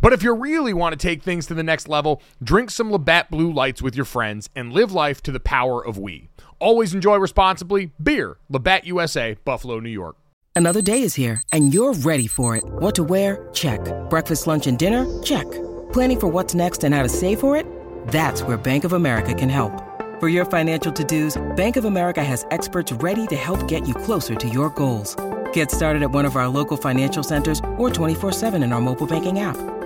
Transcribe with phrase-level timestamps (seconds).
[0.00, 3.30] But if you really want to take things to the next level, drink some Labatt
[3.30, 6.28] Blue Lights with your friends and live life to the power of we.
[6.58, 7.92] Always enjoy responsibly.
[8.02, 10.16] Beer, Labatt USA, Buffalo, New York.
[10.54, 12.64] Another day is here, and you're ready for it.
[12.64, 13.46] What to wear?
[13.52, 13.80] Check.
[14.08, 15.04] Breakfast, lunch, and dinner?
[15.22, 15.44] Check.
[15.92, 17.66] Planning for what's next and how to save for it?
[18.08, 19.82] That's where Bank of America can help.
[20.18, 23.92] For your financial to dos, Bank of America has experts ready to help get you
[23.92, 25.14] closer to your goals.
[25.52, 29.40] Get started at one of our local financial centers or 24-7 in our mobile banking
[29.40, 29.75] app.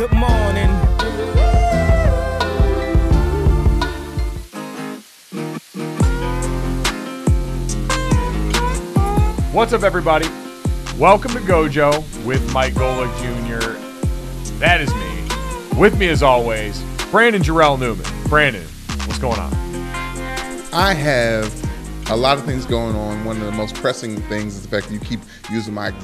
[0.00, 0.70] Good morning.
[9.52, 10.26] What's up, everybody?
[10.96, 13.74] Welcome to Gojo with Mike Golic Jr.
[14.58, 15.78] That is me.
[15.78, 18.06] With me, as always, Brandon Jarrell Newman.
[18.26, 18.64] Brandon,
[19.04, 19.52] what's going on?
[20.72, 21.52] I have
[22.10, 23.24] a lot of things going on.
[23.24, 25.94] One of the most pressing things is the fact that you keep using my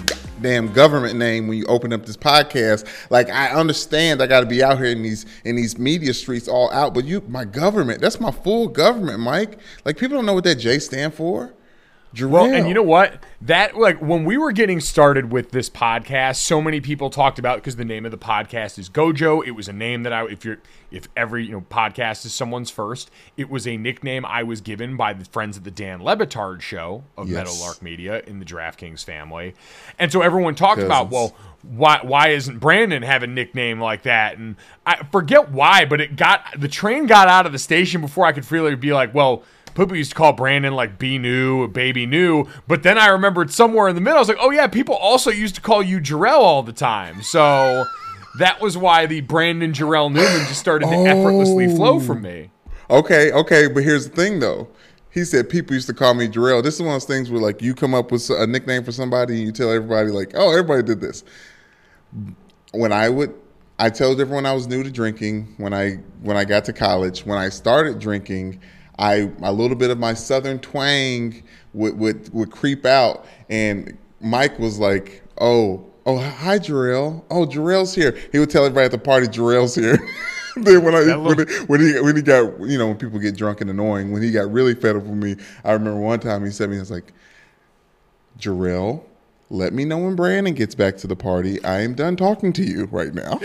[0.40, 2.86] damn government name when you open up this podcast.
[3.10, 6.46] Like I understand I got to be out here in these in these media streets
[6.46, 9.58] all out, but you my government, that's my full government, Mike.
[9.84, 11.52] Like people don't know what that J stand for.
[12.16, 12.30] Jarrell.
[12.30, 13.22] Well, and you know what?
[13.42, 17.58] That like when we were getting started with this podcast, so many people talked about
[17.58, 19.46] because the name of the podcast is Gojo.
[19.46, 20.58] It was a name that I if you're
[20.90, 24.96] if every you know podcast is someone's first, it was a nickname I was given
[24.96, 27.36] by the friends at the Dan Le Batard show of Yes.
[27.36, 29.54] Meadowlark Media in the DraftKings family,
[29.98, 31.36] and so everyone talked about well.
[31.62, 34.38] Why, why isn't Brandon have a nickname like that?
[34.38, 34.54] And
[34.86, 38.30] I forget why, but it got the train got out of the station before I
[38.30, 39.42] could really be like, well,
[39.76, 43.88] people used to call Brandon like B New, Baby New, but then I remembered somewhere
[43.88, 46.40] in the middle, I was like, oh yeah, people also used to call you Jarrell
[46.40, 47.22] all the time.
[47.22, 47.84] So
[48.38, 52.00] that was why the Brandon Jarrell Newman just started to effortlessly flow oh.
[52.00, 52.50] from me.
[52.88, 54.68] Okay, okay, but here's the thing though.
[55.10, 56.62] He said people used to call me Jarrell.
[56.62, 58.92] This is one of those things where like you come up with a nickname for
[58.92, 61.24] somebody and you tell everybody like, oh, everybody did this.
[62.72, 63.34] When I would,
[63.78, 65.54] I told everyone I was new to drinking.
[65.56, 68.60] When I when I got to college, when I started drinking,
[68.98, 71.42] I a little bit of my southern twang
[71.74, 75.84] would would, would creep out, and Mike was like, oh.
[76.08, 77.24] Oh, hi, Jarrell.
[77.32, 78.16] Oh, Jarrell's here.
[78.30, 79.98] He would tell everybody at the party, Jarrell's here.
[80.56, 83.36] then when I when, he, when he when he got you know when people get
[83.36, 86.44] drunk and annoying when he got really fed up with me I remember one time
[86.44, 87.12] he said to me was like
[88.38, 89.04] Jarrell
[89.48, 91.62] let me know when Brandon gets back to the party.
[91.62, 93.38] I am done talking to you right now.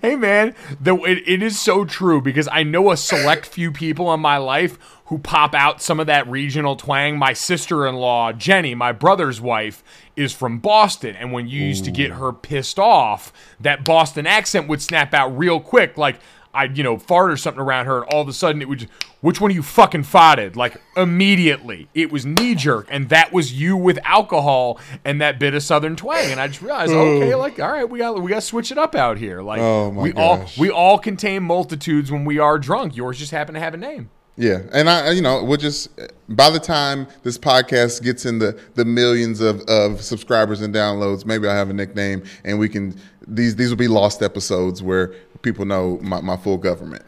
[0.00, 4.14] hey man, the, it, it is so true because I know a select few people
[4.14, 7.18] in my life who pop out some of that regional twang.
[7.18, 9.82] My sister-in-law, Jenny, my brother's wife,
[10.14, 14.68] is from Boston, and when you used to get her pissed off, that Boston accent
[14.68, 16.20] would snap out real quick, like.
[16.54, 18.80] I'd, you know, fart or something around her, and all of a sudden it would
[18.80, 20.56] just, which one of you fucking farted?
[20.56, 21.88] Like, immediately.
[21.94, 25.96] It was knee jerk, and that was you with alcohol and that bit of southern
[25.96, 26.30] twang.
[26.30, 28.78] And I just realized, okay, like, all right, we got we got to switch it
[28.78, 29.42] up out here.
[29.42, 32.96] Like, Oh, we all we all contain multitudes when we are drunk.
[32.96, 34.10] Yours just happen to have a name.
[34.40, 35.90] Yeah, and I, you know, we'll just
[36.28, 41.26] by the time this podcast gets in the the millions of, of subscribers and downloads,
[41.26, 42.96] maybe I will have a nickname, and we can
[43.28, 47.04] these these will be lost episodes where people know my, my full government.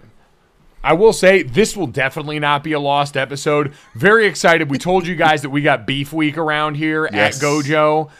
[0.83, 3.75] I will say this will definitely not be a lost episode.
[3.95, 4.71] Very excited.
[4.71, 7.37] We told you guys that we got beef week around here Yes.
[7.37, 8.11] at Gojo.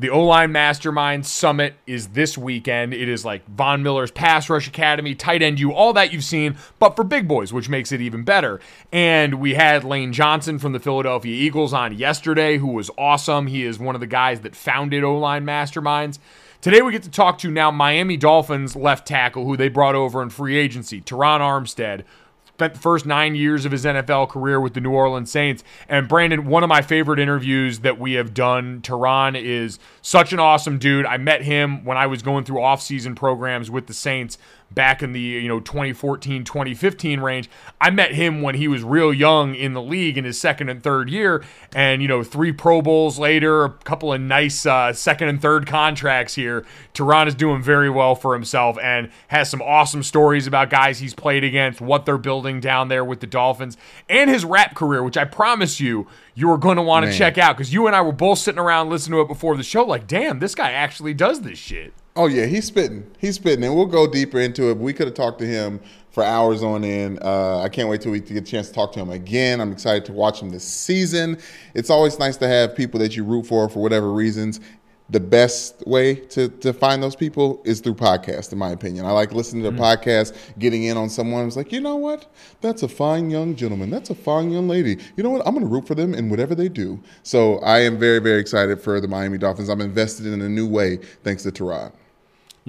[0.00, 2.94] The O line Mastermind Summit is this weekend.
[2.94, 6.56] It is like Von Miller's Pass Rush Academy, Tight End U, all that you've seen,
[6.78, 8.60] but for big boys, which makes it even better.
[8.92, 13.48] And we had Lane Johnson from the Philadelphia Eagles on yesterday, who was awesome.
[13.48, 16.20] He is one of the guys that founded O line Masterminds.
[16.60, 20.20] Today we get to talk to now Miami Dolphins left tackle, who they brought over
[20.20, 22.02] in free agency, Terron Armstead
[22.58, 25.62] spent the first nine years of his NFL career with the New Orleans Saints.
[25.88, 30.40] And Brandon, one of my favorite interviews that we have done, Terron is such an
[30.40, 31.06] awesome dude.
[31.06, 34.38] I met him when I was going through off-season programs with the Saints
[34.70, 37.48] back in the you know 2014 2015 range
[37.80, 40.82] i met him when he was real young in the league in his second and
[40.82, 41.42] third year
[41.74, 45.66] and you know three pro bowls later a couple of nice uh, second and third
[45.66, 50.68] contracts here Tehran is doing very well for himself and has some awesome stories about
[50.68, 53.76] guys he's played against what they're building down there with the dolphins
[54.08, 57.36] and his rap career which i promise you you are going to want to check
[57.38, 59.84] out because you and i were both sitting around listening to it before the show
[59.84, 63.08] like damn this guy actually does this shit Oh yeah, he's spitting.
[63.18, 64.76] He's spitting, and we'll go deeper into it.
[64.76, 65.78] We could have talked to him
[66.10, 67.22] for hours on end.
[67.22, 69.60] Uh, I can't wait till we get a chance to talk to him again.
[69.60, 71.38] I'm excited to watch him this season.
[71.74, 74.58] It's always nice to have people that you root for for whatever reasons.
[75.10, 79.06] The best way to, to find those people is through podcasts, in my opinion.
[79.06, 79.78] I like listening to mm.
[79.78, 81.46] podcasts, getting in on someone.
[81.46, 82.26] It's like, you know what?
[82.60, 83.88] That's a fine young gentleman.
[83.88, 84.98] That's a fine young lady.
[85.16, 85.46] You know what?
[85.46, 87.00] I'm going to root for them in whatever they do.
[87.22, 89.70] So I am very, very excited for the Miami Dolphins.
[89.70, 91.92] I'm invested in a new way thanks to Terod.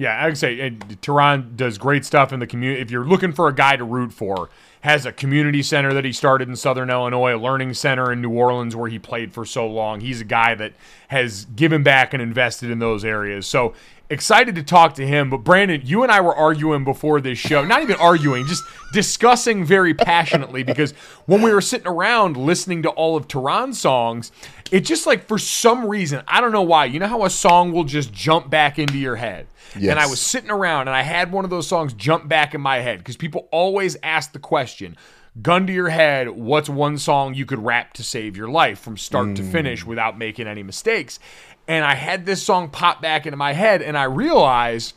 [0.00, 2.80] Yeah, I'd say and Terron does great stuff in the community.
[2.80, 4.48] If you're looking for a guy to root for,
[4.80, 8.30] has a community center that he started in Southern Illinois, a learning center in New
[8.30, 10.00] Orleans where he played for so long.
[10.00, 10.72] He's a guy that
[11.08, 13.46] has given back and invested in those areas.
[13.46, 13.74] So
[14.10, 15.30] excited to talk to him.
[15.30, 19.64] But Brandon, you and I were arguing before this show, not even arguing, just discussing
[19.64, 20.92] very passionately because
[21.26, 24.32] when we were sitting around listening to all of Terron's songs,
[24.70, 27.72] it just like for some reason, I don't know why, you know how a song
[27.72, 29.46] will just jump back into your head.
[29.78, 29.90] Yes.
[29.90, 32.60] And I was sitting around and I had one of those songs jump back in
[32.60, 34.96] my head because people always ask the question
[35.40, 38.96] gun to your head, what's one song you could rap to save your life from
[38.96, 39.86] start to finish mm.
[39.86, 41.18] without making any mistakes?
[41.70, 44.92] And I had this song pop back into my head and I realized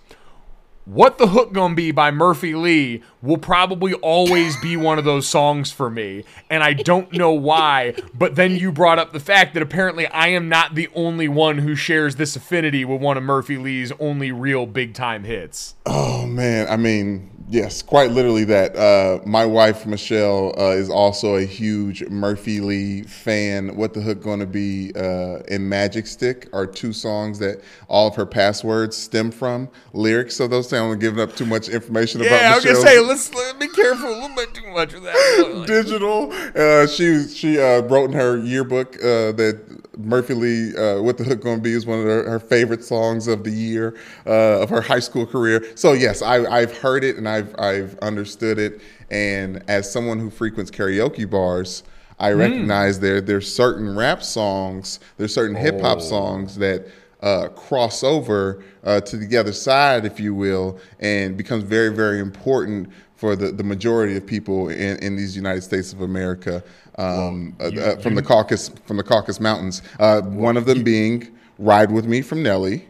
[0.85, 5.27] what the Hook Gonna Be by Murphy Lee will probably always be one of those
[5.27, 6.23] songs for me.
[6.49, 10.29] And I don't know why, but then you brought up the fact that apparently I
[10.29, 14.31] am not the only one who shares this affinity with one of Murphy Lee's only
[14.31, 15.75] real big time hits.
[15.85, 18.75] Oh man, I mean, yes, quite literally that.
[18.75, 23.75] Uh, my wife Michelle uh, is also a huge Murphy Lee fan.
[23.75, 24.91] What the hook going to be?
[24.95, 30.35] Uh, and Magic Stick are two songs that all of her passwords stem from lyrics.
[30.35, 32.99] So those I'm giving up too much information Yeah, about Yeah, I was gonna say
[32.99, 35.63] let's let, be careful a little bit too much with that.
[35.67, 36.31] digital.
[36.55, 39.61] Uh, she she uh, wrote in her yearbook uh, that
[39.97, 43.27] Murphy Lee, uh, "What the Hook Gonna Be," is one of her, her favorite songs
[43.27, 43.95] of the year
[44.25, 45.63] uh, of her high school career.
[45.75, 48.81] So yes, I, I've heard it and I've I've understood it.
[49.11, 51.83] And as someone who frequents karaoke bars,
[52.19, 56.87] I recognize there there's certain rap songs, there's certain hip hop songs that
[57.21, 62.19] uh, cross over uh, to the other side, if you will, and becomes very, very
[62.19, 62.89] important
[63.23, 66.61] for the, the majority of people in, in these United States of America
[66.97, 69.81] um, uh, uh, from the Caucasus from the Caucasus Mountains.
[69.97, 72.85] Uh, one of them being "Ride with Me" from Nelly.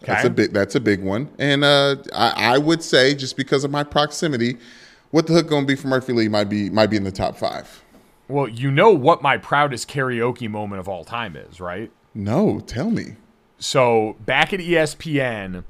[0.00, 0.52] That's a big.
[0.52, 4.56] That's a big one, and uh, I, I would say just because of my proximity,
[5.12, 7.36] what the hook gonna be for Murphy Lee might be might be in the top
[7.36, 7.84] five.
[8.26, 11.92] Well, you know what my proudest karaoke moment of all time is, right?
[12.12, 13.14] No, tell me.
[13.60, 15.62] So back at ESPN,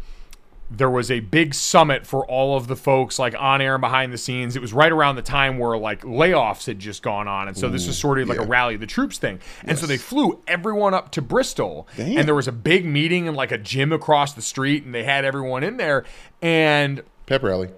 [0.69, 4.13] there was a big summit for all of the folks like on air and behind
[4.13, 4.57] the scenes.
[4.57, 7.47] It was right around the time where like layoffs had just gone on.
[7.47, 9.39] And so this was sort of like a rally of the troops thing.
[9.65, 11.87] And so they flew everyone up to Bristol.
[12.19, 15.05] And there was a big meeting in like a gym across the street and they
[15.05, 16.05] had everyone in there.
[16.43, 17.69] And Pep rally.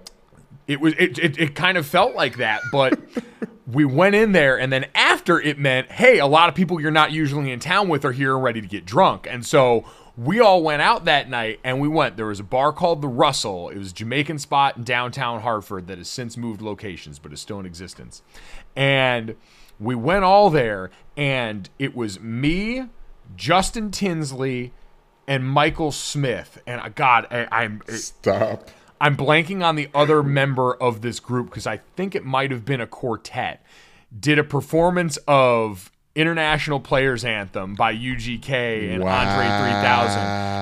[0.67, 2.99] it was it, it, it kind of felt like that but
[3.67, 6.91] we went in there and then after it meant hey a lot of people you're
[6.91, 9.85] not usually in town with are here and ready to get drunk and so
[10.19, 13.07] we all went out that night and we went there was a bar called the
[13.07, 17.31] russell it was a jamaican spot in downtown hartford that has since moved locations but
[17.31, 18.21] is still in existence
[18.75, 19.35] and
[19.79, 22.83] we went all there and it was me
[23.35, 24.73] justin tinsley
[25.25, 28.69] and michael smith and uh, god I, i'm Stop.
[29.01, 32.65] I'm blanking on the other member of this group because I think it might have
[32.65, 33.63] been a quartet.
[34.17, 40.19] Did a performance of International Players Anthem by UGK and Andre 3000.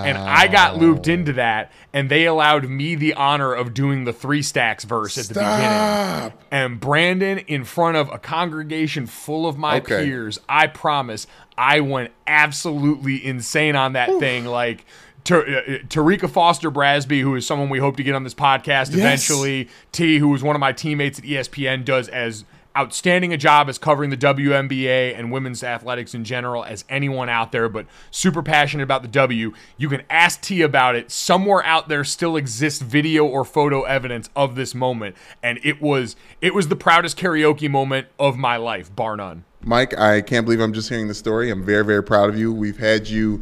[0.08, 4.13] And I got looped into that, and they allowed me the honor of doing the
[4.13, 6.34] three stacks verse at the beginning.
[6.51, 10.06] And Brandon, in front of a congregation full of my Okay.
[10.06, 11.27] peers, I promise,
[11.58, 14.46] I went absolutely insane on that thing.
[14.46, 14.86] Like,
[15.24, 18.94] Tar- uh, Terrika Foster Brasby, who is someone we hope to get on this podcast
[18.94, 19.68] eventually.
[19.92, 22.46] T, who was one of my teammates at ESPN, does as
[22.78, 27.52] outstanding a job as covering the WNBA and women's athletics in general as anyone out
[27.52, 29.54] there, but super passionate about the W.
[29.78, 31.10] You can ask T about it.
[31.10, 36.16] Somewhere out there still exists video or photo evidence of this moment, and it was
[36.42, 39.44] it was the proudest karaoke moment of my life, bar none.
[39.62, 41.50] Mike, I can't believe I'm just hearing the story.
[41.50, 42.54] I'm very, very proud of you.
[42.54, 43.42] We've had you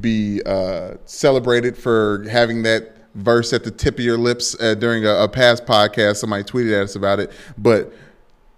[0.00, 5.04] be uh, celebrated for having that verse at the tip of your lips uh, during
[5.04, 6.16] a, a past podcast.
[6.16, 7.32] Somebody tweeted at us about it.
[7.58, 7.92] But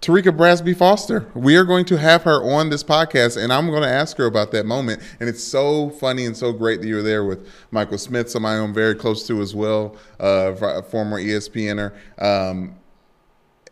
[0.04, 3.80] Terrika Brasby Foster, we are going to have her on this podcast, and I'm going
[3.80, 5.02] to ask her about that moment.
[5.18, 8.74] And it's so funny and so great that you're there with Michael Smith, somebody I'm
[8.74, 11.94] very close to as well, uh, a former ESPNer.
[12.18, 12.76] Um,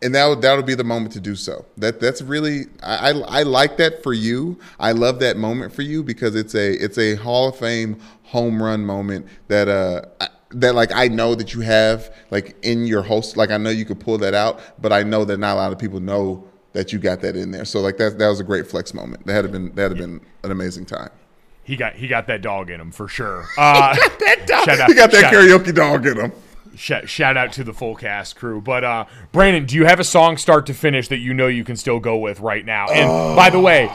[0.01, 1.65] and that that'll be the moment to do so.
[1.77, 4.59] That that's really I, I I like that for you.
[4.79, 8.61] I love that moment for you because it's a it's a Hall of Fame home
[8.61, 13.01] run moment that uh I- that like I know that you have like in your
[13.01, 15.59] host like I know you could pull that out, but I know that not a
[15.59, 17.65] lot of people know that you got that in there.
[17.65, 19.25] So like that that was a great flex moment.
[19.25, 21.09] That had been that had been an amazing time.
[21.63, 23.45] He got he got that dog in him for sure.
[23.57, 26.31] Uh, shout out, You got that karaoke dog in him.
[26.75, 28.59] Shout, shout out to the full cast crew.
[28.59, 31.63] But uh, Brandon, do you have a song start to finish that you know you
[31.63, 32.87] can still go with right now?
[32.87, 33.91] And by the way,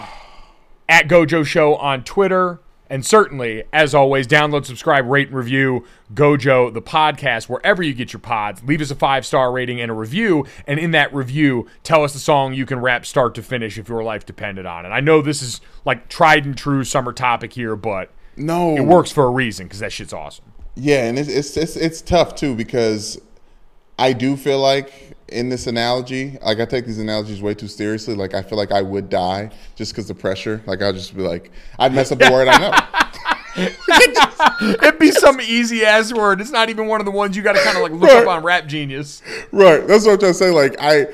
[0.89, 6.73] at Gojo Show on Twitter, and certainly, as always, download, subscribe, rate, and review Gojo
[6.73, 8.63] the podcast wherever you get your pods.
[8.65, 12.13] Leave us a five star rating and a review, and in that review, tell us
[12.13, 14.91] the song you can rap start to finish if your life depended on it.
[14.91, 19.13] I know this is like tried and true summer topic here, but No, it works
[19.13, 20.47] for a reason because that shit's awesome.
[20.75, 23.21] Yeah, and it's, it's it's it's tough too because
[23.99, 28.15] I do feel like in this analogy, like I take these analogies way too seriously.
[28.15, 30.63] Like I feel like I would die just because the pressure.
[30.67, 32.75] Like I'll just be like, I'd mess up the word I know.
[34.83, 36.41] It'd be some easy ass word.
[36.41, 38.23] It's not even one of the ones you got to kind of like look Right.
[38.23, 39.23] up on Rap Genius.
[39.53, 39.87] right.
[39.87, 40.51] That's what I'm trying to say.
[40.51, 41.07] Like I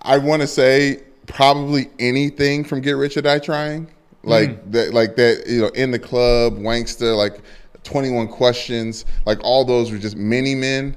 [0.00, 3.88] I want to say probably anything from Get Rich or Die Trying.
[4.24, 4.72] Like mm.
[4.72, 4.94] that.
[4.94, 5.44] Like that.
[5.46, 7.16] You know, in the club, Wankster.
[7.16, 7.40] Like
[7.84, 9.04] 21 questions.
[9.26, 10.96] Like all those were just many men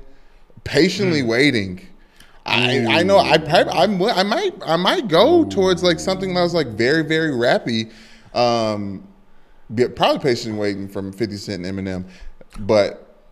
[0.63, 1.27] patiently mm.
[1.27, 1.87] waiting.
[2.45, 3.37] I, I know I
[3.71, 7.91] I'm, I might I might go towards like something that was like very very rappy,
[8.35, 9.07] um,
[9.73, 12.07] be- probably patiently waiting from Fifty Cent and Eminem,
[12.59, 13.23] but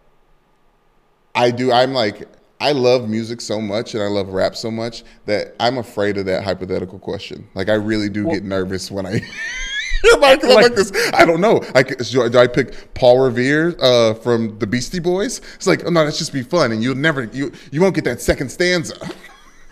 [1.35, 2.27] I do I'm like
[2.59, 6.25] I love music so much and I love rap so much that I'm afraid of
[6.27, 7.47] that hypothetical question.
[7.55, 9.21] Like I really do get nervous when I.
[10.19, 10.91] like, I'm like this.
[11.13, 11.61] I don't know.
[11.73, 15.39] Like, do I- do I pick Paul Revere uh, from the Beastie Boys?
[15.55, 18.03] It's like, oh no, let's just be fun, and you'll never, you, you won't get
[18.05, 18.95] that second stanza.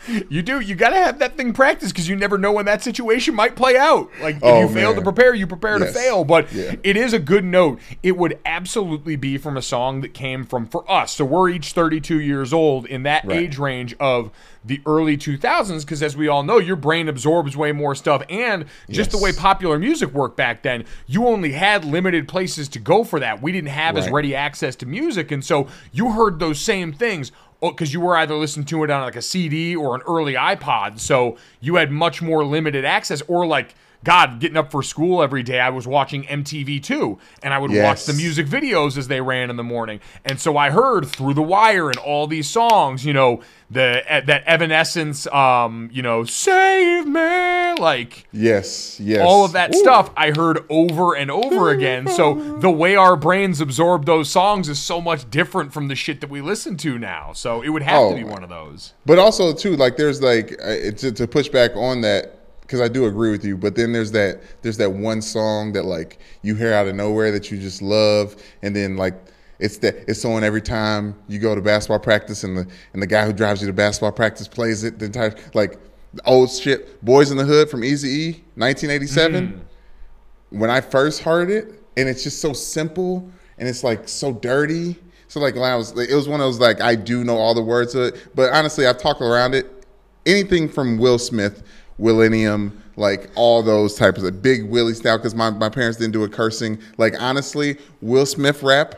[0.08, 0.60] You do.
[0.60, 3.56] You got to have that thing practiced because you never know when that situation might
[3.56, 4.10] play out.
[4.22, 5.94] Like if Oh, you fail to prepare, you prepare Yes.
[5.94, 6.24] to fail.
[6.24, 6.76] But Yeah.
[6.84, 7.80] it is a good note.
[8.04, 11.12] It would absolutely be from a song that came from for us.
[11.14, 13.38] So we're each 32 years old in that Right.
[13.44, 14.32] age range of
[14.64, 18.66] the early 2000s because as we all know, your brain absorbs way more stuff and
[18.90, 23.04] just the way popular music worked back then, you only had limited places to go
[23.04, 23.42] for that.
[23.42, 27.32] We didn't have as ready access to music and so you heard those same things
[27.62, 31.00] because you were either listening to it on like a CD or an early iPod,
[31.00, 33.22] so you had much more limited access.
[33.28, 37.54] Or like God, getting up for school every day, I was watching MTV too, and
[37.54, 40.00] I would watch the music videos as they ran in the morning.
[40.26, 43.42] And so I heard through the wire and all these songs, you know,
[43.72, 49.22] the that Evanescence, um, you know, save me, like Yes, yes.
[49.26, 49.80] all of that Ooh.
[49.80, 52.08] stuff I heard over and over again.
[52.08, 56.20] So the way our brains absorb those songs is so much different from the shit
[56.22, 57.32] that we listen to now.
[57.34, 58.94] So it would have Oh, to be one of those.
[59.06, 62.88] But also too, like there's like uh, to, to push back on that because I
[62.90, 63.56] do agree with you.
[63.58, 67.32] But then there's that there's that one song that like you hear out of nowhere
[67.32, 69.14] that you just love, and then like
[69.62, 73.08] it's that it's on every time you go to basketball practice, and the and the
[73.08, 75.80] guy who drives you to basketball practice plays it the entire like
[76.14, 77.04] the old shit.
[77.06, 80.60] Boys in the Hood from Easy E, 1987 mm-hmm.
[80.60, 84.98] when I first heard it, and it's just so simple and it's like so dirty.
[85.28, 87.54] So like when I was, it was one of those like I do know all
[87.54, 89.86] the words of it, but honestly, I've talked around it.
[90.26, 91.64] Anything from Will Smith,
[92.00, 96.24] Willennium, like all those types of Big Willie style, because my, my parents didn't do
[96.24, 96.80] a cursing.
[96.98, 98.96] Like honestly, Will Smith rap,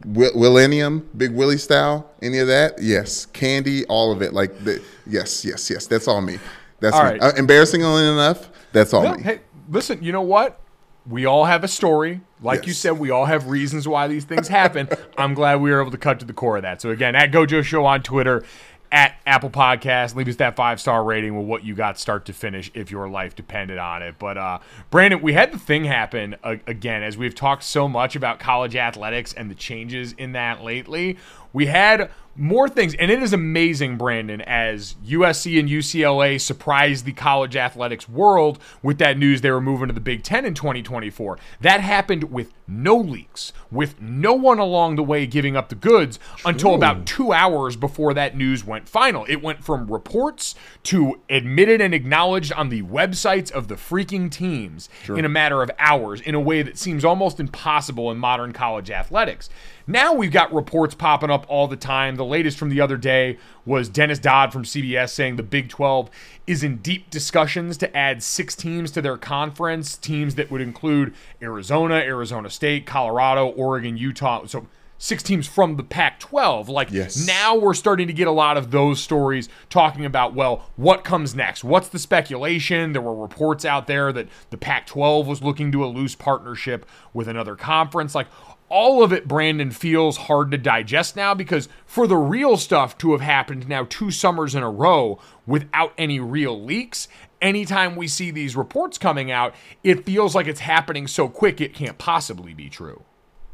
[0.00, 2.80] Willennium, Big Willie style, any of that?
[2.82, 4.32] Yes, Candy, all of it.
[4.32, 5.86] Like the, yes, yes, yes.
[5.86, 6.38] That's all me.
[6.80, 7.10] That's All me.
[7.12, 7.22] right.
[7.22, 9.22] Uh, embarrassingly enough, that's all No, me.
[9.22, 10.60] hey, listen, you know what?
[11.06, 12.20] We all have a story.
[12.42, 14.88] Like you said, we all have reasons why these things happen.
[15.18, 16.82] I'm glad we were able to cut to the core of that.
[16.82, 18.44] So again, at Gojo Show on Twitter,
[18.92, 22.32] at Apple Podcast, leave us that five star rating with what you got start to
[22.32, 24.16] finish if your life depended on it.
[24.18, 24.58] But uh,
[24.90, 28.76] Brandon, we had the thing happen uh, again as we've talked so much about college
[28.76, 31.18] athletics and the changes in that lately.
[31.52, 37.12] We had more things, and it is amazing, Brandon, as USC and UCLA surprised the
[37.12, 41.38] college athletics world with that news they were moving to the Big Ten in 2024.
[41.60, 46.18] That happened with no leaks, with no one along the way giving up the goods
[46.44, 49.24] until about two hours before that news went final.
[49.28, 54.88] It went from reports to admitted and acknowledged on the websites of the freaking teams
[55.08, 58.90] in a matter of hours in a way that seems almost impossible in modern college
[58.90, 59.50] athletics.
[59.86, 62.16] Now we've got reports popping up all the time.
[62.16, 66.10] The latest from the other day was Dennis Dodd from CBS saying the Big 12
[66.46, 71.14] is in deep discussions to add six teams to their conference, teams that would include
[71.42, 74.46] Arizona, Arizona State, Colorado, Oregon, Utah.
[74.46, 74.66] So
[74.96, 76.68] six teams from the Pac 12.
[76.68, 77.26] Like Yes.
[77.26, 81.34] now we're starting to get a lot of those stories talking about, well, what comes
[81.34, 81.64] next?
[81.64, 82.92] What's the speculation?
[82.92, 86.86] There were reports out there that the Pac 12 was looking to a loose partnership
[87.12, 88.14] with another conference.
[88.14, 88.28] Like
[88.68, 93.12] all of it, Brandon, feels hard to digest now because for the real stuff to
[93.12, 97.08] have happened now two summers in a row without any real leaks,
[97.40, 101.74] anytime we see these reports coming out, it feels like it's happening so quick it
[101.74, 103.04] can't possibly be true.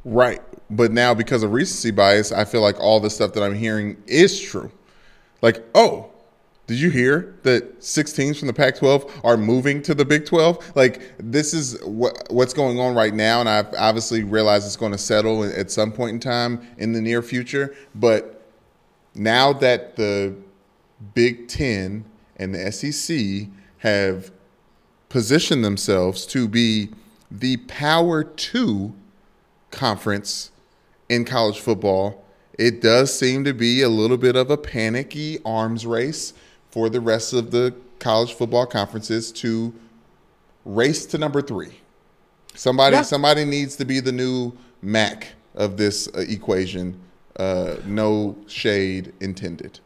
[0.04, 0.40] Right.
[0.70, 4.02] But now because of recency bias, I feel like all the stuff that I'm hearing
[4.06, 4.70] is true.
[5.42, 6.09] Like, oh,
[6.70, 10.24] did you hear that six teams from the Pac 12 are moving to the Big
[10.24, 10.76] 12?
[10.76, 13.40] Like, this is what, what's going on right now.
[13.40, 17.00] And I've obviously realized it's going to settle at some point in time in the
[17.00, 17.74] near future.
[17.96, 18.46] But
[19.16, 20.36] now that the
[21.12, 22.04] Big Ten
[22.36, 24.30] and the SEC have
[25.08, 26.90] positioned themselves to be
[27.32, 28.94] the power two
[29.72, 30.52] conference
[31.08, 32.24] in college football,
[32.56, 36.32] it does seem to be a little bit of a panicky arms race
[36.70, 39.74] for the rest of the college football conferences to
[40.64, 41.80] race to number three.
[42.54, 43.02] Somebody, Yeah.
[43.02, 44.52] somebody needs to be the new
[44.82, 46.98] Mac of this uh, equation.
[47.38, 49.80] Uh, no shade intended.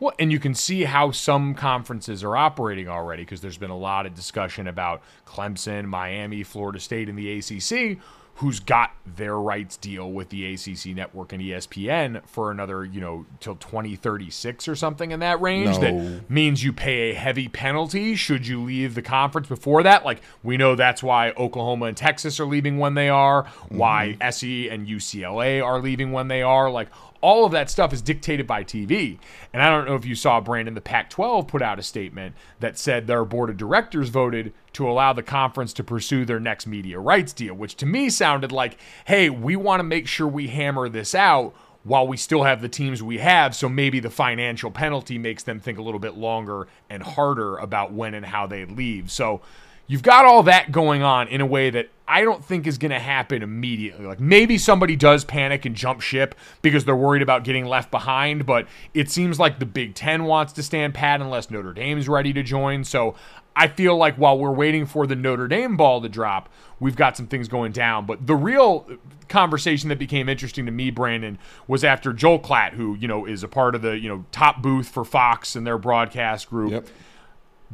[0.00, 3.76] Well, and you can see how some conferences are operating already because there's been a
[3.76, 7.98] lot of discussion about Clemson, Miami, Florida State, and the ACC,
[8.36, 13.26] who's got their rights deal with the ACC network and ESPN for another, you know,
[13.38, 15.78] till 2036 or something in that range.
[15.78, 15.80] No.
[15.80, 20.04] That means you pay a heavy penalty should you leave the conference before that.
[20.04, 24.22] Like we know that's why Oklahoma and Texas are leaving when they are, why mm-hmm.
[24.22, 26.70] USC and UCLA are leaving when they are.
[26.70, 26.88] Like
[27.24, 29.18] all of that stuff is dictated by TV.
[29.54, 32.34] And I don't know if you saw Brandon, the Pac 12 put out a statement
[32.60, 36.66] that said their board of directors voted to allow the conference to pursue their next
[36.66, 40.48] media rights deal, which to me sounded like, hey, we want to make sure we
[40.48, 43.56] hammer this out while we still have the teams we have.
[43.56, 47.90] So maybe the financial penalty makes them think a little bit longer and harder about
[47.90, 49.10] when and how they leave.
[49.10, 49.40] So
[49.86, 52.90] you've got all that going on in a way that I don't think is going
[52.90, 54.04] to happen immediately.
[54.04, 58.44] Like maybe somebody does panic and jump ship because they're worried about getting left behind,
[58.44, 62.32] but it seems like the Big Ten wants to stand pat unless Notre Dame's ready
[62.34, 62.84] to join.
[62.84, 63.14] So
[63.56, 67.16] I feel like while we're waiting for the Notre Dame ball to drop, we've got
[67.16, 68.04] some things going down.
[68.04, 68.86] But the real
[69.28, 73.42] conversation that became interesting to me, Brandon, was after Joel Klatt, who, you know, is
[73.42, 76.72] a part of the, you know, top booth for Fox and their broadcast group.
[76.72, 76.88] Yep.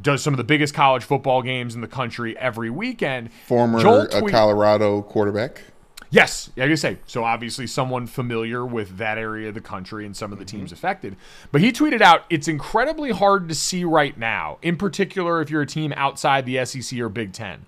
[0.00, 3.32] Does some of the biggest college football games in the country every weekend.
[3.46, 5.62] Former uh, tweet- Colorado quarterback.
[6.12, 6.98] Yes, yeah, I say.
[7.06, 10.72] So obviously, someone familiar with that area of the country and some of the teams
[10.72, 11.16] affected.
[11.52, 15.62] But he tweeted out, "It's incredibly hard to see right now, in particular if you're
[15.62, 17.64] a team outside the SEC or Big Ten.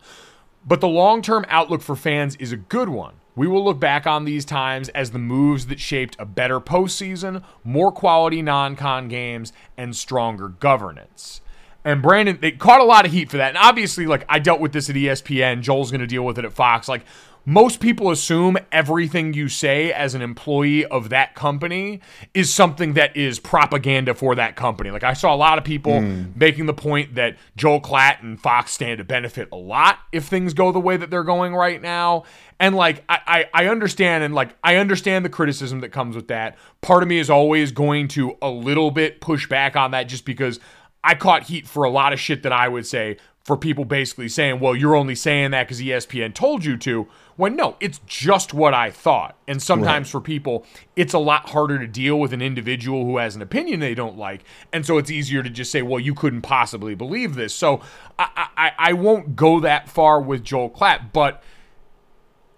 [0.66, 3.14] But the long-term outlook for fans is a good one.
[3.36, 7.44] We will look back on these times as the moves that shaped a better postseason,
[7.62, 11.42] more quality non-con games, and stronger governance."
[11.84, 13.48] And Brandon, they caught a lot of heat for that.
[13.48, 16.44] And obviously, like I dealt with this at ESPN, Joel's going to deal with it
[16.44, 16.88] at Fox.
[16.88, 17.04] Like
[17.44, 22.00] most people assume everything you say as an employee of that company
[22.34, 24.90] is something that is propaganda for that company.
[24.90, 26.26] Like I saw a lot of people hmm.
[26.36, 30.54] making the point that Joel Klatt and Fox stand to benefit a lot if things
[30.54, 32.24] go the way that they're going right now.
[32.60, 36.28] And like I, I, I understand and like I understand the criticism that comes with
[36.28, 36.56] that.
[36.80, 40.24] Part of me is always going to a little bit push back on that just
[40.24, 40.60] because
[41.04, 44.28] I caught heat for a lot of shit that I would say for people basically
[44.28, 47.08] saying, well, you're only saying that because ESPN told you to.
[47.36, 49.36] When no, it's just what I thought.
[49.48, 53.34] And sometimes for people, it's a lot harder to deal with an individual who has
[53.34, 54.44] an opinion they don't like.
[54.72, 57.54] And so it's easier to just say, well, you couldn't possibly believe this.
[57.54, 57.80] So
[58.18, 61.42] I, I, I won't go that far with Joel Klatt, but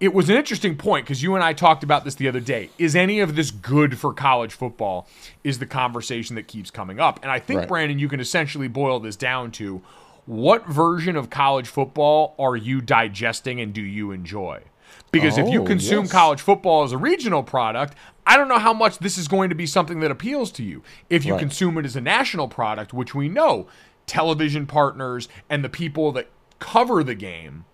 [0.00, 2.70] it was an interesting point because you and I talked about this the other day.
[2.78, 5.08] Is any of this good for college football?
[5.44, 7.20] Is the conversation that keeps coming up.
[7.22, 7.68] And I think, Right.
[7.68, 9.82] Brandon, you can essentially boil this down to
[10.26, 14.62] what version of college football are you digesting and do you enjoy?
[15.10, 16.12] Because if you Oh, consume yes.
[16.12, 17.94] college football as a regional product,
[18.26, 20.82] I don't know how much this is going to be something that appeals to you.
[21.10, 21.40] If you Right.
[21.40, 23.66] consume it as a national product, which we know
[24.06, 27.64] television partners and the people that cover the game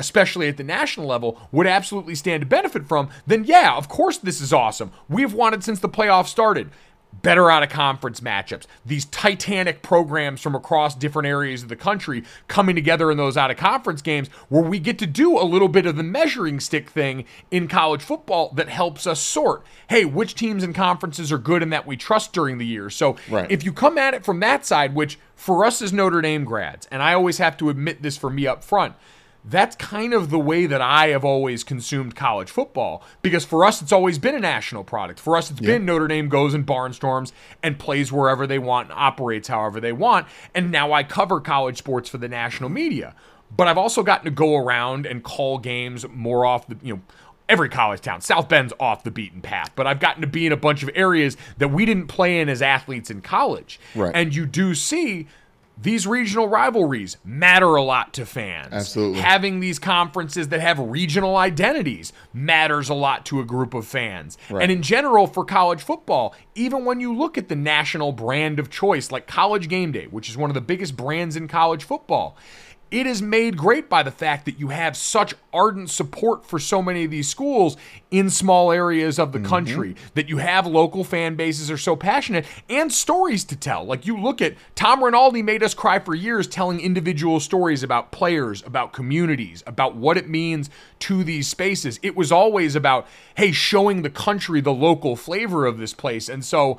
[0.00, 4.18] especially at the national level, would absolutely stand to benefit from, then yeah, of course
[4.18, 4.90] this is awesome.
[5.08, 6.70] We've wanted since the playoffs started.
[7.22, 8.66] Better out of conference matchups.
[8.86, 13.50] These titanic programs from across different areas of the country coming together in those out
[13.50, 16.88] of conference games where we get to do a little bit of the measuring stick
[16.88, 21.64] thing in college football that helps us sort hey, which teams and conferences are good
[21.64, 22.88] and that we trust during the year.
[22.88, 23.50] So Right.
[23.50, 26.86] if you come at it from that side, which for us as Notre Dame grads,
[26.92, 28.94] and I always have to admit this for me up front,
[29.44, 33.80] that's kind of the way that I have always consumed college football because for us
[33.80, 35.18] it's always been a national product.
[35.18, 38.98] For us it's been Notre Dame goes and barnstorms and plays wherever they want and
[38.98, 40.26] operates however they want.
[40.54, 43.14] And now I cover college sports for the national media.
[43.56, 47.00] But I've also gotten to go around and call games more off the you know
[47.48, 48.20] every college town.
[48.20, 50.90] South Bend's off the beaten path, but I've gotten to be in a bunch of
[50.94, 53.80] areas that we didn't play in as athletes in college.
[53.94, 54.12] Right.
[54.14, 55.26] And you do see
[55.82, 58.72] these regional rivalries matter a lot to fans.
[58.72, 59.20] Absolutely.
[59.20, 64.36] Having these conferences that have regional identities matters a lot to a group of fans.
[64.50, 64.62] Right.
[64.62, 68.68] And in general, for college football, even when you look at the national brand of
[68.68, 72.36] choice, like College Game Day, which is one of the biggest brands in college football,
[72.90, 76.82] it is made great by the fact that you have such ardent support for so
[76.82, 77.76] many of these schools
[78.10, 79.48] in small areas of the mm-hmm.
[79.48, 83.84] country that you have local fan bases are so passionate and stories to tell.
[83.84, 88.10] Like you look at tom rinaldi made us cry for years telling individual stories about
[88.10, 91.98] players about communities about what it means to these spaces.
[92.02, 96.28] It was always about hey showing the country the local flavor of this place.
[96.28, 96.78] And so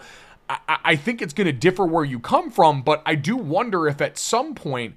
[0.49, 3.37] I, I- I think it's going to differ where you come from, but I do
[3.37, 4.95] wonder if at some point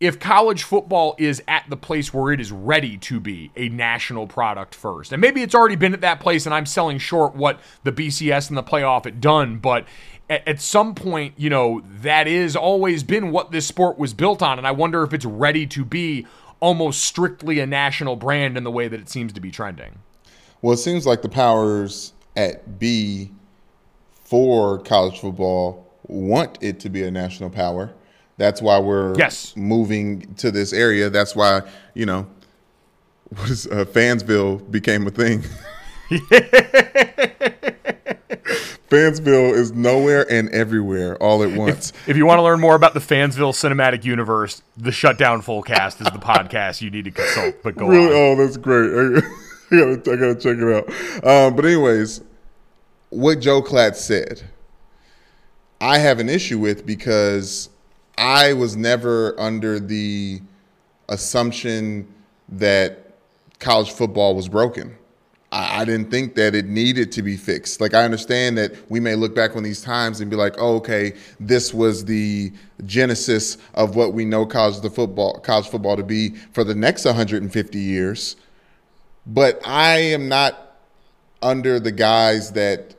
[0.00, 4.28] if college football is at the place where it is ready to be a national
[4.28, 5.12] product first.
[5.12, 8.48] And maybe it's already been at that place and I'm selling short what the BCS
[8.48, 9.86] and the playoff had done, but
[10.30, 14.40] at, at some point, you know, that is always been what this sport was built
[14.40, 14.58] on.
[14.58, 16.26] And I wonder if it's ready to be
[16.60, 19.98] almost strictly a national brand in the way that it seems to be trending.
[20.62, 23.32] Well, it seems like the powers at B
[24.24, 27.92] for college football want it to be a national power.
[28.38, 29.52] That's why we're Yes.
[29.56, 31.10] moving to this area.
[31.10, 31.62] That's why,
[31.94, 32.26] you know,
[33.36, 35.42] what is uh, Fansville became a thing.
[38.90, 41.92] Fansville is nowhere and everywhere all at once.
[42.06, 46.00] If you want to learn more about the Fansville cinematic universe, the Shutdown Full Cast
[46.00, 47.56] is the podcast you need to consult.
[47.62, 48.06] But go really?
[48.06, 48.12] on.
[48.12, 48.90] Oh, that's great.
[49.70, 50.88] I gotta, I gotta check it out.
[51.26, 52.22] Um, but anyways,
[53.10, 54.42] what Joe Klatt said,
[55.82, 57.68] I have an issue with because
[58.18, 60.42] I was never under the
[61.08, 62.12] assumption
[62.50, 63.12] that
[63.60, 64.96] college football was broken.
[65.52, 67.80] I, I didn't think that it needed to be fixed.
[67.80, 70.76] Like I understand that we may look back on these times and be like, oh,
[70.76, 72.52] okay, this was the
[72.84, 77.04] genesis of what we know college the football college football to be for the next
[77.04, 78.36] 150 years.
[79.26, 80.76] But I am not
[81.42, 82.94] under the guise that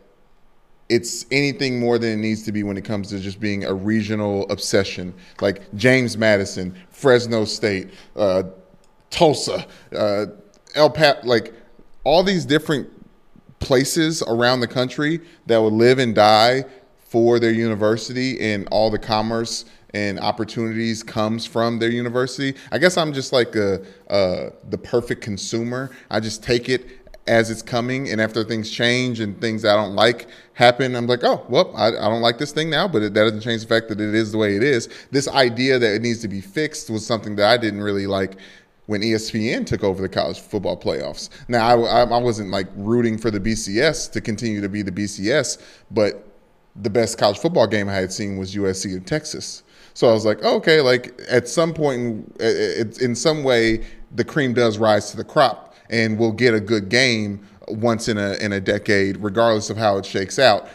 [0.90, 3.74] it's anything more than it needs to be when it comes to just being a
[3.74, 5.14] regional obsession.
[5.40, 8.44] Like James Madison, Fresno State, uh,
[9.12, 10.26] Tulsa, uh,
[10.76, 11.54] El Pat, like
[12.04, 12.90] all these different
[13.60, 16.66] places around the country that would live and die
[16.98, 22.56] for their university and all the commerce and opportunities comes from their university.
[22.72, 25.92] I guess I'm just like a, uh, the perfect consumer.
[26.12, 29.94] I just take it as it's coming, and after things change and things I don't
[29.94, 30.28] like
[30.60, 33.24] happen, I'm like, oh, well, I, I don't like this thing now, but it, that
[33.24, 34.90] doesn't change the fact that it is the way it is.
[35.10, 38.36] This idea that it needs to be fixed was something that I didn't really like
[38.88, 41.30] when ESPN took over the college football playoffs.
[41.48, 45.62] Now, I, I, wasn't like rooting for the BCS to continue to be the BCS,
[45.92, 46.28] but
[46.76, 49.64] the best college football game I had seen was USC and Texas.
[49.94, 54.26] So I was like, oh, okay, like at some point, in, in some way, the
[54.26, 58.34] cream does rise to the crop, and we'll get a good game once in a
[58.34, 60.68] in a decade, regardless of how it shakes out.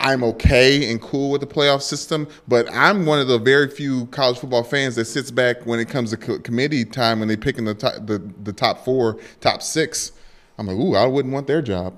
[0.00, 4.06] I'm okay and cool with the playoff system, but I'm one of the very few
[4.06, 7.36] college football fans that sits back when it comes to co- committee time when they
[7.36, 10.12] picking the top, the, the top four, top six.
[10.58, 11.94] I'm like, ooh, I wouldn't want their job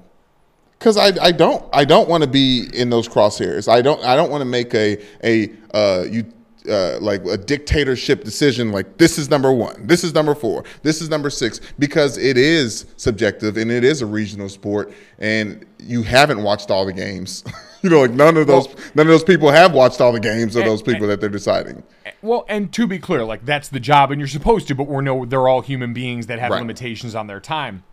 [0.78, 3.68] because I, I don't I don't want to be in those crosshairs.
[3.68, 6.32] I don't I don't want to make a a uh, you
[6.68, 11.00] uh, like a dictatorship decision like this is number one this is number four this
[11.00, 16.02] is number six because it is subjective and it is a regional sport and you
[16.02, 17.44] haven't watched all the games.
[17.82, 20.18] You know like none of those well, none of those people have watched all the
[20.18, 21.84] games of those people and, that they're deciding.
[22.20, 25.02] Well and to be clear like that's the job and you're supposed to but we're
[25.02, 26.58] no they're all human beings that have right.
[26.58, 27.84] limitations on their time.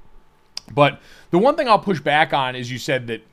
[0.71, 3.23] But the one thing i'll push back on is you said that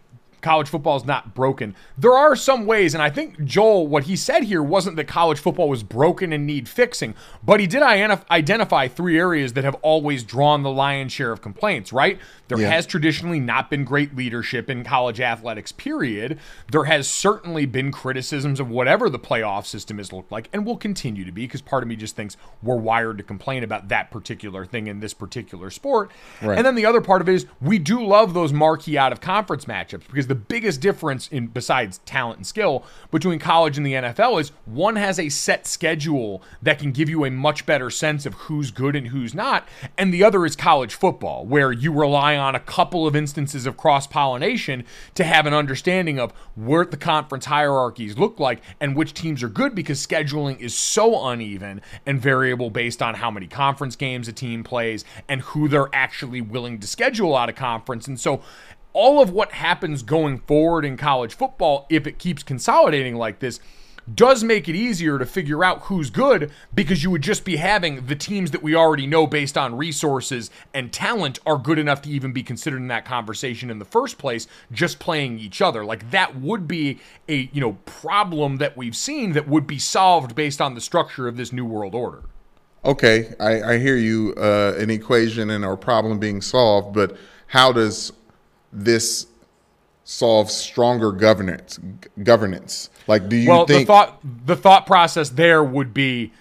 [0.41, 1.75] college football is not broken.
[1.99, 5.39] There are some ways, and I think Joel, what he said here wasn't that college
[5.39, 10.25] football was broken and need fixing, but he did identify three areas that have always
[10.25, 12.19] drawn the lion's share of complaints, right?
[12.49, 12.71] There yeah.
[12.71, 16.39] has traditionally not been great leadership in college athletics, period.
[16.71, 20.77] There has certainly been criticisms of whatever the playoff system has looked like, and will
[20.77, 24.11] continue to be, because part of me just thinks we're wired to complain about that
[24.11, 26.11] particular thing in this particular sport.
[26.43, 26.57] Right.
[26.57, 29.21] And then the other part of it is we do love those marquee out of
[29.21, 33.95] conference matchups because the biggest difference in besides talent and skill between college and the
[33.95, 38.25] NFL is one has a set schedule that can give you a much better sense
[38.27, 39.67] of who's good and who's not,
[39.99, 43.77] and the other is college football, where you rely on a couple of instances of
[43.77, 44.85] cross pollination
[45.17, 49.49] to have an understanding of what the conference hierarchies look like and which teams are
[49.49, 54.33] good because scheduling is so uneven and variable based on how many conference games a
[54.33, 58.07] team plays and who they're actually willing to schedule out of conference.
[58.07, 58.43] And so
[58.93, 63.61] all of what happens going forward in college football, if it keeps consolidating like this,
[64.15, 68.07] does make it easier to figure out who's good because you would just be having
[68.07, 72.11] the teams that we already know based on resources and talent are good enough to
[72.11, 75.85] even be considered in that conversation in the first place just playing each other.
[75.85, 76.99] Like that would be
[77.29, 81.29] a you know problem that we've seen that would be solved based on the structure
[81.29, 82.23] of this new world order.
[82.85, 87.15] Okay i, I hear you uh, an equation and or problem being solved but
[87.49, 88.11] how does
[88.73, 89.27] this
[90.05, 91.79] solves stronger governance
[92.23, 96.33] governance like do you think well think the thought the thought process there would be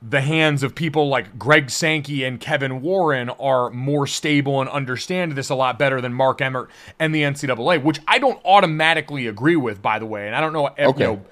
[0.00, 5.32] the hands of people like Greg Sankey and Kevin Warren are more stable and understand
[5.32, 6.70] this a lot better than Mark Emmert
[7.00, 10.28] and the NCAA, which I don't automatically agree with, by the way.
[10.28, 10.84] And I don't know, okay.
[10.84, 11.24] you know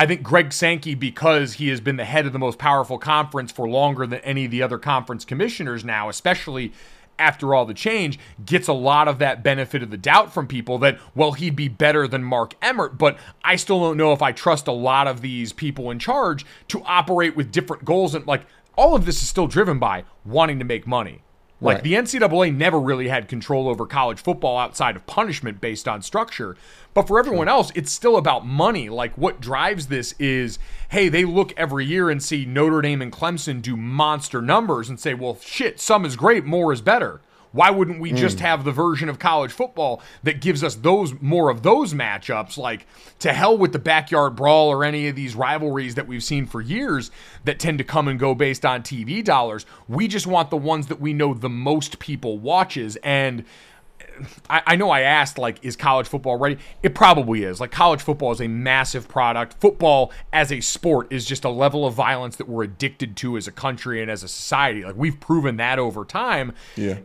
[0.00, 3.52] I think Greg Sankey, because he has been the head of the most powerful conference
[3.52, 6.72] for longer than any of the other conference commissioners now, especially
[7.20, 10.78] after all the change, gets a lot of that benefit of the doubt from people
[10.78, 12.98] that, well, he'd be better than Mark Emmert.
[12.98, 16.44] But I still don't know if I trust a lot of these people in charge
[16.68, 18.14] to operate with different goals.
[18.14, 21.22] And like all of this is still driven by wanting to make money.
[21.60, 21.84] Like right.
[21.84, 26.56] the NCAA never really had control over college football outside of punishment based on structure.
[26.94, 28.88] But for everyone else, it's still about money.
[28.88, 33.12] Like what drives this is hey, they look every year and see Notre Dame and
[33.12, 37.20] Clemson do monster numbers and say, well, shit, some is great, more is better.
[37.52, 38.40] Why wouldn't we just mm.
[38.40, 42.56] have the version of college football that gives us those more of those matchups?
[42.56, 42.86] Like
[43.20, 46.60] to hell with the backyard brawl or any of these rivalries that we've seen for
[46.60, 47.10] years
[47.44, 49.66] that tend to come and go based on TV dollars.
[49.88, 53.44] We just want the ones that we know the most people watches and
[54.48, 56.58] I, I, know I asked, like, is college football ready?
[56.82, 57.60] It probably is.
[57.60, 59.60] Like, college football is a massive product.
[59.60, 63.46] Football as a sport is just a level of violence that we're addicted to as
[63.46, 64.84] a country and as a society.
[64.84, 66.52] Like, we've proven that over time.
[66.76, 66.98] Yeah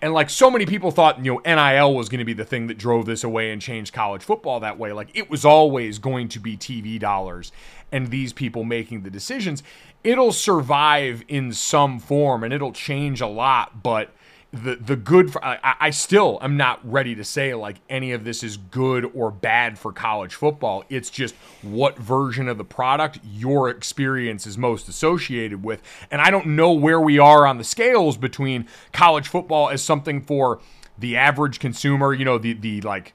[0.00, 2.66] and like so many people thought, you know, NIL was going to be the thing
[2.66, 4.92] that drove this away and changed college football that way.
[4.92, 7.52] Like it was always going to be TV dollars
[7.90, 9.62] and these people making the decisions.
[10.04, 14.12] It'll survive in some form and it'll change a lot, but
[14.52, 18.24] the the good for I, I still am not ready to say like any of
[18.24, 20.84] this is good or bad for college football.
[20.88, 25.82] It's just what version of the product your experience is most associated with.
[26.10, 30.22] And i don't know where we are on the scales between college football as something
[30.22, 30.60] for
[30.98, 33.14] the average consumer you know the the like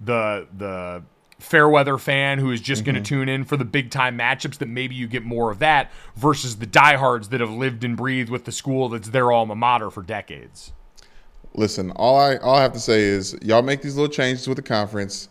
[0.00, 1.02] the the
[1.38, 2.92] fair weather fan who is just mm-hmm.
[2.92, 5.58] going to tune in for the big time matchups that maybe you get more of
[5.58, 9.54] that versus the diehards that have lived and breathed with the school that's their alma
[9.54, 10.72] mater for decades.
[11.54, 14.56] Listen, all I all I have to say is y'all make these little changes with
[14.56, 15.28] the conference.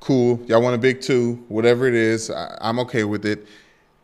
[0.00, 0.40] Cool.
[0.46, 3.46] Y'all want a big two, whatever it is, I, I'm okay with it.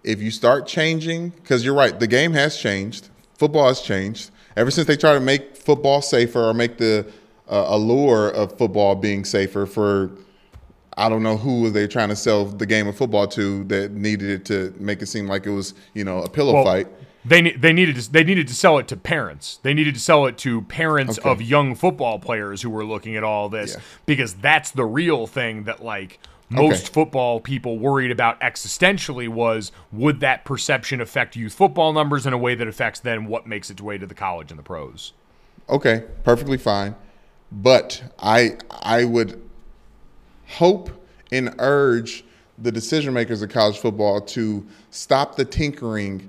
[0.03, 3.11] If you start changing, because you're right, the game has changed.
[3.35, 4.31] Football has changed.
[4.57, 7.07] Ever since they try to make football safer or make the
[7.49, 10.11] uh, allure of football being safer for
[10.97, 14.31] I don't know who they trying to sell the game of football to that needed
[14.31, 16.89] it to make it seem like it was you know a pillow well, fight.
[17.25, 19.61] They they needed to they needed to sell it to parents.
[19.63, 21.31] They needed to sell it to parents okay.
[21.31, 23.81] of young football players who were looking at all this yeah.
[24.07, 26.19] because that's the real thing that like
[26.51, 26.93] most okay.
[26.93, 32.39] football people worried about existentially was would that perception affect youth football numbers in a
[32.39, 35.13] way that affects then what makes its way to the college and the pros.
[35.69, 36.95] Okay, perfectly fine.
[37.51, 39.41] But I I would
[40.53, 40.91] hope
[41.31, 42.25] and urge
[42.59, 46.29] the decision makers of college football to stop the tinkering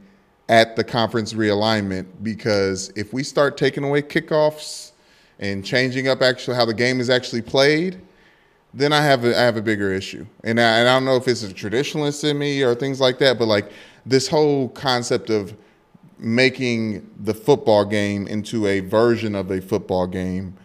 [0.49, 4.91] at the conference realignment because if we start taking away kickoffs
[5.39, 7.99] and changing up actually how the game is actually played,
[8.73, 10.25] then I have a, I have a bigger issue.
[10.43, 13.19] And I, and I don't know if it's a traditionalist in me or things like
[13.19, 13.71] that, but like
[14.05, 15.55] this whole concept of
[16.17, 20.55] making the football game into a version of a football game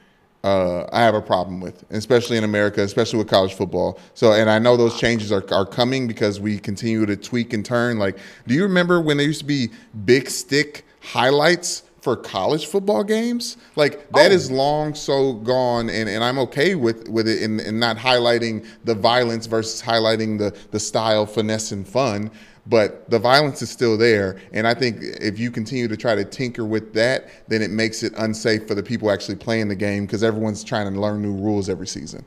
[0.49, 3.99] uh, I have a problem with, especially in America, especially with college football.
[4.15, 7.65] So, and I know those changes are, are coming because we continue to tweak and
[7.65, 7.99] turn.
[7.99, 9.69] Like, do you remember when there used to be
[10.05, 13.59] big stick highlights for college football games?
[13.77, 14.35] Like that oh.
[14.35, 18.67] is long so gone, and, and I'm okay with with it and, and not highlighting
[18.85, 22.31] the violence versus highlighting the the style, finesse, and fun
[22.69, 24.39] but the violence is still there.
[24.53, 28.03] And I think if you continue to try to tinker with that, then it makes
[28.03, 31.35] it unsafe for the people actually playing the game because everyone's trying to learn new
[31.35, 32.25] rules every season.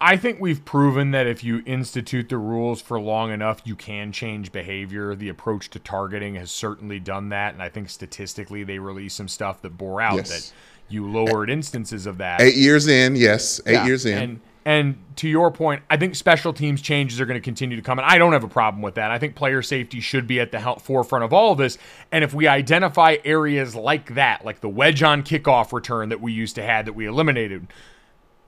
[0.00, 4.12] I think we've proven that if you institute the rules for long enough, you can
[4.12, 5.14] change behavior.
[5.14, 7.54] The approach to targeting has certainly done that.
[7.54, 10.28] And I think statistically, they released some stuff that bore out yes.
[10.28, 10.52] that
[10.90, 12.42] you lowered instances of that.
[12.42, 13.86] Eight years in, yes, eight yeah.
[13.86, 14.18] years in.
[14.18, 17.82] And, and to your point, I think special teams changes are going to continue to
[17.82, 17.98] come.
[17.98, 19.10] And I don't have a problem with that.
[19.10, 21.76] I think player safety should be at the forefront of all of this.
[22.10, 26.32] And if we identify areas like that, like the wedge on kickoff return that we
[26.32, 27.66] used to have that we eliminated,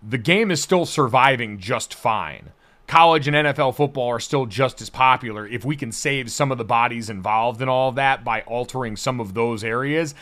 [0.03, 2.53] the game is still surviving just fine.
[2.87, 5.47] College and NFL football are still just as popular.
[5.47, 8.97] If we can save some of the bodies involved in all of that by altering
[8.97, 10.15] some of those areas,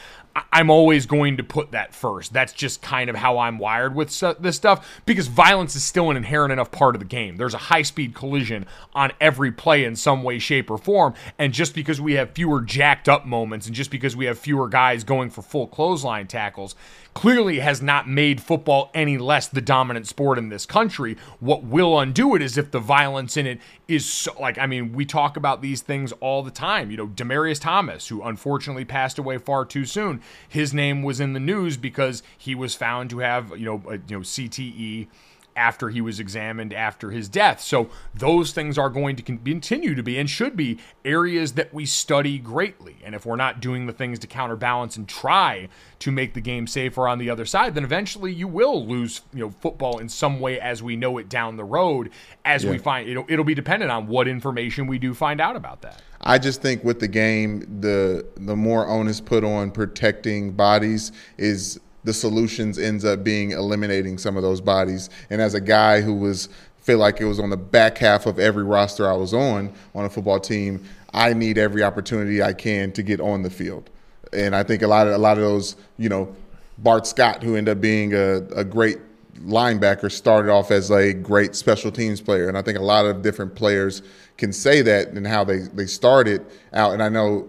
[0.52, 2.32] I'm always going to put that first.
[2.32, 6.16] That's just kind of how I'm wired with this stuff because violence is still an
[6.16, 7.36] inherent enough part of the game.
[7.36, 11.14] There's a high speed collision on every play in some way, shape, or form.
[11.38, 14.68] And just because we have fewer jacked up moments and just because we have fewer
[14.68, 16.74] guys going for full clothesline tackles,
[17.14, 21.16] clearly has not made football any less the dominant sport in this country.
[21.40, 24.92] What will undo it is if the violence in it is so, like, I mean,
[24.92, 26.90] we talk about these things all the time.
[26.90, 31.32] You know, Demaryius Thomas, who unfortunately passed away far too soon, his name was in
[31.32, 35.06] the news because he was found to have, you know, a, you know, CTE
[35.56, 37.60] after he was examined after his death.
[37.60, 41.86] So those things are going to continue to be and should be areas that we
[41.86, 42.96] study greatly.
[43.04, 45.68] And if we're not doing the things to counterbalance and try
[46.00, 49.40] to make the game safer on the other side, then eventually you will lose, you
[49.40, 52.10] know, football in some way as we know it down the road.
[52.44, 52.72] As yeah.
[52.72, 56.02] we find, it'll, it'll be dependent on what information we do find out about that.
[56.20, 61.78] I just think with the game, the the more onus put on protecting bodies is
[62.04, 65.10] the solutions ends up being eliminating some of those bodies.
[65.30, 68.38] And as a guy who was feel like it was on the back half of
[68.38, 72.92] every roster I was on on a football team, I need every opportunity I can
[72.92, 73.88] to get on the field.
[74.34, 76.34] And I think a lot of a lot of those, you know,
[76.78, 78.98] Bart Scott, who ended up being a, a great
[79.40, 82.48] linebacker, started off as a great special teams player.
[82.48, 84.02] And I think a lot of different players
[84.36, 86.92] can say that and how they, they started out.
[86.92, 87.48] And I know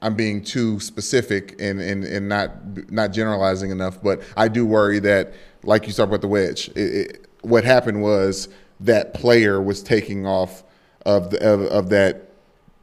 [0.00, 5.00] I'm being too specific and, and, and not not generalizing enough, but I do worry
[5.00, 5.34] that,
[5.64, 8.48] like you talked about the wedge, it, it, what happened was
[8.80, 10.62] that player was taking off
[11.04, 12.24] of the, of, of that.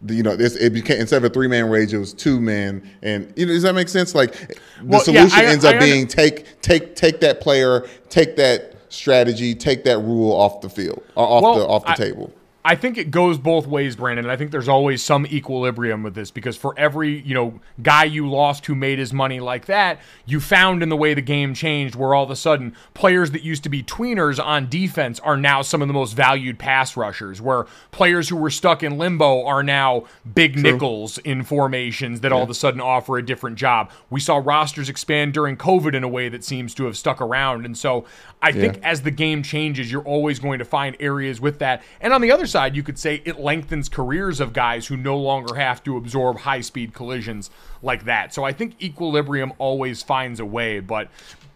[0.08, 2.88] You know, this it became instead of a three man rage, it was two men,
[3.01, 4.13] and you know, does that make sense?
[4.13, 7.39] Like the well, solution yeah, I, ends I, up I, being take take take that
[7.39, 11.93] player, take that strategy, take that rule off the field, off well, the off the
[11.93, 12.32] table.
[12.67, 14.28] I think it goes both ways, Brandon.
[14.28, 18.28] I think there's always some equilibrium with this because for every, you know, guy you
[18.28, 21.93] lost who made his money like that, you found in the way the game changed
[21.93, 25.62] where all of a sudden players that used to be tweeners on defense are now
[25.62, 29.61] some of the most valued pass rushers, where players who were stuck in limbo are
[29.61, 30.63] now big True.
[30.63, 32.36] nickels in formations that yeah.
[32.36, 33.91] all of a sudden offer a different job.
[34.09, 37.63] We saw rosters expand during COVID in a way that seems to have stuck around.
[37.63, 38.05] And so
[38.41, 38.61] I yeah.
[38.61, 41.84] think as the game changes, you're always going to find areas with that.
[42.01, 45.18] And on the other side, you could say it lengthens careers of guys who no
[45.18, 47.49] longer have to absorb high speed collisions
[47.82, 48.34] like that.
[48.34, 50.80] So I think equilibrium always finds a way.
[50.80, 51.10] But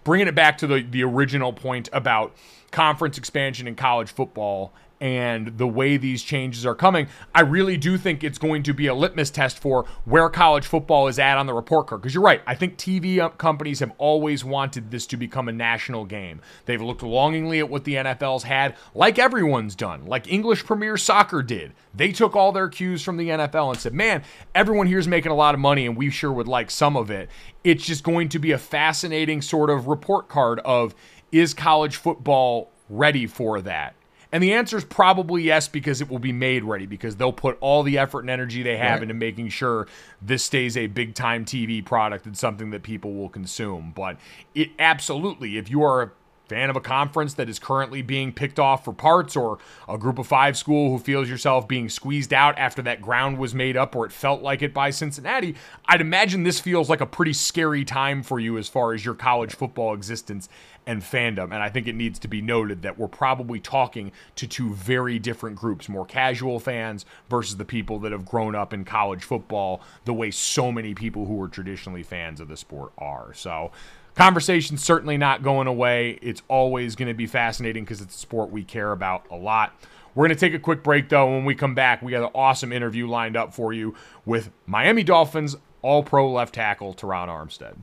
[0.03, 2.35] bringing it back to the, the original point about
[2.71, 7.97] conference expansion in college football and the way these changes are coming, I really do
[7.97, 11.45] think it's going to be a litmus test for where college football is at on
[11.45, 12.01] the report card.
[12.01, 15.53] Because you're right, I think TV uh, companies have always wanted this to become a
[15.53, 16.41] national game.
[16.65, 21.41] They've looked longingly at what the NFL's had, like everyone's done, like English Premier Soccer
[21.41, 21.73] did.
[21.93, 24.23] They took all their cues from the NFL and said, man,
[24.53, 27.29] everyone here's making a lot of money, and we sure would like some of it.
[27.63, 30.93] It's just going to be a fascinating sort of report card of
[31.31, 33.95] is college football ready for that?
[34.31, 37.57] And the answer is probably yes, because it will be made ready, because they'll put
[37.61, 39.03] all the effort and energy they have right.
[39.03, 39.87] into making sure
[40.21, 43.91] this stays a big time TV product and something that people will consume.
[43.95, 44.17] But
[44.53, 46.11] it absolutely, if you are a
[46.49, 50.17] fan of a conference that is currently being picked off for parts or a group
[50.17, 53.95] of five school who feels yourself being squeezed out after that ground was made up
[53.95, 57.85] or it felt like it by Cincinnati, I'd imagine this feels like a pretty scary
[57.85, 60.49] time for you as far as your college football existence
[60.89, 61.45] and fandom.
[61.45, 65.19] And I think it needs to be noted that we're probably talking to two very
[65.19, 69.81] different groups more casual fans versus the people that have grown up in college football
[70.05, 73.33] the way so many people who are traditionally fans of the sport are.
[73.35, 73.71] So,
[74.19, 76.19] conversation's certainly not going away.
[76.21, 79.73] It's always going to be fascinating because it's a sport we care about a lot.
[80.13, 81.31] We're going to take a quick break, though.
[81.31, 83.95] When we come back, we got an awesome interview lined up for you
[84.25, 87.77] with Miami Dolphins All Pro left tackle Terron Armstead.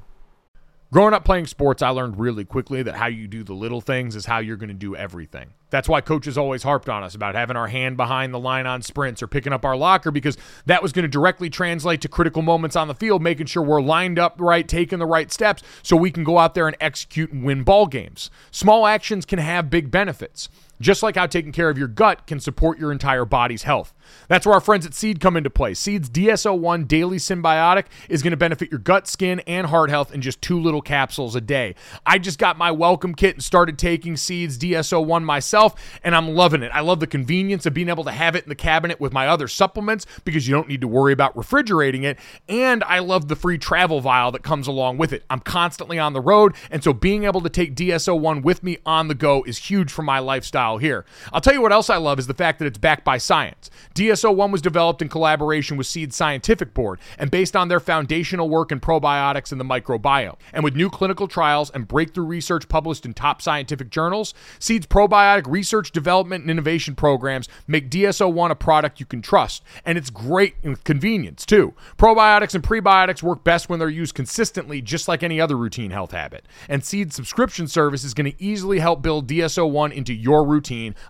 [0.96, 4.16] Growing up playing sports, I learned really quickly that how you do the little things
[4.16, 5.52] is how you're going to do everything.
[5.68, 8.80] That's why coaches always harped on us about having our hand behind the line on
[8.80, 12.40] sprints or picking up our locker because that was going to directly translate to critical
[12.40, 15.98] moments on the field, making sure we're lined up right, taking the right steps so
[15.98, 18.30] we can go out there and execute and win ball games.
[18.50, 20.48] Small actions can have big benefits
[20.80, 23.92] just like how taking care of your gut can support your entire body's health.
[24.28, 25.74] That's where our friends at Seed come into play.
[25.74, 30.20] Seed's DS-01 Daily Synbiotic is going to benefit your gut, skin, and heart health in
[30.20, 31.74] just two little capsules a day.
[32.04, 35.74] I just got my welcome kit and started taking Seed's DS-01 myself,
[36.04, 36.70] and I'm loving it.
[36.72, 39.26] I love the convenience of being able to have it in the cabinet with my
[39.26, 42.18] other supplements because you don't need to worry about refrigerating it,
[42.48, 45.24] and I love the free travel vial that comes along with it.
[45.30, 49.08] I'm constantly on the road, and so being able to take DS-01 with me on
[49.08, 51.04] the go is huge for my lifestyle here.
[51.32, 53.70] I'll tell you what else I love is the fact that it's backed by science.
[53.94, 58.72] DS-01 was developed in collaboration with Seed Scientific Board and based on their foundational work
[58.72, 60.36] in probiotics and the microbiome.
[60.52, 65.46] And with new clinical trials and breakthrough research published in top scientific journals, Seed's probiotic
[65.46, 69.62] research, development, and innovation programs make DS-01 a product you can trust.
[69.84, 71.74] And it's great in convenience, too.
[71.96, 76.10] Probiotics and prebiotics work best when they're used consistently, just like any other routine health
[76.10, 76.46] habit.
[76.68, 80.55] And Seed's subscription service is going to easily help build DS-01 into your routine,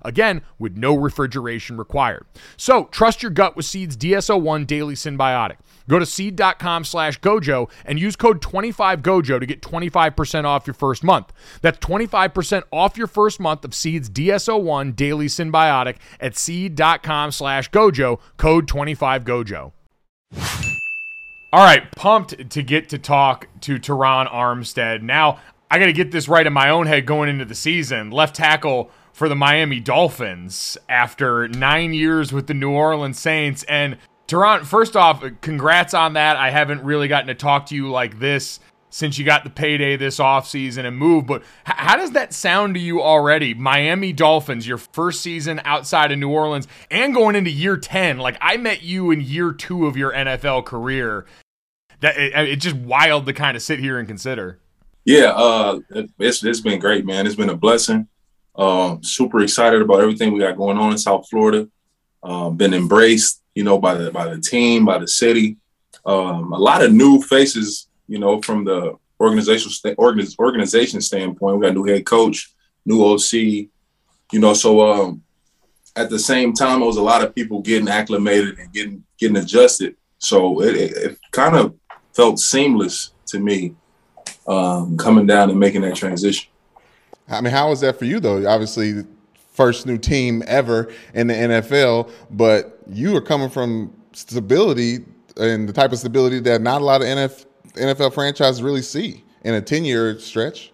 [0.02, 2.26] again, with no refrigeration required.
[2.56, 5.56] So, trust your gut with Seed's DS-01 Daily Synbiotic.
[5.88, 11.04] Go to seed.com slash gojo and use code 25gojo to get 25% off your first
[11.04, 11.32] month.
[11.62, 18.20] That's 25% off your first month of Seed's DS-01 Daily Synbiotic at seed.com slash gojo,
[18.36, 19.72] code 25gojo.
[21.52, 25.02] All right, pumped to get to talk to Terron Armstead.
[25.02, 25.38] Now,
[25.70, 28.10] I got to get this right in my own head going into the season.
[28.10, 33.62] Left tackle for the Miami Dolphins after nine years with the New Orleans Saints.
[33.62, 33.96] And
[34.28, 36.36] Terron, first off, congrats on that.
[36.36, 38.60] I haven't really gotten to talk to you like this
[38.90, 41.26] since you got the payday this offseason and move.
[41.26, 43.54] But how does that sound to you already?
[43.54, 48.18] Miami Dolphins, your first season outside of New Orleans and going into year 10.
[48.18, 51.24] Like I met you in year two of your NFL career.
[52.00, 54.60] That it, it's just wild to kind of sit here and consider.
[55.06, 55.78] Yeah, uh,
[56.18, 57.26] it's it's been great, man.
[57.26, 58.08] It's been a blessing.
[58.58, 61.68] Um, super excited about everything we got going on in South Florida.
[62.22, 65.58] Um, been embraced, you know, by the by the team, by the city.
[66.04, 71.58] Um, a lot of new faces, you know, from the organizational st- organization standpoint.
[71.58, 72.52] We got new head coach,
[72.84, 74.54] new OC, you know.
[74.54, 75.22] So um,
[75.94, 79.36] at the same time, it was a lot of people getting acclimated and getting getting
[79.36, 79.96] adjusted.
[80.18, 81.74] So it, it, it kind of
[82.14, 83.74] felt seamless to me
[84.46, 86.50] um, coming down and making that transition.
[87.28, 88.48] I mean, how was that for you though?
[88.48, 89.04] Obviously,
[89.52, 95.04] first new team ever in the NFL, but you are coming from stability
[95.36, 99.24] and the type of stability that not a lot of NFL, NFL franchises really see
[99.42, 100.72] in a 10 year stretch.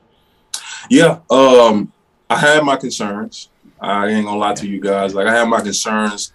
[0.90, 1.92] Yeah, um,
[2.28, 3.48] I had my concerns.
[3.80, 5.14] I ain't gonna lie to you guys.
[5.14, 6.32] Like I had my concerns,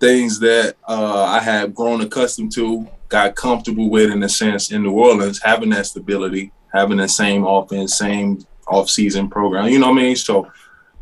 [0.00, 4.82] things that uh, I had grown accustomed to, got comfortable with in a sense in
[4.82, 9.68] New Orleans, having that stability, having the same offense, same off-season program.
[9.68, 10.16] You know what I mean?
[10.16, 10.50] So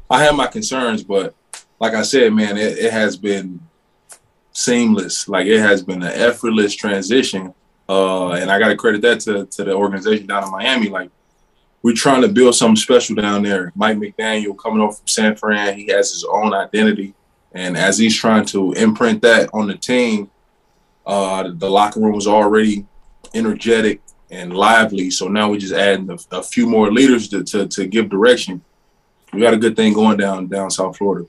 [0.08, 1.34] I have my concerns, but
[1.80, 3.60] like I said, man, it, it has been
[4.52, 5.28] seamless.
[5.28, 7.54] Like it has been an effortless transition.
[7.88, 10.88] Uh, and I got to credit that to, to the organization down in Miami.
[10.88, 11.10] Like
[11.82, 13.72] we're trying to build something special down there.
[13.74, 17.14] Mike McDaniel coming off from San Fran, he has his own identity.
[17.52, 20.30] And as he's trying to imprint that on the team,
[21.06, 22.86] uh, the locker room was already
[23.34, 24.00] energetic
[24.30, 25.10] and lively.
[25.10, 28.62] So now we're just adding a, a few more leaders to, to, to give direction.
[29.32, 31.28] We got a good thing going down down South Florida.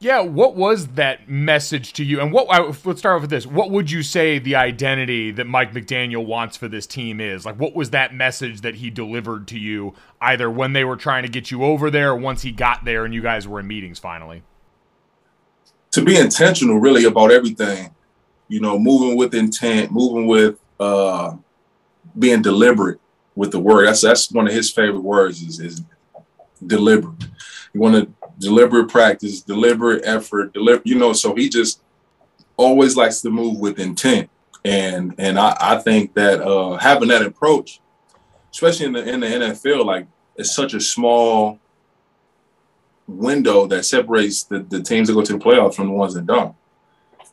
[0.00, 2.20] Yeah, what was that message to you?
[2.20, 2.46] And what
[2.86, 3.46] let's start off with this.
[3.46, 7.44] What would you say the identity that Mike McDaniel wants for this team is?
[7.44, 11.24] Like what was that message that he delivered to you either when they were trying
[11.24, 13.66] to get you over there or once he got there and you guys were in
[13.66, 14.42] meetings finally?
[15.92, 17.92] To be intentional really about everything.
[18.46, 21.34] You know, moving with intent, moving with uh
[22.18, 23.00] being deliberate
[23.34, 23.86] with the word.
[23.86, 25.82] That's that's one of his favorite words is is
[26.66, 27.24] deliberate.
[27.72, 30.82] You want to deliberate practice, deliberate effort, deliver.
[30.84, 31.82] You know, so he just
[32.56, 34.30] always likes to move with intent,
[34.64, 37.80] and and I, I think that uh, having that approach,
[38.52, 40.06] especially in the in the NFL, like
[40.36, 41.58] it's such a small
[43.06, 46.26] window that separates the, the teams that go to the playoffs from the ones that
[46.26, 46.54] don't.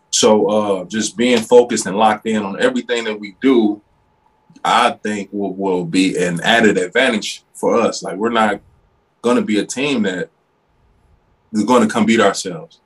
[0.09, 3.81] So uh, just being focused and locked in on everything that we do,
[4.65, 8.01] I think will, will be an added advantage for us.
[8.01, 8.59] Like we're not
[9.21, 10.29] going to be a team that
[11.53, 12.79] is going to come beat ourselves.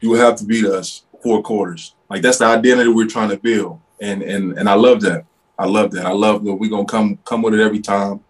[0.00, 1.94] You will have to beat us four quarters.
[2.08, 5.24] Like that's the identity we're trying to build, and and and I love that.
[5.58, 6.06] I love that.
[6.06, 8.20] I love that we're gonna come come with it every time,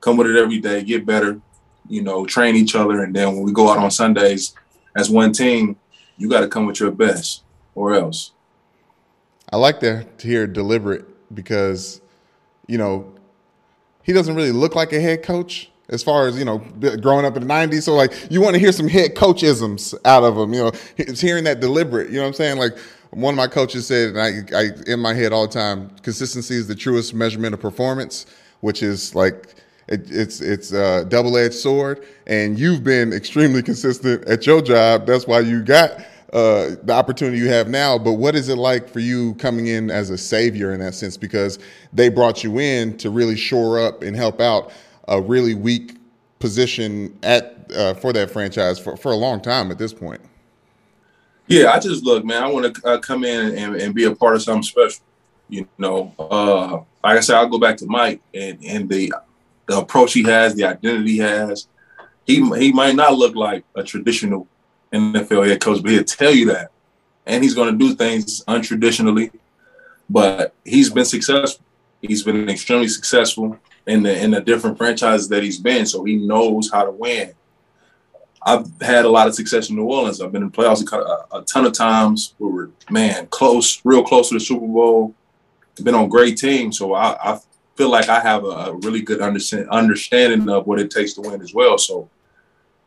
[0.00, 1.40] come with it every day, get better,
[1.88, 4.54] you know, train each other, and then when we go out on Sundays
[4.96, 5.76] as one team,
[6.16, 7.42] you got to come with your best,
[7.74, 8.32] or else.
[9.52, 12.00] I like to hear deliberate because,
[12.66, 13.12] you know,
[14.02, 16.58] he doesn't really look like a head coach, as far as you know
[17.02, 20.24] growing up in the 90s so like you want to hear some head coachisms out
[20.24, 22.56] of him you know it's hearing that deliberate you know what i'm saying?
[22.56, 22.78] Like
[23.10, 26.54] one of my coaches said and I, I in my head all the time consistency
[26.54, 28.24] is the truest measurement of performance
[28.60, 29.56] which is like
[29.88, 32.06] it, it's it's a double-edged sword.
[32.26, 35.06] And you've been extremely consistent at your job.
[35.06, 36.00] That's why you got
[36.34, 39.90] uh, the opportunity you have now but what is it like for you coming in
[39.90, 41.58] as a savior in that sense because
[41.92, 44.72] they brought you in to really shore up and help out
[45.08, 45.96] a really weak
[46.44, 50.20] position at uh, for that franchise for, for a long time at this point.
[51.46, 52.42] Yeah, I just look, man.
[52.42, 55.02] I want to uh, come in and, and be a part of something special.
[55.48, 56.76] You know, uh,
[57.06, 59.12] like I said, I'll go back to Mike and and the
[59.66, 61.68] the approach he has, the identity he has.
[62.26, 64.46] He he might not look like a traditional
[64.94, 66.70] NFL head coach, but he'll tell you that,
[67.26, 69.30] and he's going to do things untraditionally.
[70.08, 71.64] But he's been successful.
[72.00, 76.16] He's been extremely successful in the in the different franchises that he's been, so he
[76.16, 77.34] knows how to win.
[78.46, 80.20] I've had a lot of success in New Orleans.
[80.20, 82.34] I've been in playoffs a, a ton of times.
[82.38, 85.14] We were man close, real close to the Super Bowl.
[85.82, 87.40] Been on great teams, so I, I
[87.74, 91.22] feel like I have a, a really good understand, understanding of what it takes to
[91.22, 91.78] win as well.
[91.78, 92.08] So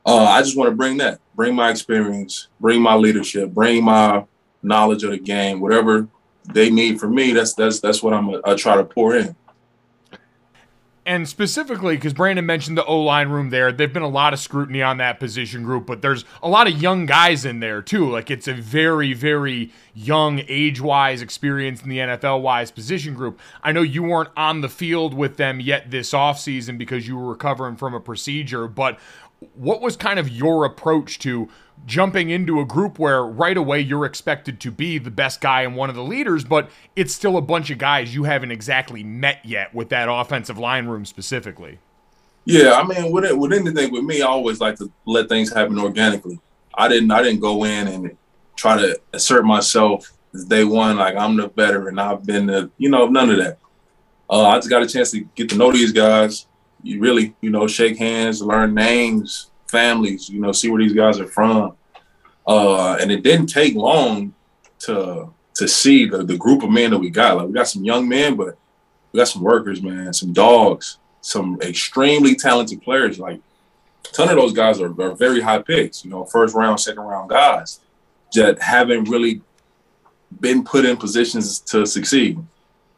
[0.05, 4.25] uh, I just want to bring that, bring my experience, bring my leadership, bring my
[4.61, 6.09] knowledge of the game, whatever
[6.51, 7.31] they need from me.
[7.31, 9.37] That's that's that's what I'm gonna try to pour in
[11.07, 14.39] and specifically because Brandon mentioned the O line room there, there've been a lot of
[14.39, 18.09] scrutiny on that position group, but there's a lot of young guys in there too.
[18.09, 23.39] Like it's a very, very young, age wise, experience in the NFL wise position group.
[23.63, 27.29] I know you weren't on the field with them yet this offseason because you were
[27.29, 28.99] recovering from a procedure, but
[29.55, 31.49] what was kind of your approach to
[31.85, 35.75] jumping into a group where right away you're expected to be the best guy and
[35.75, 39.39] one of the leaders, but it's still a bunch of guys you haven't exactly met
[39.45, 41.79] yet with that offensive line room specifically?
[42.45, 45.53] Yeah, I mean, with it, with anything with me, I always like to let things
[45.53, 46.39] happen organically.
[46.73, 48.17] I didn't I didn't go in and
[48.55, 50.11] try to assert myself
[50.47, 51.99] day one like I'm the veteran.
[51.99, 53.57] I've been the you know none of that.
[54.29, 56.47] Uh, I just got a chance to get to know these guys,
[56.83, 61.19] you really, you know, shake hands, learn names, families, you know, see where these guys
[61.19, 61.75] are from.
[62.47, 64.33] Uh, and it didn't take long
[64.79, 67.35] to to see the, the group of men that we got.
[67.35, 68.57] Like we got some young men, but
[69.11, 73.19] we got some workers, man, some dogs, some extremely talented players.
[73.19, 73.41] Like
[74.07, 77.01] a ton of those guys are, are very high picks, you know, first round, second
[77.03, 77.79] round guys
[78.33, 79.41] that haven't really
[80.39, 82.37] been put in positions to succeed.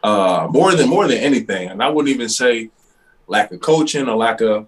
[0.04, 2.70] Uh, more than more than anything, and I wouldn't even say
[3.30, 4.68] lack of coaching or lack of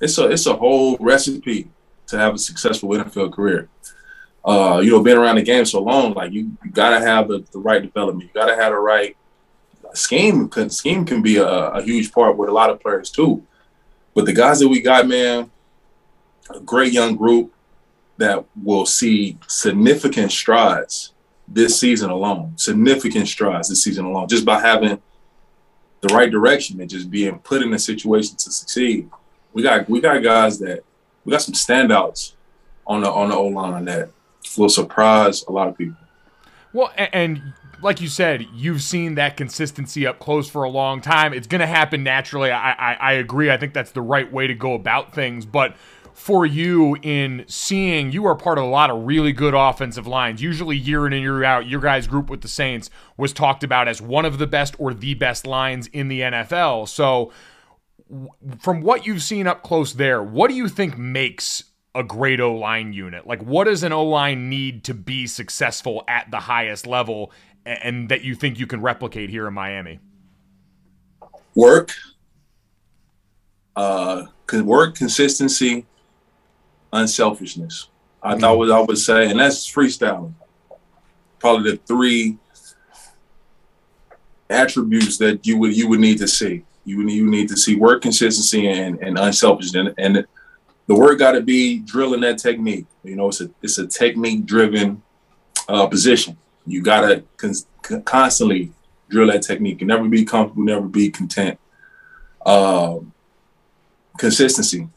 [0.00, 1.68] it's a it's a whole recipe
[2.06, 3.68] to have a successful NFL career.
[4.44, 7.44] Uh, you know, being around the game so long, like you, you gotta have the,
[7.50, 8.30] the right development.
[8.32, 9.16] You gotta have the right
[9.94, 10.48] scheme.
[10.68, 13.44] Scheme can be a, a huge part with a lot of players too.
[14.14, 15.50] But the guys that we got, man,
[16.54, 17.52] a great young group
[18.18, 21.12] that will see significant strides
[21.48, 22.56] this season alone.
[22.56, 25.02] Significant strides this season alone, just by having
[26.00, 29.10] the right direction and just being put in a situation to succeed.
[29.52, 30.84] We got we got guys that
[31.24, 32.32] we got some standouts
[32.86, 34.10] on the on the O line that
[34.56, 35.96] will surprise a lot of people.
[36.72, 41.32] Well, and like you said, you've seen that consistency up close for a long time.
[41.32, 42.50] It's going to happen naturally.
[42.50, 43.50] I, I, I agree.
[43.50, 45.46] I think that's the right way to go about things.
[45.46, 45.76] But
[46.16, 50.40] for you in seeing you are part of a lot of really good offensive lines.
[50.40, 52.88] Usually, year in and year out, your guys' group with the Saints
[53.18, 56.88] was talked about as one of the best or the best lines in the NFL.
[56.88, 57.32] So,
[58.58, 61.64] from what you've seen up close there, what do you think makes
[61.94, 63.26] a great O line unit?
[63.26, 67.30] Like, what does an O line need to be successful at the highest level,
[67.66, 70.00] and that you think you can replicate here in Miami?
[71.54, 71.92] Work,
[73.76, 75.84] uh, work, consistency,
[76.96, 77.88] unselfishness.
[78.22, 78.40] I mm-hmm.
[78.40, 80.34] thought what I would say, and that's freestyling.
[81.38, 82.38] Probably the three
[84.48, 86.64] attributes that you would you would need to see.
[86.84, 90.26] You would you need to see work consistency and, and unselfishness, and, and
[90.86, 92.86] the work got to be drilling that technique.
[93.04, 95.02] You know, it's a it's a technique driven
[95.68, 96.36] uh, position.
[96.66, 98.72] You got to con- constantly
[99.08, 99.80] drill that technique.
[99.80, 101.58] You never be comfortable, never be content.
[102.44, 103.12] Um,
[104.18, 104.88] consistency.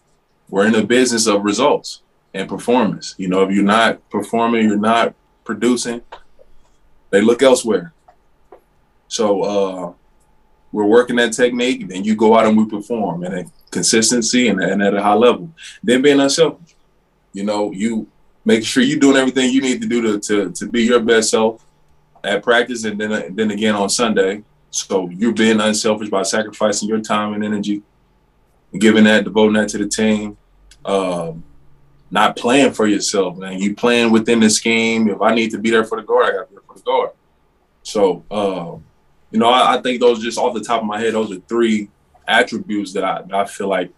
[0.50, 2.02] We're in the business of results
[2.34, 3.16] and performance.
[3.18, 6.02] You know, if you're not performing, you're not producing,
[7.10, 7.94] they look elsewhere.
[9.08, 9.94] So uh,
[10.72, 14.62] we're working that technique, and then you go out and we perform, and consistency and,
[14.62, 15.52] and at a high level.
[15.84, 16.76] Then being unselfish.
[17.34, 18.08] You know, you
[18.46, 21.30] make sure you're doing everything you need to do to, to, to be your best
[21.30, 21.66] self
[22.24, 24.44] at practice and then then again on Sunday.
[24.72, 27.82] So you're being unselfish by sacrificing your time and energy,
[28.78, 30.38] giving that, devoting that to the team,
[30.86, 31.44] um,
[32.12, 33.60] not playing for yourself, man.
[33.60, 35.10] You playing within the scheme.
[35.10, 36.76] If I need to be there for the guard, I got to be there for
[36.76, 37.12] the guard.
[37.84, 38.78] So, uh,
[39.32, 41.40] you know, I, I, think those just off the top of my head, those are
[41.42, 41.90] three
[42.28, 43.92] attributes that I, that I feel like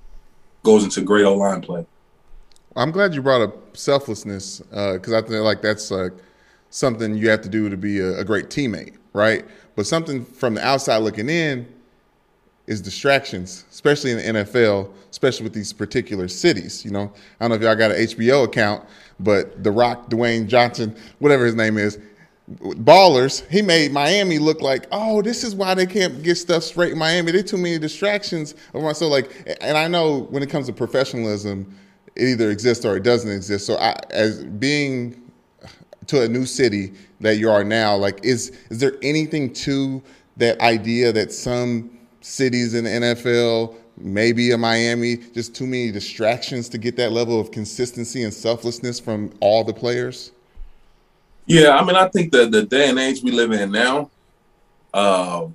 [0.64, 1.86] goes into great O line play.
[2.76, 6.10] I'm glad you brought up selflessness because uh, I think like that's uh,
[6.70, 9.46] something you have to do to be a, a great teammate, right?
[9.76, 11.68] But something from the outside looking in
[12.72, 16.86] is distractions, especially in the NFL, especially with these particular cities.
[16.86, 18.86] You know, I don't know if y'all got an HBO account,
[19.20, 22.00] but The Rock, Dwayne Johnson, whatever his name is,
[22.50, 26.94] ballers, he made Miami look like, oh, this is why they can't get stuff straight
[26.94, 27.34] in Miami.
[27.34, 28.56] There's too many distractions.
[28.94, 31.78] So like, and I know when it comes to professionalism,
[32.16, 33.66] it either exists or it doesn't exist.
[33.66, 35.32] So I, as being
[36.08, 40.02] to a new city that you are now, like, is is there anything to
[40.38, 46.70] that idea that some cities in the NFL, maybe a Miami, just too many distractions
[46.70, 50.32] to get that level of consistency and selflessness from all the players?
[51.46, 54.10] Yeah, I mean, I think the the day and age we live in now,
[54.94, 55.48] uh,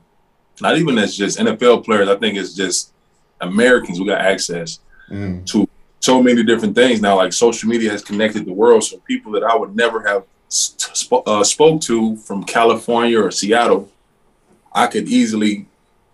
[0.60, 2.92] not even as just NFL players, I think it's just
[3.40, 4.00] Americans.
[4.00, 5.46] We got access mm.
[5.46, 5.68] to
[6.00, 7.16] so many different things now.
[7.16, 11.24] Like social media has connected the world, so people that I would never have sp-
[11.26, 13.90] uh, spoke to from California or Seattle,
[14.74, 15.66] I could easily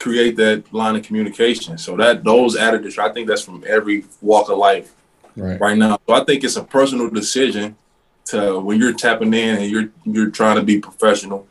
[0.03, 1.79] create that line of communication.
[1.79, 4.93] So that those added, I think that's from every walk of life
[5.37, 5.61] right.
[5.61, 5.99] right now.
[6.09, 7.77] So I think it's a personal decision
[8.27, 11.47] to when you're tapping in and you're you're trying to be professional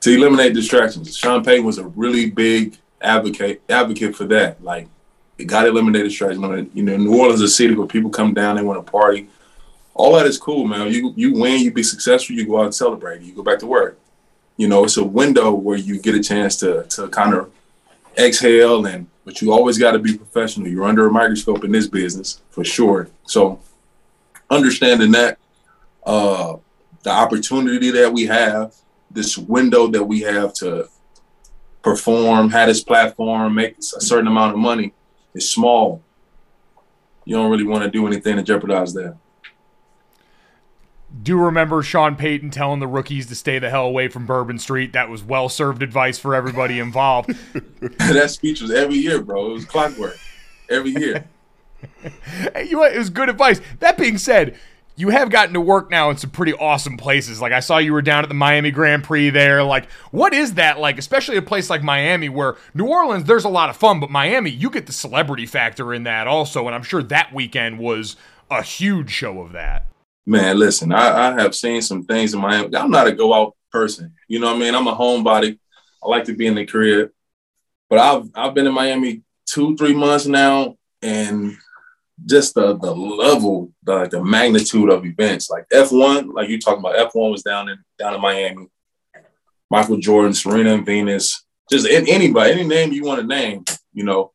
[0.00, 1.16] to eliminate distractions.
[1.16, 4.62] Sean Payton was a really big advocate advocate for that.
[4.62, 4.88] Like
[5.38, 6.70] it got to eliminate distractions.
[6.74, 9.28] You know, New Orleans is a city where people come down, they want to party.
[9.94, 10.90] All that is cool, man.
[10.90, 13.66] You you win, you be successful, you go out and celebrate, you go back to
[13.66, 13.98] work.
[14.56, 17.52] You know, it's a window where you get a chance to to kind of
[18.18, 20.68] exhale and but you always got to be professional.
[20.68, 23.08] You're under a microscope in this business for sure.
[23.24, 23.58] So
[24.50, 25.38] understanding that
[26.04, 26.56] uh,
[27.02, 28.74] the opportunity that we have,
[29.10, 30.88] this window that we have to
[31.80, 34.92] perform, have this platform, make a certain amount of money
[35.34, 36.02] is small.
[37.24, 39.16] You don't really want to do anything to jeopardize that
[41.22, 44.92] do remember Sean Payton telling the rookies to stay the hell away from Bourbon Street.
[44.92, 47.30] That was well served advice for everybody involved.
[47.98, 49.50] that speech was every year, bro.
[49.50, 50.18] It was clockwork
[50.68, 51.24] every year.
[52.54, 53.60] hey, you know, it was good advice.
[53.78, 54.58] That being said,
[54.96, 57.40] you have gotten to work now in some pretty awesome places.
[57.40, 59.62] Like I saw you were down at the Miami Grand Prix there.
[59.62, 60.98] Like, what is that like?
[60.98, 64.50] Especially a place like Miami, where New Orleans, there's a lot of fun, but Miami,
[64.50, 66.66] you get the celebrity factor in that also.
[66.66, 68.16] And I'm sure that weekend was
[68.50, 69.86] a huge show of that.
[70.26, 72.74] Man, listen, I, I have seen some things in Miami.
[72.76, 74.14] I'm not a go out person.
[74.28, 74.74] You know what I mean?
[74.74, 75.58] I'm a homebody.
[76.02, 77.10] I like to be in the crib.
[77.90, 81.56] But I've I've been in Miami two, three months now, and
[82.24, 85.50] just the the level, the the magnitude of events.
[85.50, 88.68] Like F1, like you talking about F1 was down in down in Miami.
[89.70, 94.32] Michael Jordan, Serena and Venus, just anybody, any name you want to name, you know.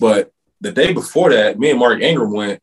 [0.00, 2.60] But the day before that, me and Mark Ingram went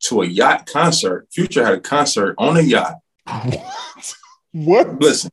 [0.00, 1.26] to a yacht concert.
[1.30, 2.96] Future had a concert on a yacht.
[3.24, 3.64] What?
[4.52, 5.00] What?
[5.00, 5.30] Listen,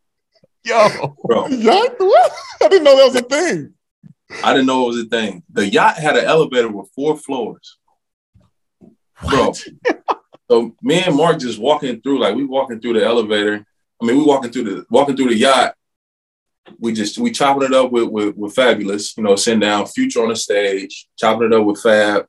[0.67, 1.95] Yo, bro, Yacht?
[1.97, 2.31] What?
[2.61, 3.73] I didn't know that was a thing.
[4.43, 5.43] I didn't know it was a thing.
[5.49, 7.77] The yacht had an elevator with four floors.
[9.29, 9.53] Bro.
[10.51, 13.65] so me and Mark just walking through, like we walking through the elevator.
[14.01, 15.73] I mean, we walking through the walking through the yacht.
[16.79, 20.21] We just we chopping it up with with, with Fabolous, you know, sitting down, future
[20.21, 22.25] on the stage, chopping it up with Fab.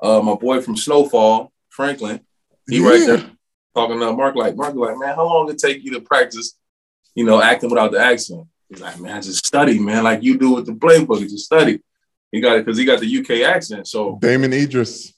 [0.00, 2.20] Uh, my boy from Snowfall, Franklin,
[2.66, 3.30] he right there
[3.74, 6.56] talking to Mark like, Mark like, man, how long it take you to practice,
[7.14, 8.46] you know, acting without the accent?
[8.70, 11.80] He's like, man, just study, man, like you do with the playbook, just study.
[12.32, 13.86] He got it because he got the UK accent.
[13.86, 15.12] So Damson Idris.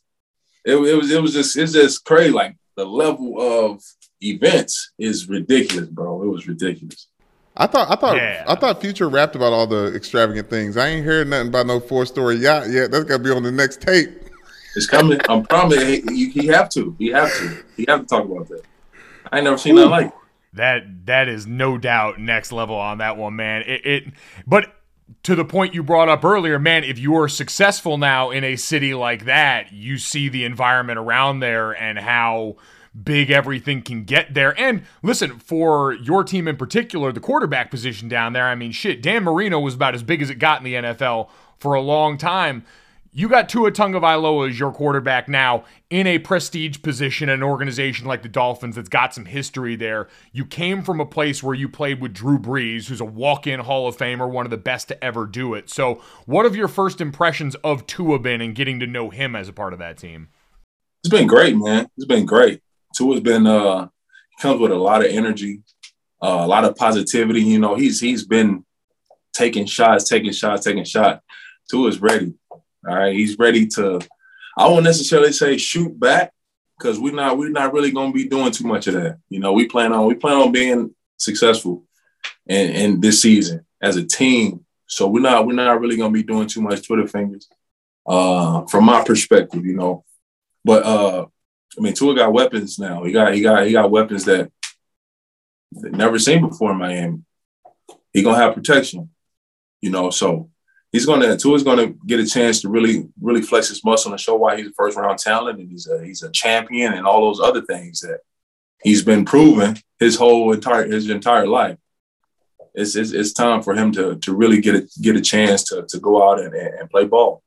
[0.65, 2.31] it, it was it was just it's just crazy.
[2.31, 3.83] Like the level of
[4.21, 6.23] events is ridiculous, bro.
[6.23, 7.07] It was ridiculous.
[7.57, 8.45] I thought I thought Yeah.
[8.47, 10.77] I thought Future rapped about all the extravagant things.
[10.77, 12.91] I ain't heard nothing about no four story yacht yet.
[12.91, 14.28] That's gotta be on the next tape.
[14.79, 15.21] It's coming.
[15.29, 16.95] I'm promising he, he, he have to.
[16.99, 17.65] He have to.
[17.77, 18.63] He have to talk about that.
[19.31, 20.13] I ain't never seen that like
[20.53, 23.63] that that is no doubt next level on that one, man.
[23.63, 24.05] It, it
[24.47, 24.73] but
[25.25, 28.55] to the point you brought up earlier, man, if you are successful now in a
[28.55, 32.57] city like that, you see the environment around there and how
[33.03, 34.59] big everything can get there.
[34.59, 39.03] And listen, for your team in particular, the quarterback position down there, I mean, shit,
[39.03, 42.17] Dan Marino was about as big as it got in the NFL for a long
[42.17, 42.65] time.
[43.11, 48.07] You got Tua Tagovailoa as your quarterback now in a prestige position, in an organization
[48.07, 50.09] like the Dolphins that's got some history there.
[50.33, 53.89] You came from a place where you played with Drew Brees, who's a walk-in Hall
[53.89, 55.71] of Famer, one of the best to ever do it.
[55.71, 59.49] So, what have your first impressions of Tua been and getting to know him as
[59.49, 60.29] a part of that team?
[61.03, 61.89] It's been great, man.
[61.97, 62.61] It's been great.
[62.95, 63.89] Tua's been uh
[64.41, 65.63] comes with a lot of energy,
[66.23, 67.43] uh, a lot of positivity.
[67.43, 68.65] You know, he's he's been
[69.33, 71.25] taking shots, taking shots, taking shots.
[71.71, 72.35] Tua's ready.
[72.87, 73.15] All right.
[73.15, 74.01] He's ready to
[74.57, 76.33] I won't necessarily say shoot back
[76.77, 79.19] because we're not we're not really gonna be doing too much of that.
[79.29, 81.85] You know, we plan on we plan on being successful
[82.47, 84.65] in, in this season as a team.
[84.87, 87.49] So we're not we're not really gonna be doing too much Twitter fingers.
[88.07, 90.05] Uh from my perspective, you know.
[90.65, 91.27] But uh
[91.77, 93.05] I mean Tua got weapons now.
[93.05, 94.51] He got he got he got weapons that,
[95.73, 97.23] that never seen before in Miami.
[98.13, 99.11] He gonna have protection,
[99.81, 100.11] you know.
[100.11, 100.51] So
[100.93, 104.37] he's gonna Tua's gonna get a chance to really really flex his muscle and show
[104.37, 107.41] why he's a first round talent and he's a he's a champion and all those
[107.41, 108.21] other things that
[108.83, 111.79] he's been proven his whole entire his entire life.
[112.75, 115.85] It's, it's, it's time for him to to really get a get a chance to
[115.89, 117.43] to go out and, and play ball.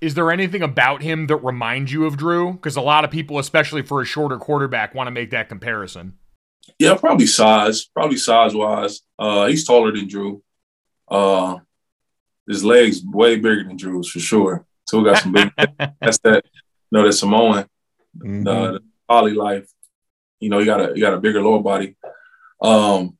[0.00, 2.54] Is there anything about him that reminds you of Drew?
[2.54, 6.14] Because a lot of people, especially for a shorter quarterback, want to make that comparison.
[6.78, 9.02] Yeah, probably size, probably size wise.
[9.18, 10.42] Uh, he's taller than Drew.
[11.10, 11.58] Uh,
[12.46, 14.64] his legs way bigger than Drew's for sure.
[14.86, 15.52] Still got some big.
[16.00, 16.44] that's that.
[16.90, 17.66] You know, that Samoan,
[18.18, 18.44] Mhm.
[18.44, 19.70] the, the poly life.
[20.40, 21.96] You know, you got a you got a bigger lower body.
[22.62, 23.16] Um,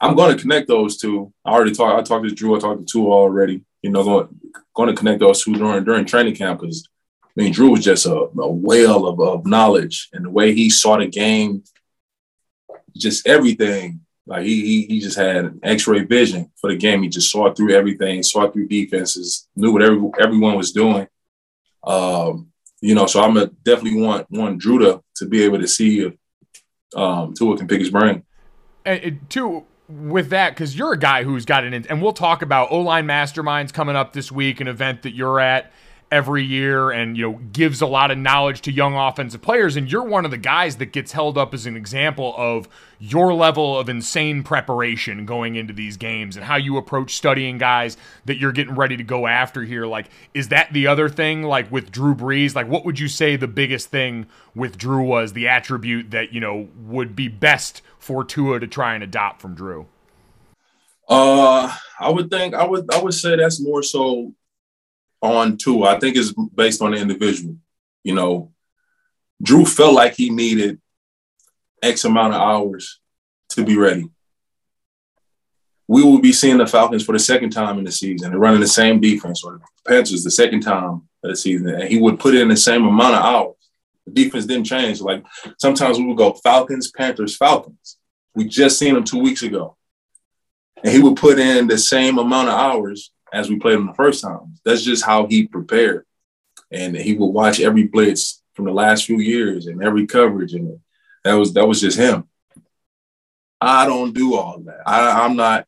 [0.00, 1.32] I'm going to connect those two.
[1.44, 1.98] I already talked.
[1.98, 2.56] I talked to Drew.
[2.56, 3.64] I talked to Tua already.
[3.82, 4.40] You know, going
[4.74, 6.88] going to connect those two during during training camp because
[7.24, 10.70] I mean, Drew was just a, a whale of, of knowledge and the way he
[10.70, 11.62] saw the game,
[12.96, 14.00] just everything.
[14.30, 17.02] Like he, he he just had X-ray vision for the game.
[17.02, 21.08] He just saw through everything, saw through defenses, knew what every, everyone was doing.
[21.84, 25.66] Um, you know, so I'm a definitely want want Drew to, to be able to
[25.66, 26.14] see if
[26.94, 28.22] um, Tua can pick his brain.
[28.84, 32.40] And it, too, with that, because you're a guy who's got an, and we'll talk
[32.40, 35.72] about O line masterminds coming up this week, an event that you're at
[36.10, 39.76] every year, and you know gives a lot of knowledge to young offensive players.
[39.76, 43.32] And you're one of the guys that gets held up as an example of your
[43.32, 47.96] level of insane preparation going into these games and how you approach studying guys
[48.26, 49.86] that you're getting ready to go after here.
[49.86, 51.42] Like, is that the other thing?
[51.42, 55.32] Like with Drew Brees, like what would you say the biggest thing with Drew was
[55.32, 59.54] the attribute that you know would be best for Tua to try and adopt from
[59.54, 59.86] Drew?
[61.08, 64.32] Uh, I would think I would I would say that's more so
[65.22, 65.96] on Tua.
[65.96, 67.56] I think it's based on the individual.
[68.02, 68.52] You know,
[69.42, 70.80] Drew felt like he needed
[71.82, 73.00] X amount of hours
[73.50, 74.08] to be ready.
[75.88, 78.60] We will be seeing the Falcons for the second time in the season and running
[78.60, 82.20] the same defense, or the Panthers the second time of the season, and he would
[82.20, 83.56] put in the same amount of hours.
[84.06, 85.00] The defense didn't change.
[85.00, 85.24] Like
[85.58, 87.96] sometimes we would go Falcons, Panthers, Falcons.
[88.34, 89.76] We just seen him two weeks ago,
[90.84, 93.94] and he would put in the same amount of hours as we played him the
[93.94, 94.54] first time.
[94.64, 96.06] That's just how he prepared,
[96.70, 100.78] and he would watch every blitz from the last few years and every coverage, and
[101.24, 102.28] that was that was just him.
[103.60, 104.82] I don't do all that.
[104.86, 105.66] I, I'm not.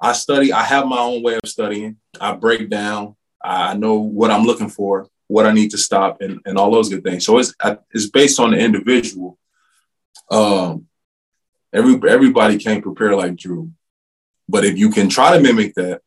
[0.00, 0.52] I study.
[0.52, 1.96] I have my own way of studying.
[2.20, 3.16] I break down.
[3.42, 6.88] I know what I'm looking for, what I need to stop, and, and all those
[6.88, 7.24] good things.
[7.24, 7.54] So it's
[7.92, 9.38] it's based on the individual.
[10.30, 10.86] Um,
[11.72, 13.70] every everybody can't prepare like Drew,
[14.48, 16.00] but if you can try to mimic that,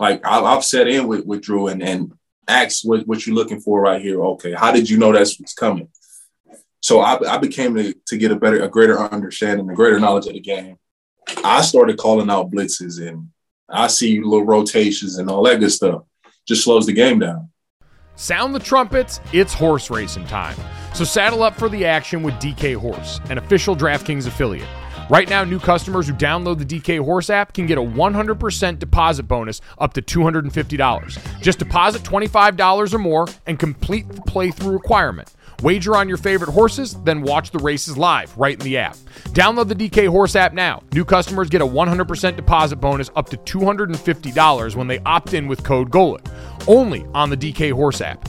[0.00, 2.12] like I, I've set in with, with Drew and and
[2.48, 4.20] ask what, what you're looking for right here.
[4.24, 5.88] Okay, how did you know that's what's coming?
[6.82, 10.26] So I, I became to, to get a better, a greater understanding, a greater knowledge
[10.26, 10.76] of the game.
[11.44, 13.28] I started calling out blitzes and
[13.68, 16.02] I see little rotations and all that good stuff.
[16.48, 17.50] Just slows the game down.
[18.16, 20.56] Sound the trumpets, it's horse racing time.
[20.94, 24.68] So saddle up for the action with DK Horse, an official DraftKings affiliate.
[25.10, 29.24] Right now, new customers who download the DK Horse app can get a 100% deposit
[29.24, 31.42] bonus up to $250.
[31.42, 35.34] Just deposit $25 or more and complete the playthrough requirement.
[35.64, 38.94] Wager on your favorite horses, then watch the races live right in the app.
[39.30, 40.80] Download the DK Horse app now.
[40.92, 45.64] New customers get a 100% deposit bonus up to $250 when they opt in with
[45.64, 46.24] code GOLIT.
[46.68, 48.28] Only on the DK Horse app.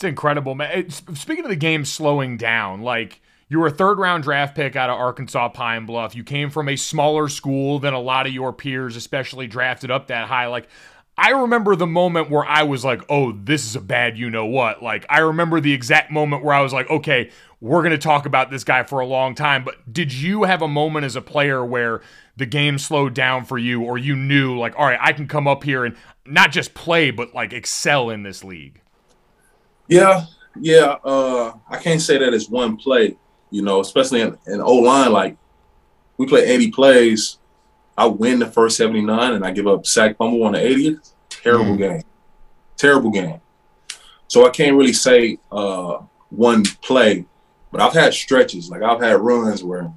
[0.00, 0.88] It's incredible, man.
[0.88, 3.20] Speaking of the game slowing down, like
[3.50, 6.16] you were a third round draft pick out of Arkansas Pine Bluff.
[6.16, 10.06] You came from a smaller school than a lot of your peers, especially drafted up
[10.06, 10.46] that high.
[10.46, 10.68] Like,
[11.18, 14.46] I remember the moment where I was like, oh, this is a bad you know
[14.46, 14.82] what.
[14.82, 17.28] Like, I remember the exact moment where I was like, okay,
[17.60, 19.64] we're going to talk about this guy for a long time.
[19.64, 22.00] But did you have a moment as a player where
[22.38, 25.46] the game slowed down for you, or you knew, like, all right, I can come
[25.46, 25.94] up here and
[26.24, 28.80] not just play, but like excel in this league?
[29.90, 30.24] Yeah,
[30.58, 30.96] yeah.
[31.04, 33.16] Uh, I can't say that it's one play,
[33.50, 35.12] you know, especially in, in O line.
[35.12, 35.36] Like
[36.16, 37.38] we play 80 plays,
[37.98, 41.12] I win the first 79 and I give up sack fumble on the 80th.
[41.28, 41.78] Terrible mm.
[41.78, 42.02] game.
[42.76, 43.40] Terrible game.
[44.28, 45.98] So I can't really say uh,
[46.30, 47.26] one play,
[47.72, 48.70] but I've had stretches.
[48.70, 49.92] Like I've had runs where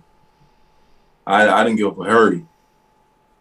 [1.26, 2.46] I, I didn't give up a hurry,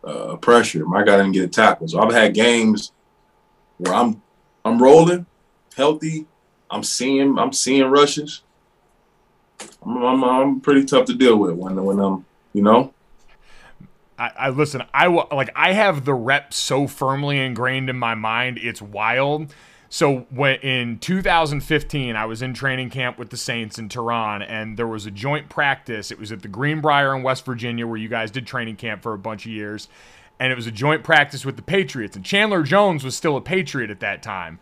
[0.05, 0.84] uh, pressure.
[0.84, 1.88] My guy didn't get a tackle.
[1.88, 2.92] So I've had games
[3.78, 4.22] where I'm
[4.64, 5.26] I'm rolling,
[5.76, 6.26] healthy,
[6.73, 8.43] I'm seeing I'm seeing rushes.
[9.85, 12.93] I'm, I'm, I'm pretty tough to deal with when when I'm you know.
[14.18, 14.83] I, I listen.
[14.93, 18.59] I like I have the rep so firmly ingrained in my mind.
[18.59, 19.55] It's wild.
[19.89, 24.79] So when in 2015, I was in training camp with the Saints in Terron, and
[24.79, 26.11] there was a joint practice.
[26.11, 29.12] It was at the Greenbrier in West Virginia, where you guys did training camp for
[29.12, 29.89] a bunch of years,
[30.41, 32.16] and it was a joint practice with the Patriots.
[32.16, 34.61] And Chandler Jones was still a Patriot at that time,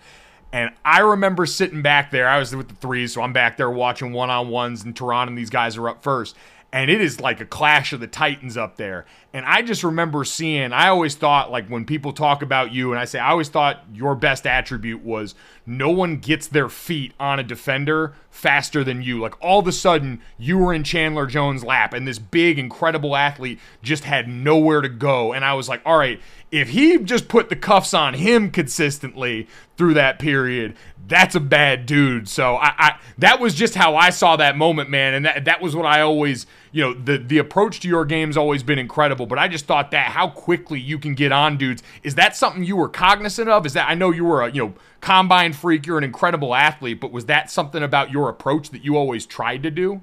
[0.53, 2.29] and I remember sitting back there.
[2.29, 5.29] I was with the threes, so I'm back there watching one on ones, and Terron
[5.29, 6.37] and these guys are up first.
[6.73, 9.05] And it is like a clash of the Titans up there.
[9.33, 13.01] And I just remember seeing, I always thought, like, when people talk about you, and
[13.01, 15.35] I say, I always thought your best attribute was
[15.67, 19.21] no one gets their feet on a defender faster than you.
[19.21, 23.17] Like, all of a sudden, you were in Chandler Jones' lap, and this big, incredible
[23.17, 25.33] athlete just had nowhere to go.
[25.33, 29.47] And I was like, all right, if he just put the cuffs on him consistently
[29.77, 32.29] through that period, that's a bad dude.
[32.29, 35.61] So I, I, that was just how I saw that moment, man, and that that
[35.61, 39.27] was what I always, you know, the the approach to your game's always been incredible.
[39.27, 42.65] But I just thought that how quickly you can get on dudes is that something
[42.65, 43.67] you were cognizant of?
[43.67, 47.01] Is that I know you were a you know combine freak, you're an incredible athlete,
[47.01, 49.95] but was that something about your approach that you always tried to do?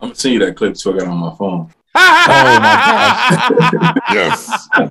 [0.00, 4.12] I'm gonna send you that clip so I got on my phone oh my gosh!
[4.12, 4.68] yes.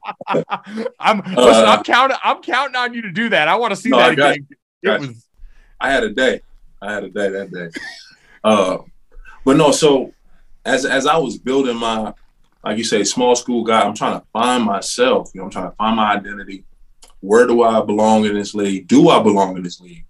[0.99, 1.38] I'm listen.
[1.38, 2.17] Uh, I'm counting.
[2.23, 3.47] I'm counting on you to do that.
[3.47, 4.47] I want to see no, that again.
[4.82, 5.25] It was.
[5.80, 6.41] I had a day.
[6.82, 7.69] I had a day that day.
[8.43, 8.80] Uh,
[9.45, 9.71] but no.
[9.71, 10.13] So
[10.65, 12.13] as as I was building my,
[12.63, 15.32] like you say, small school guy, I'm trying to find myself.
[15.34, 16.65] You know, I'm trying to find my identity.
[17.22, 18.88] Where do I belong in this league?
[18.88, 20.05] Do I belong in this league?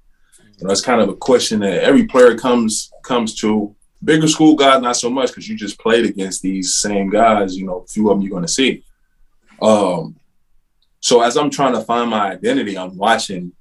[0.57, 3.75] You know, it's kind of a question that every player comes comes to.
[4.01, 7.57] Bigger school guys, not so much because you just played against these same guys.
[7.57, 8.85] You know, a few of them you're going to see.
[9.61, 10.15] Um,
[11.01, 13.51] so as I'm trying to find my identity, I'm watching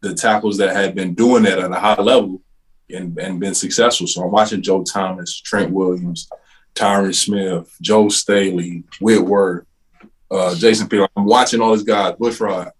[0.00, 2.42] the tackles that had been doing that at a high level
[2.90, 4.08] and, and been successful.
[4.08, 6.28] So I'm watching Joe Thomas, Trent Williams,
[6.74, 9.67] Tyron Smith, Joe Staley, Whitworth,
[10.30, 11.08] uh, Jason Peter.
[11.16, 12.70] I'm watching all these guys, Bushrod.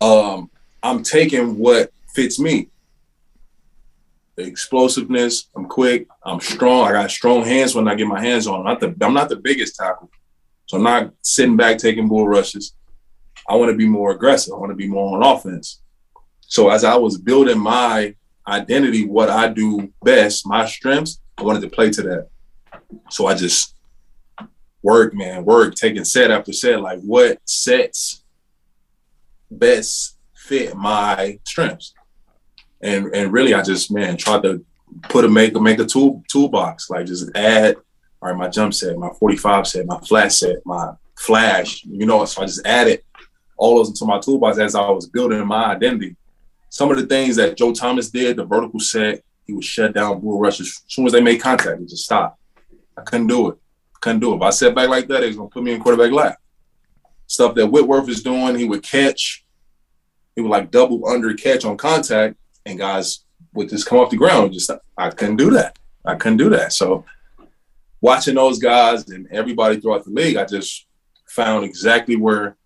[0.00, 0.50] Um,
[0.82, 2.68] I'm taking what fits me
[4.36, 5.48] the explosiveness.
[5.54, 6.08] I'm quick.
[6.24, 6.88] I'm strong.
[6.88, 8.60] I got strong hands when I get my hands on.
[8.60, 10.10] I'm not the I'm not the biggest tackle,
[10.66, 12.74] so I'm not sitting back taking bull rushes.
[13.48, 14.54] I want to be more aggressive.
[14.54, 15.80] I want to be more on offense.
[16.40, 18.14] So as I was building my
[18.46, 22.28] identity, what I do best, my strengths, I wanted to play to that.
[23.10, 23.74] So I just
[24.82, 28.24] work, man, work, taking set after set, like what sets
[29.50, 31.94] best fit my strengths?
[32.82, 34.64] And and really I just man tried to
[35.04, 37.76] put a make a make a tool toolbox like just add
[38.20, 42.24] all right my jump set my 45 set my flat set my flash you know
[42.24, 43.02] so I just added
[43.56, 46.16] all those into my toolbox as I was building my identity.
[46.68, 50.20] Some of the things that Joe Thomas did the vertical set he would shut down
[50.20, 50.82] bull rushes.
[50.86, 52.40] As soon as they made contact he just stopped.
[52.96, 53.58] I couldn't do it
[54.02, 55.80] couldn't do it if I set back like that he was gonna put me in
[55.80, 56.38] quarterback lap
[57.26, 59.44] stuff that Whitworth is doing he would catch
[60.34, 62.36] he would like double under catch on contact
[62.66, 64.52] and guys would just come off the ground.
[64.52, 65.78] Just I couldn't do that.
[66.04, 66.72] I couldn't do that.
[66.72, 67.04] So
[68.00, 70.86] watching those guys and everybody throughout the league, I just
[71.26, 72.56] found exactly where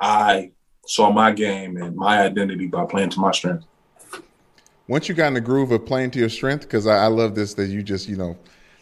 [0.00, 0.52] I
[0.86, 3.64] saw my game and my identity by playing to my strength.
[4.86, 7.34] Once you got in the groove of playing to your strength, because I, I, love
[7.34, 8.38] this that you just you know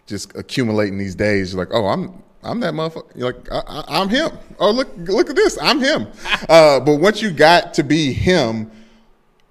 [0.06, 1.52] just accumulating these days.
[1.52, 3.16] You're like, oh, I'm I'm that motherfucker.
[3.16, 4.30] You're like, I, am him.
[4.58, 6.06] Oh, look look at this, I'm him.
[6.48, 8.70] uh, but once you got to be him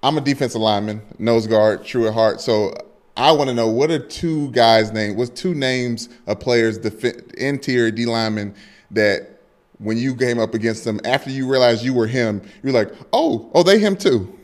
[0.06, 2.40] I'm a defensive lineman, nose guard, true at heart.
[2.40, 2.74] So
[3.16, 5.16] I want to know what are two guys' names?
[5.16, 8.54] What's two names of players, the interior D linemen
[8.92, 9.40] that
[9.78, 13.50] when you came up against them after you realized you were him, you're like, oh,
[13.52, 14.35] oh, they him too.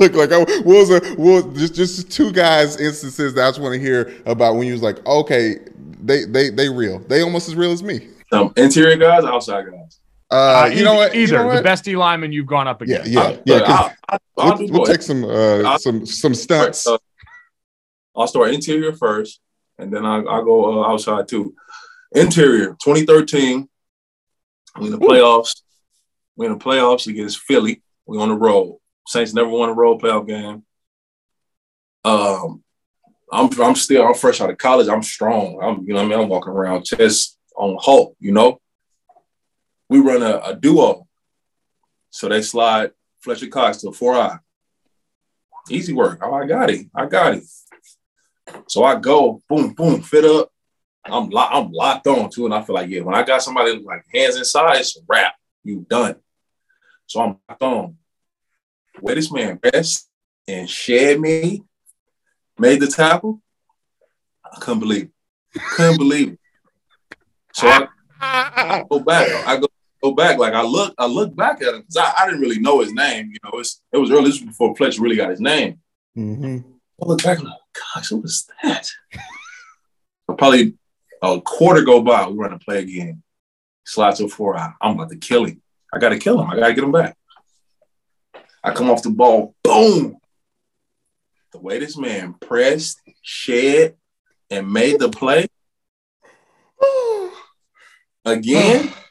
[0.04, 3.74] Look like I was a was just just two guys instances that I just want
[3.74, 5.56] to hear about when you was like, okay,
[6.02, 7.00] they they they real.
[7.00, 8.08] They almost as real as me.
[8.32, 10.00] Um, interior guys, outside guys.
[10.30, 11.14] Uh, uh, you, know what?
[11.14, 11.56] Either you know what?
[11.56, 13.10] the best D lineman you've gone up against.
[13.10, 13.92] Yeah, yeah, yeah.
[14.08, 16.86] I'll, I'll, we'll, we'll take some uh, some some stats.
[16.86, 16.96] Uh,
[18.16, 19.40] I'll start interior first,
[19.78, 21.54] and then I'll, I'll go uh, outside too.
[22.12, 23.68] Interior, 2013.
[24.78, 25.60] We in the playoffs.
[26.36, 27.82] We in the playoffs against Philly.
[28.06, 28.79] We on the road.
[29.10, 30.62] Saints never won a road playoff game.
[32.04, 32.62] Um,
[33.32, 34.86] I'm I'm still I'm fresh out of college.
[34.86, 35.58] I'm strong.
[35.60, 38.16] I'm you know I mean I'm walking around chest on Hulk.
[38.20, 38.60] You know
[39.88, 41.08] we run a, a duo.
[42.10, 44.38] So they slide Fletcher Cox to a four eye.
[45.68, 46.20] Easy work.
[46.22, 46.86] Oh, I got it.
[46.94, 47.44] I got it.
[48.68, 50.50] So I go, boom, boom, fit up.
[51.04, 53.76] I'm lo- I'm locked on too, and I feel like yeah, when I got somebody
[53.80, 55.34] like hands inside, it's a wrap.
[55.64, 56.14] You done.
[57.06, 57.96] So I'm locked on.
[58.98, 60.08] Where this man rest
[60.48, 61.62] and shed me,
[62.58, 63.40] made the tackle.
[64.44, 65.10] I couldn't believe
[65.54, 65.62] it.
[65.76, 66.38] Couldn't believe it.
[67.52, 67.86] So I,
[68.20, 69.28] I go back.
[69.46, 69.66] I go
[70.02, 72.58] go back, like I look, I look back at him because I, I, didn't really
[72.58, 73.30] know his name.
[73.30, 74.30] You know, it's, it was early.
[74.30, 75.80] This was before Fletcher really got his name.
[76.16, 76.58] Mm-hmm.
[77.02, 77.52] I look back, like,
[77.94, 78.90] gosh, what was that?
[80.38, 80.74] probably
[81.22, 83.22] a quarter go by, we run to play again.
[83.84, 84.56] Slides to four.
[84.56, 85.60] I, I'm about to kill him.
[85.92, 86.48] I got to kill him.
[86.48, 87.16] I got to get him back.
[88.62, 90.16] I come off the ball, boom.
[91.52, 93.96] The way this man pressed, shed,
[94.50, 95.48] and made the play
[98.24, 98.92] again.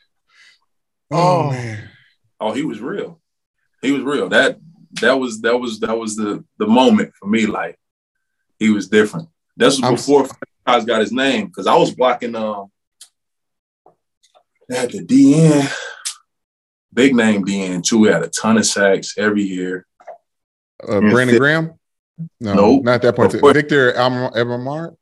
[1.12, 1.89] Oh, oh man.
[2.39, 3.20] Oh, he was real.
[3.82, 4.30] He was real.
[4.30, 4.60] That
[5.02, 7.47] that was that was that was the the moment for me.
[7.47, 7.80] Like
[8.60, 9.28] he was different.
[9.58, 10.28] This was before
[10.68, 12.36] guys got his name because I was blocking.
[12.36, 12.68] Um,
[14.68, 15.74] they had the DN,
[16.94, 18.00] big name DN too.
[18.00, 19.86] We had a ton of sacks every year.
[20.82, 21.40] Uh, Brandon fit.
[21.40, 21.74] Graham.
[22.40, 22.84] No, nope.
[22.84, 23.32] not that point.
[23.32, 24.96] Before, Victor Ebermart.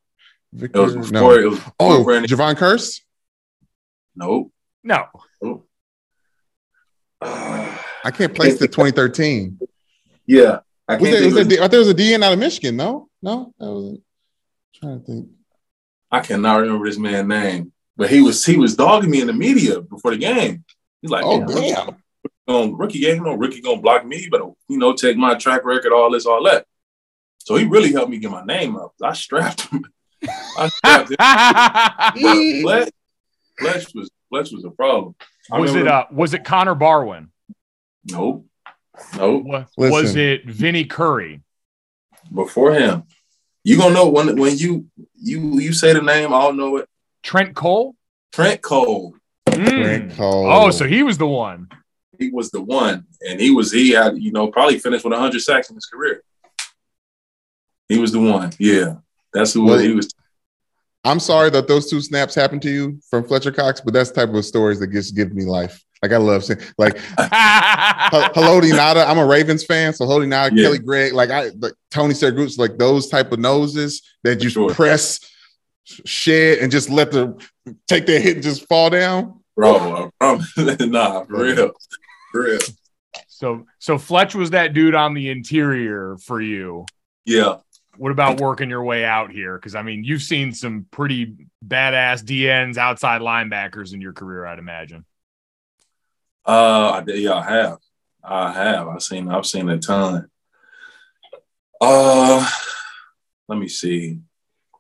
[0.54, 1.32] Victor, it was before, no.
[1.32, 2.30] it was oh, Brandon.
[2.30, 3.02] Jevon Kearse.
[4.16, 4.52] Nope.
[4.84, 5.06] No.
[5.42, 5.68] Nope.
[7.22, 9.60] I can't place the 2013.
[10.26, 10.60] Yeah.
[10.88, 12.78] I was there, was there, I thought there was a DN out of Michigan.
[12.78, 14.02] No, no, that was I'm
[14.74, 15.30] trying to think.
[16.10, 19.34] I cannot remember this man's name, but he was he was dogging me in the
[19.34, 20.64] media before the game.
[21.02, 21.98] He's like, "Oh damn,
[22.48, 25.64] on rookie game, you know, rookie gonna block me, but you know, take my track
[25.66, 26.66] record, all this, all that."
[27.40, 28.94] So he really helped me get my name up.
[29.02, 29.86] I strapped him.
[30.58, 31.18] I strapped him.
[32.64, 32.92] but
[33.60, 35.16] Fletch was Fletch was a problem.
[35.52, 37.30] was it uh was it Connor Barwin?
[38.06, 38.46] Nope.
[39.16, 40.04] No, Wa- Listen.
[40.04, 41.42] Was it Vinny Curry?
[42.34, 43.04] before him.
[43.64, 46.88] You gonna know when when you you you say the name, I'll know it.
[47.24, 47.96] Trent Cole?
[48.32, 49.16] Trent Cole.
[49.52, 50.16] Mm.
[50.20, 51.68] Oh, so he was the one.
[52.20, 55.40] He was the one, and he was he had you know probably finished with 100
[55.42, 56.24] sacks in his career.
[57.90, 58.52] He was the one.
[58.60, 58.96] Yeah,
[59.34, 60.12] that's who Well- he was.
[61.04, 64.26] I'm sorry that those two snaps happened to you from Fletcher Cox, but that's the
[64.26, 65.82] type of stories that just give me life.
[66.04, 67.30] Like I love saying, like H-
[68.36, 69.08] Haloti Ngata.
[69.08, 70.64] I'm a Ravens fan, so Haloti Ngata, Yeah.
[70.66, 74.70] Kelly Gregg, like I, like Tony Siragusa, like those type of noses that you Sure.
[74.74, 75.20] press,
[76.06, 77.38] shed, and just let the
[77.88, 79.40] take their hit and just fall down.
[79.56, 80.54] Bro, I promise.
[80.82, 81.72] nah, for real,
[82.32, 82.60] for real.
[83.28, 86.86] so so Fletch was that dude on the interior for you.
[87.26, 87.58] Yeah,
[87.98, 89.58] What about working your way out here?
[89.58, 91.36] Because I mean, you've seen some pretty
[91.66, 95.04] badass DNs, outside linebackers in your career, I'd imagine.
[96.46, 97.78] uh, I yeah, I have,
[98.24, 98.88] I have.
[98.88, 100.30] I've seen, I've seen a ton.
[101.82, 102.50] Uh,
[103.48, 104.20] let me see.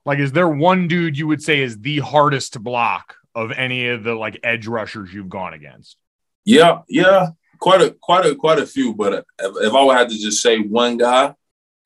[0.08, 3.90] Like, is there one dude you would say is the hardest to block of any
[3.90, 5.98] of the like edge rushers you've gone against?
[6.46, 8.96] Yeah, yeah, quite a quite a quite a few.
[8.96, 11.36] But if, if I would have to just say one guy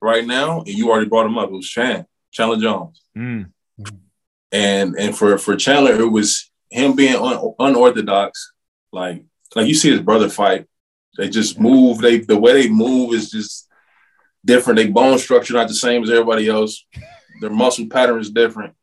[0.00, 3.02] right now, and you already brought him up, it was Chan Chandler Jones.
[3.18, 3.50] Mm.
[4.52, 8.52] And and for for Chandler, it was him being un, unorthodox.
[8.92, 9.24] Like
[9.56, 10.68] like you see his brother fight,
[11.18, 11.98] they just move.
[11.98, 13.68] They the way they move is just
[14.44, 14.76] different.
[14.76, 16.86] They bone structure not the same as everybody else.
[17.40, 18.74] Their muscle pattern is different.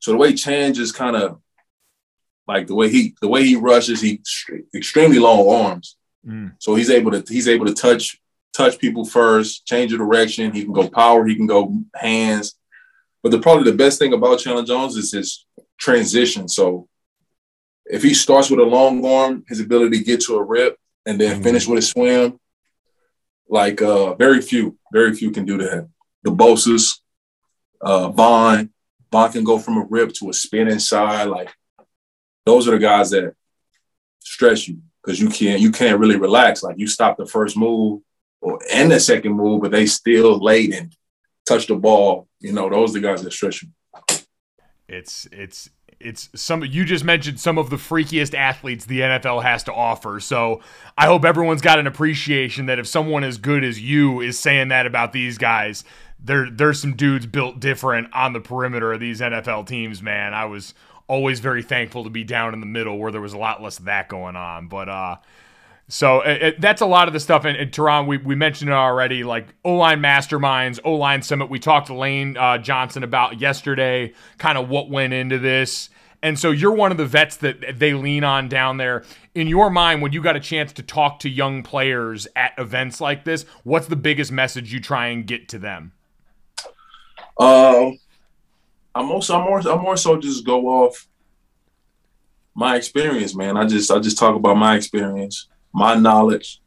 [0.00, 1.40] So the way Chan just kind of
[2.48, 4.20] like the way he the way he rushes, he
[4.74, 5.96] extremely long arms.
[6.26, 6.54] Mm.
[6.58, 8.18] So he's able to he's able to touch
[8.52, 10.52] touch people first, change the direction.
[10.52, 12.54] He can go power, he can go hands.
[13.22, 15.46] But the probably the best thing about Chandler Jones is his
[15.78, 16.48] transition.
[16.48, 16.88] So
[17.86, 20.76] if he starts with a long arm, his ability to get to a rip
[21.06, 21.42] and then Mhm.
[21.44, 22.38] finish with a swim,
[23.48, 25.88] like uh, very few, very few can do that.
[26.22, 27.01] The Bosa's,
[27.82, 28.70] uh, Von,
[29.10, 31.24] Von can go from a rip to a spin inside.
[31.24, 31.52] Like
[32.46, 33.34] those are the guys that
[34.20, 36.62] stress you because you can't you can't really relax.
[36.62, 38.02] Like you stop the first move
[38.40, 40.94] or and the second move, but they still late and
[41.46, 42.28] touch the ball.
[42.40, 43.68] You know, those are the guys that stress you.
[44.88, 45.70] It's it's
[46.00, 50.20] it's some you just mentioned some of the freakiest athletes the NFL has to offer.
[50.20, 50.60] So
[50.98, 54.68] I hope everyone's got an appreciation that if someone as good as you is saying
[54.68, 55.84] that about these guys,
[56.24, 60.34] there there's some dudes built different on the perimeter of these NFL teams, man.
[60.34, 60.74] I was
[61.08, 63.78] always very thankful to be down in the middle where there was a lot less
[63.78, 64.68] of that going on.
[64.68, 65.16] But uh
[65.88, 68.06] so it, it- that's a lot of the stuff in, Terron.
[68.06, 71.50] We, we mentioned it already, like O line masterminds, O line summit.
[71.50, 75.90] We talked to Lane uh, Johnson about yesterday, kind of what went into this.
[76.22, 79.02] And so you're one of the vets that they lean on down there.
[79.34, 83.00] In your mind, when you got a chance to talk to young players at events
[83.00, 85.92] like this, what's the biggest message you try and get to them?
[87.38, 87.90] Uh,
[88.94, 91.08] I'm also I'm more I'm more so just go off
[92.54, 93.56] my experience, man.
[93.56, 96.60] I just I just talk about my experience, my knowledge.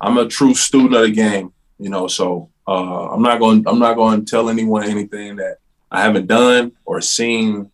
[0.00, 2.06] I'm a true student of the game, you know.
[2.06, 5.58] So uh, I'm not going I'm not going to tell anyone anything that
[5.90, 7.70] I haven't done or seen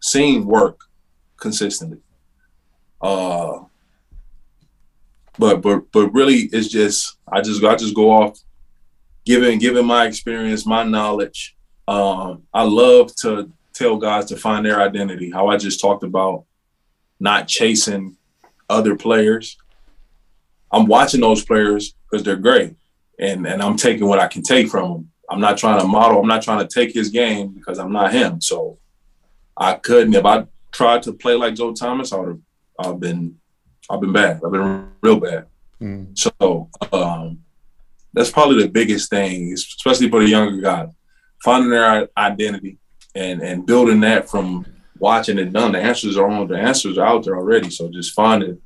[0.00, 0.80] seen work
[1.36, 1.98] consistently.
[3.00, 3.64] Uh,
[5.38, 8.38] but but but really, it's just I just I just go off
[9.24, 11.56] giving giving my experience, my knowledge.
[11.86, 15.30] Um, I love to tell guys to find their identity.
[15.30, 16.44] How I just talked about
[17.20, 18.16] not chasing
[18.68, 19.56] other players.
[20.70, 22.74] I'm watching those players because they're great,
[23.18, 25.10] and and I'm taking what I can take from them.
[25.30, 26.20] I'm not trying to model.
[26.20, 28.40] I'm not trying to take his game because I'm not him.
[28.40, 28.78] So
[29.56, 30.14] I couldn't.
[30.14, 32.40] If I tried to play like Joe Thomas, I would have.
[32.78, 33.38] I've been.
[33.88, 34.40] I've been bad.
[34.44, 35.46] I've been real bad.
[35.80, 36.18] Mm.
[36.18, 37.44] So um,
[38.14, 40.88] that's probably the biggest thing, especially for the younger guys,
[41.42, 42.78] finding their identity
[43.14, 44.64] and and building that from
[44.98, 45.72] watching it done.
[45.72, 46.48] The answers are on.
[46.48, 47.70] The answers are out there already.
[47.70, 48.60] So just finding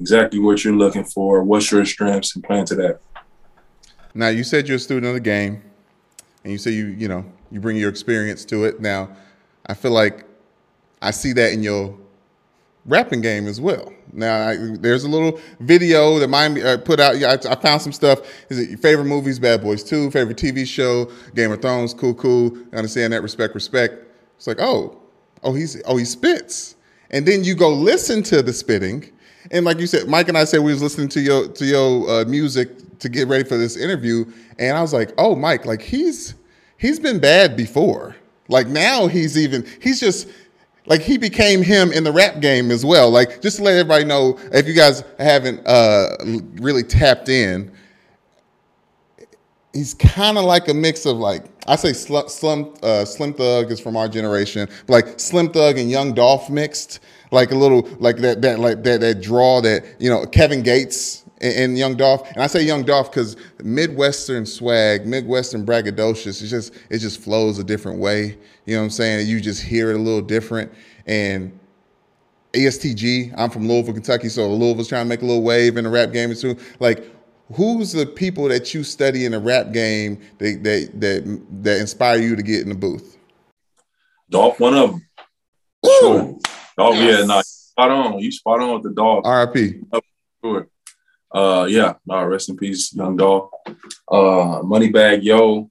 [0.00, 3.00] exactly what you're looking for, what's your strengths, and playing to that.
[4.14, 5.62] Now you said you're a student of the game,
[6.42, 8.80] and you say you you know you bring your experience to it.
[8.80, 9.10] Now,
[9.66, 10.24] I feel like
[11.02, 11.96] I see that in your
[12.86, 13.92] rapping game as well.
[14.16, 17.18] Now, I, there's a little video that Miami uh, put out.
[17.18, 18.20] Yeah, I, I found some stuff.
[18.48, 19.38] Is it your favorite movies?
[19.38, 20.10] Bad Boys Two.
[20.10, 21.10] Favorite TV show?
[21.34, 21.92] Game of Thrones.
[21.94, 22.56] Cool, cool.
[22.72, 23.22] I understand that.
[23.22, 23.94] Respect, respect.
[24.36, 24.98] It's like, oh,
[25.42, 26.76] oh, he's oh he spits,
[27.10, 29.10] and then you go listen to the spitting,
[29.50, 32.10] and like you said, Mike and I said we was listening to your to your
[32.10, 34.24] uh, music to get ready for this interview,
[34.58, 36.34] and I was like, oh, Mike, like he's
[36.78, 38.16] he's been bad before.
[38.48, 40.28] Like now he's even he's just
[40.86, 43.10] like he became him in the rap game as well.
[43.10, 46.16] Like just to let everybody know, if you guys haven't uh,
[46.54, 47.72] really tapped in,
[49.72, 53.70] he's kind of like a mix of like I say Slim Slim, uh, Slim Thug
[53.70, 57.00] is from our generation, like Slim Thug and Young Dolph mixed,
[57.30, 61.24] like a little like that that like that that draw that you know Kevin Gates
[61.40, 66.46] and, and Young Dolph, and I say Young Dolph because Midwestern swag, Midwestern braggadocious, it
[66.46, 68.38] just it just flows a different way.
[68.64, 69.28] You know what I'm saying?
[69.28, 70.72] You just hear it a little different
[71.06, 71.58] and.
[72.54, 75.84] EST Gee, I'm from Louisville, Kentucky, so Louisville's trying to make a little wave in
[75.84, 76.56] the rap game too.
[76.80, 77.04] Like
[77.52, 82.18] who's the people that you study in the rap game that that that, that inspire
[82.18, 83.16] you to get in the booth?
[84.30, 85.08] Dolph, one of them.
[85.84, 86.38] Sure.
[86.78, 87.20] Oh yes.
[87.20, 88.18] yeah, no, spot on.
[88.18, 89.24] You spot on with the dog.
[89.24, 89.80] R.I.P.
[90.42, 90.68] Sure.
[91.36, 93.50] Uh, yeah, no, rest in peace, young dog.
[94.08, 95.70] Uh, Moneybagg Yo,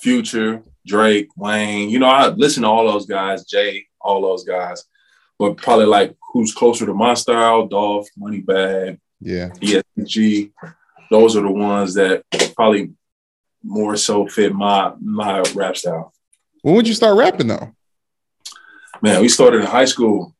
[0.00, 1.88] Future, Drake, Wayne.
[1.88, 4.84] You know, I listen to all those guys, Jay, all those guys.
[5.38, 10.52] But probably like who's closer to my style, Dolph, Moneybagg, yeah, ESG
[11.10, 12.24] those are the ones that
[12.56, 12.92] probably
[13.62, 16.12] more so fit my my rap style.
[16.62, 17.72] When would you start rapping though?
[19.02, 20.34] Man, we started in high school.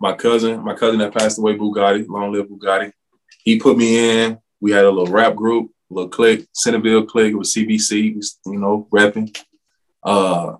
[0.00, 2.92] My cousin, my cousin that passed away, Bugatti, long live Bugatti.
[3.44, 4.38] He put me in.
[4.60, 7.32] We had a little rap group, a little clique, Centerville clique.
[7.32, 8.16] It was CBC,
[8.46, 9.34] you know, rapping.
[10.02, 10.56] Uh,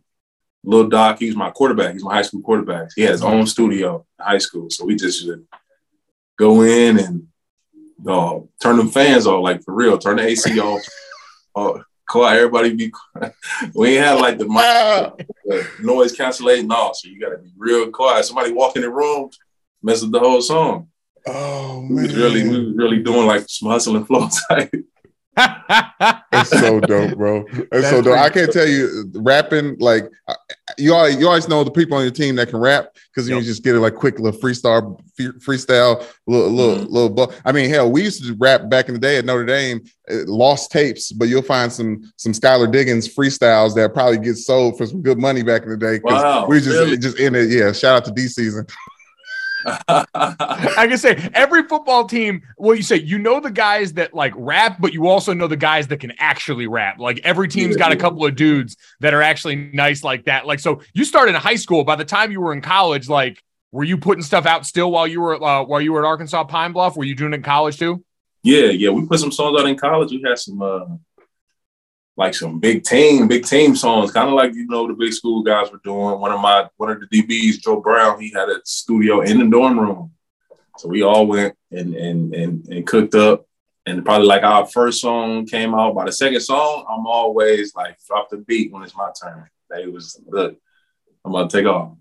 [0.65, 1.93] Little Doc, he was my quarterback.
[1.93, 2.89] He's my high school quarterback.
[2.97, 4.70] He had his own studio in high school.
[4.70, 5.28] So we just
[6.39, 7.27] go in and
[8.06, 9.98] uh, turn them fans off, like for real.
[9.98, 10.82] Turn the AC off.
[11.56, 11.78] Uh,
[12.09, 13.32] quiet, everybody be quiet.
[13.77, 16.66] we ain't had like the, mic, the noise cancellation.
[16.66, 18.24] No, so you gotta be real quiet.
[18.24, 19.31] Somebody walk in the room,
[19.81, 20.89] mess up the whole song.
[21.26, 21.94] Oh man.
[21.94, 24.72] We was really, we was really doing like some hustle and flow type.
[25.36, 27.44] It's so dope, bro.
[27.51, 28.18] It's so dope.
[28.18, 30.10] I can't tell you rapping like
[30.78, 33.40] you always, you always know the people on your team that can rap because you
[33.42, 36.92] just get it like quick little freestyle freestyle little little mm-hmm.
[36.92, 37.34] little.
[37.44, 40.24] I mean, hell, we used to rap back in the day at Notre Dame, uh,
[40.26, 44.86] lost tapes, but you'll find some some Skylar Diggins freestyles that probably get sold for
[44.86, 46.01] some good money back in the day.
[46.02, 46.96] Wow, we just really?
[46.96, 47.51] just in it.
[47.51, 48.66] Yeah, shout out to D season.
[50.14, 54.32] I can say every football team, well, you say you know the guys that like
[54.36, 56.98] rap, but you also know the guys that can actually rap.
[56.98, 60.46] Like every team's got a couple of dudes that are actually nice like that.
[60.46, 61.84] Like, so you started in high school.
[61.84, 63.42] By the time you were in college, like,
[63.72, 66.44] were you putting stuff out still while you were uh, while you were at Arkansas
[66.44, 66.96] Pine Bluff?
[66.96, 68.04] Were you doing it in college too?
[68.42, 70.10] Yeah, yeah, we put some songs out in college.
[70.10, 70.84] We had some uh,
[72.16, 75.42] like some big team, big team songs, kind of like you know the big school
[75.42, 76.20] guys were doing.
[76.20, 79.46] One of my one of the DBs, Joe Brown, he had a studio in the
[79.46, 80.12] dorm room,
[80.78, 83.46] so we all went and and and, and cooked up.
[83.86, 85.94] And probably like our first song came out.
[85.94, 89.46] By the second song, I'm always like drop the beat when it's my turn.
[89.68, 90.56] They was good.
[91.24, 91.92] I'm gonna take off.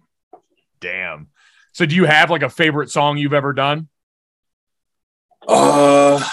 [0.80, 1.28] Damn.
[1.74, 3.90] So do you have like a favorite song you've ever done?
[5.46, 6.24] Uh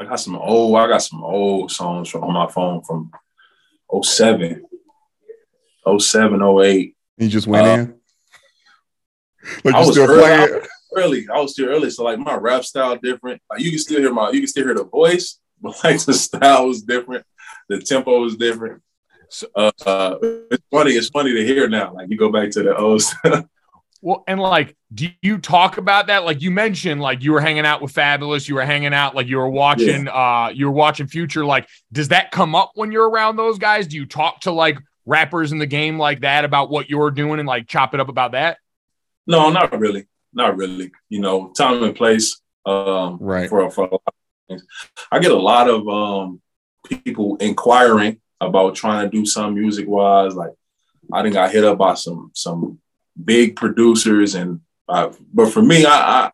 [0.00, 3.10] I got some old, I got some old songs from, on my phone from
[4.02, 4.64] 07,
[5.98, 6.96] 07, 08.
[7.16, 7.94] You just went uh, in?
[9.64, 10.40] Like I was still early, playing?
[10.40, 11.26] I was early.
[11.28, 11.90] I was still early.
[11.90, 13.42] So like my rap style different.
[13.50, 16.14] Like you can still hear my, you can still hear the voice, but like the
[16.14, 17.24] style was different.
[17.68, 18.82] The tempo was different.
[19.30, 20.16] So, uh, uh,
[20.50, 20.92] it's funny.
[20.92, 21.92] It's funny to hear now.
[21.92, 23.44] Like you go back to the old stuff.
[24.00, 26.24] Well, and like, do you talk about that?
[26.24, 29.26] Like you mentioned, like you were hanging out with Fabolous, you were hanging out, like
[29.26, 30.44] you were watching, yeah.
[30.46, 31.44] uh, you were watching Future.
[31.44, 33.88] Like, does that come up when you're around those guys?
[33.88, 37.40] Do you talk to like rappers in the game like that about what you're doing
[37.40, 38.58] and like chop it up about that?
[39.26, 40.92] No, not really, not really.
[41.08, 42.40] You know, time and place.
[42.64, 43.48] Um, right.
[43.48, 44.14] For, for a lot of
[44.48, 44.64] things.
[45.10, 46.40] I get a lot of um
[46.84, 50.34] people inquiring about trying to do some music wise.
[50.34, 50.52] Like,
[51.12, 52.78] I think I hit up by some some
[53.22, 56.30] big producers and uh, but for me, I, I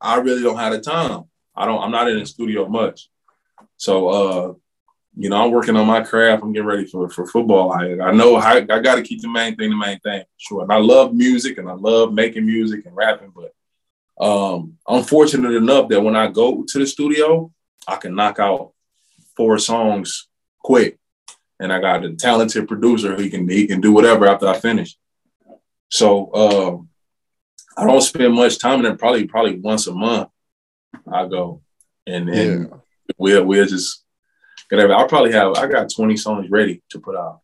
[0.00, 1.24] I really don't have the time.
[1.54, 1.82] I don't.
[1.82, 3.10] I'm not in the studio much.
[3.76, 4.54] So uh,
[5.16, 6.42] you know, I'm working on my craft.
[6.42, 7.72] I'm getting ready for for football.
[7.72, 10.24] I I know I, I got to keep the main thing the main thing.
[10.38, 10.62] Sure.
[10.62, 13.52] And I love music and I love making music and rapping, but
[14.24, 17.50] um, I'm fortunate enough that when I go to the studio,
[17.88, 18.72] I can knock out
[19.36, 20.28] four songs
[20.58, 20.98] quick,
[21.58, 24.96] and I got a talented producer who can he can do whatever after I finish.
[25.90, 26.88] So um,
[27.76, 28.96] I don't spend much time in there.
[28.96, 30.28] Probably probably once a month
[31.12, 31.62] I go,
[32.06, 32.76] and then yeah.
[33.18, 34.04] we'll we'll just
[34.68, 34.94] whatever.
[34.94, 37.40] I'll probably have I got twenty songs ready to put out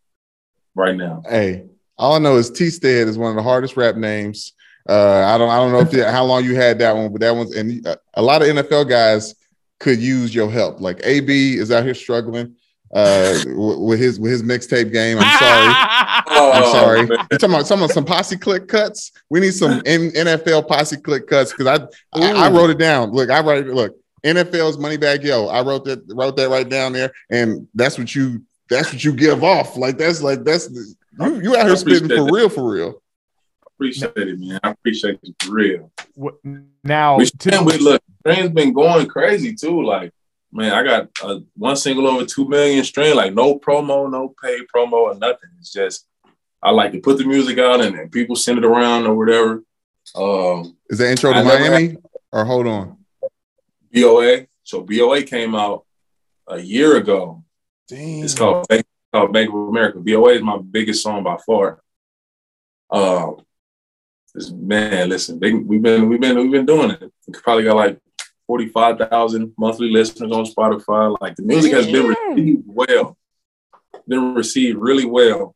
[0.75, 1.23] right now.
[1.29, 1.67] Hey,
[1.99, 4.53] all I know is T Stead is one of the hardest rap names.
[4.89, 7.21] Uh, I don't I don't know if you, how long you had that one, but
[7.21, 9.35] that one's and a lot of NFL guys
[9.81, 10.81] could use your help.
[10.81, 12.57] Like AB is out here struggling
[12.95, 15.19] uh, with his with his mixtape game.
[15.21, 15.75] I'm sorry.
[16.37, 17.01] oh, I'm sorry.
[17.01, 19.13] You're talking about some of some posse click cuts?
[19.31, 23.13] We need some N- NFL posse click cuts because I, I, I wrote it down.
[23.13, 23.97] Look, I write look.
[24.25, 25.47] NFL's Moneybagg Yo.
[25.47, 29.13] I wrote that wrote that right down there, and that's what you that's what you
[29.13, 29.77] give off.
[29.77, 30.69] Like that's like that's
[31.21, 33.03] you you out here spitting for real for real.
[33.67, 34.59] Appreciate it, man.
[34.65, 35.93] I appreciate it for real.
[36.83, 39.85] Now, we, to- we look, streams been going crazy too.
[39.85, 40.13] Like,
[40.51, 43.17] man, I got uh, one single over two million stream.
[43.17, 45.51] Like, no promo, no paid promo, or nothing.
[45.59, 46.07] It's just
[46.63, 49.63] I like to put the music out and, and people send it around or whatever.
[50.15, 51.99] Um, Is that intro to Miami had,
[52.33, 52.99] or hold on?
[53.93, 54.47] BOA.
[54.65, 55.85] So BOA came out
[56.49, 57.45] a year ago.
[57.89, 58.25] Damn.
[58.25, 60.01] It's called Bank, called Bank of America.
[60.01, 61.81] BOA is my biggest song by far.
[62.91, 63.43] Um,
[64.53, 67.13] man, listen, they, we've been we've been we've been doing it.
[67.27, 67.99] We probably got like
[68.47, 71.17] forty five thousand monthly listeners on Spotify.
[71.21, 73.17] Like the music has been received well,
[74.07, 75.56] been received really well,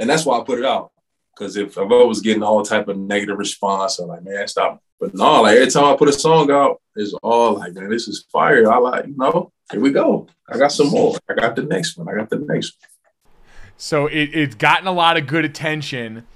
[0.00, 0.90] and that's why I put it out.
[1.36, 4.82] Because if, if I was getting all type of negative response, I'm like, man, stop.
[4.98, 8.08] But no, like every time I put a song out, it's all like, man, this
[8.08, 8.70] is fire.
[8.70, 10.26] I like, you know, here we go.
[10.48, 11.16] I got some more.
[11.28, 12.08] I got the next one.
[12.08, 13.34] I got the next one.
[13.76, 16.26] So it, it's gotten a lot of good attention.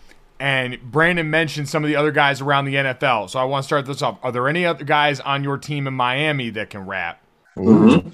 [0.40, 3.30] And Brandon mentioned some of the other guys around the NFL.
[3.30, 4.18] So I want to start this off.
[4.22, 7.22] Are there any other guys on your team in Miami that can rap?
[7.56, 8.08] Mm-hmm.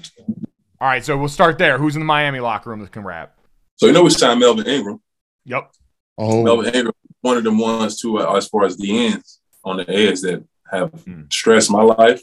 [0.81, 1.77] All right, so we'll start there.
[1.77, 3.37] Who's in the Miami locker room that can rap?
[3.77, 5.01] So you know we signed Melvin Ingram.
[5.45, 5.71] Yep.
[6.17, 6.43] Oh.
[6.43, 9.89] Melvin Ingram, one of them ones too, uh, as far as the ends on the
[9.89, 11.31] edge that have mm.
[11.31, 12.21] stressed my life.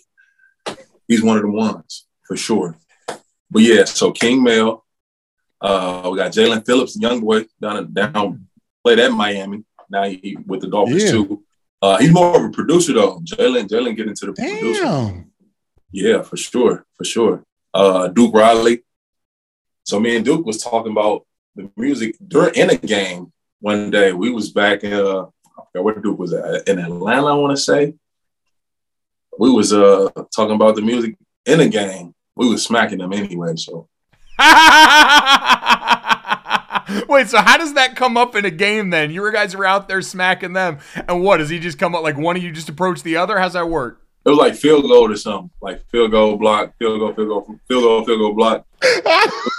[1.07, 2.77] He's one of the ones for sure.
[3.51, 4.85] But yeah, so King Mel,
[5.61, 8.47] uh, we got Jalen Phillips, young boy down down
[8.85, 9.65] played at Miami.
[9.90, 11.11] Now he with the Dolphins yeah.
[11.11, 11.45] too.
[11.81, 13.20] Uh, he's more of a producer though.
[13.20, 14.59] Jalen, Jalen get into the Damn.
[14.59, 15.24] producer.
[15.90, 17.45] Yeah, for sure, for sure.
[17.73, 18.85] Uh, Duke Riley.
[19.85, 21.24] So me and Duke was talking about
[21.59, 24.12] the music during in a game one day.
[24.12, 25.26] We was back in uh,
[25.72, 27.94] where Duke was at in Atlanta, I want to say.
[29.39, 31.16] We was uh talking about the music
[31.47, 32.14] in a game.
[32.36, 33.55] We was smacking them anyway.
[33.56, 33.89] So
[37.09, 39.10] Wait, so how does that come up in a game then?
[39.10, 40.78] You guys are out there smacking them.
[40.94, 43.39] And what, does he just come up like one of you just approach the other?
[43.39, 44.01] How's that work?
[44.24, 45.51] It was like field goal or something.
[45.60, 48.66] Like field goal block, field goal, field goal, field goal, field goal block.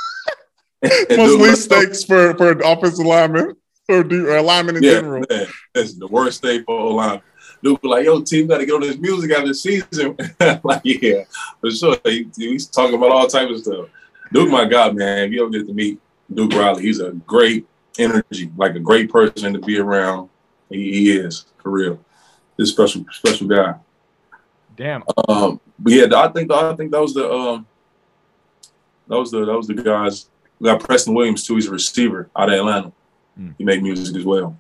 [1.10, 3.56] Mostly stakes for, for an offensive lineman
[3.90, 5.26] or do, lineman in yeah, general.
[5.30, 7.22] Man, that's the worst thing for a lineman.
[7.62, 10.16] Dude, like, yo, team got to get on this music after the season.
[10.64, 11.24] like, yeah,
[11.60, 11.98] for sure.
[12.06, 13.90] He, he's talking about all types of stuff.
[14.32, 16.00] Duke, my God, man, if you don't get to meet
[16.34, 20.30] Duke Riley, he's a great energy, like a great person to be around.
[20.70, 22.00] He, he is for real.
[22.58, 23.76] This special, special guy.
[24.76, 25.04] Damn.
[25.28, 27.68] Um, but yeah, I think I think that was the um,
[29.08, 30.30] that was the that was the guys.
[30.60, 31.56] We got Preston Williams too.
[31.56, 32.92] He's a receiver out of Atlanta.
[33.40, 33.56] Mm.
[33.58, 34.58] He make music as well.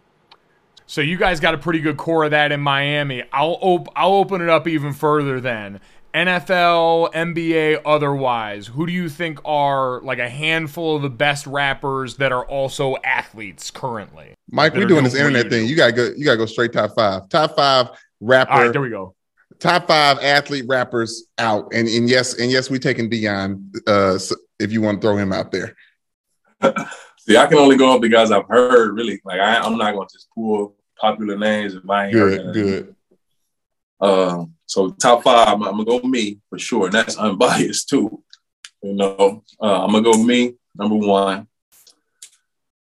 [0.87, 3.23] So you guys got a pretty good core of that in Miami.
[3.31, 5.79] I'll op- I'll open it up even further then.
[6.15, 12.17] NFL, NBA, otherwise, who do you think are like a handful of the best rappers
[12.17, 14.33] that are also athletes currently?
[14.49, 15.67] Mike, we're doing this internet thing.
[15.67, 16.11] You gotta go.
[16.17, 17.29] You gotta go straight top five.
[17.29, 17.89] Top five
[18.19, 18.51] rapper.
[18.51, 19.13] All right, there we go.
[19.59, 23.71] Top five athlete rappers out, and and yes, and yes, we taking Dion.
[23.85, 24.17] Uh,
[24.59, 25.75] if you want to throw him out there.
[27.19, 28.95] See, I can only go off the guys I've heard.
[28.95, 32.45] Really, like I, am not going to just pull popular names if I ain't good,
[32.45, 32.53] heard.
[32.53, 32.95] Good.
[34.01, 38.23] Um, so top five, I'm, I'm, gonna go me for sure, and that's unbiased too.
[38.81, 41.47] You know, uh, I'm gonna go me number one.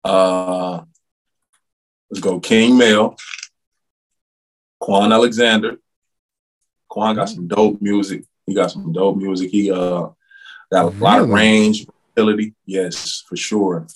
[0.03, 0.83] Uh,
[2.09, 3.15] let's go King Mel,
[4.81, 5.77] Kwon Alexander.
[6.91, 8.23] Kwon got some dope music.
[8.45, 9.51] He got some dope music.
[9.51, 10.09] He uh
[10.71, 11.87] got a lot of range,
[12.19, 12.53] ability.
[12.65, 13.87] Yes, for sure.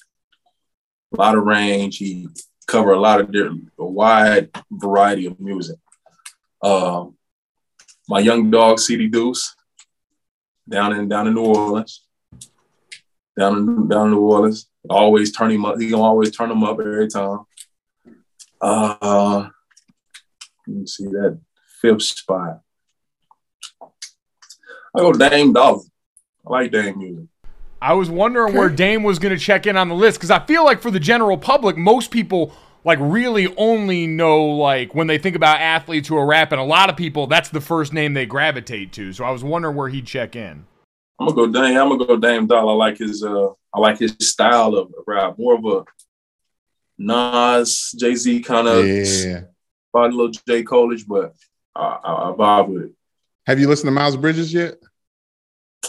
[1.13, 1.97] A lot of range.
[1.97, 2.27] He
[2.67, 5.77] cover a lot of different, a wide variety of music.
[6.63, 7.17] Um,
[8.07, 9.55] my young dog, CD Deuce,
[10.67, 12.05] down in down in New Orleans,
[13.37, 14.69] down in down in New Orleans.
[14.89, 15.79] Always turn him up.
[15.79, 17.39] He gonna always turn him up every time.
[18.61, 19.49] Uh,
[20.67, 21.39] let me see that
[21.81, 22.61] fifth spot.
[24.95, 25.81] I go Dame Dollar.
[26.45, 27.27] I like Dame music.
[27.83, 30.39] I was wondering where Dame was going to check in on the list because I
[30.45, 32.55] feel like for the general public, most people
[32.85, 36.59] like really only know like when they think about athletes who are rapping.
[36.59, 39.11] A lot of people, that's the first name they gravitate to.
[39.11, 40.65] So I was wondering where he'd check in.
[41.19, 41.77] I'm gonna go Dame.
[41.77, 42.69] I'm gonna go Dame Doll.
[42.69, 45.37] I like his uh, I like his style of rap.
[45.37, 45.83] More of a
[46.97, 49.41] Nas, Jay Z kind of, yeah.
[49.91, 51.33] probably a little J College, but
[51.75, 52.91] I, I, I vibe with it.
[53.45, 54.75] Have you listened to Miles Bridges yet?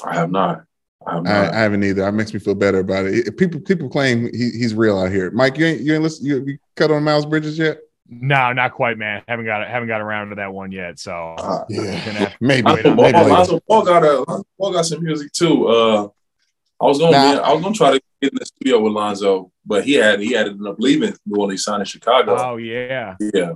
[0.04, 0.64] I have not.
[1.06, 2.02] I, I, I, haven't either.
[2.02, 3.36] That makes me feel better about it.
[3.36, 5.30] People people claim he, he's real out here.
[5.32, 6.24] Mike, you ain't you ain't listen.
[6.26, 7.78] You, you cut on Miles Bridges yet?
[8.08, 9.22] No, not quite, man.
[9.28, 10.98] Haven't got haven't got around to that one yet.
[10.98, 12.66] So Uh, yeah, maybe.
[12.66, 13.24] I maybe Paul, later.
[13.28, 15.66] Lonzo Ball got a Lonzo Ball got some music too.
[15.68, 16.08] Uh,
[16.80, 17.32] I was gonna Nah.
[17.34, 20.20] be, I was gonna try to get in the studio with Lonzo, but he had
[20.20, 22.36] he had ended up leaving New Orleans, signed in Chicago.
[22.38, 23.16] oh yeah.
[23.20, 23.52] Yeah,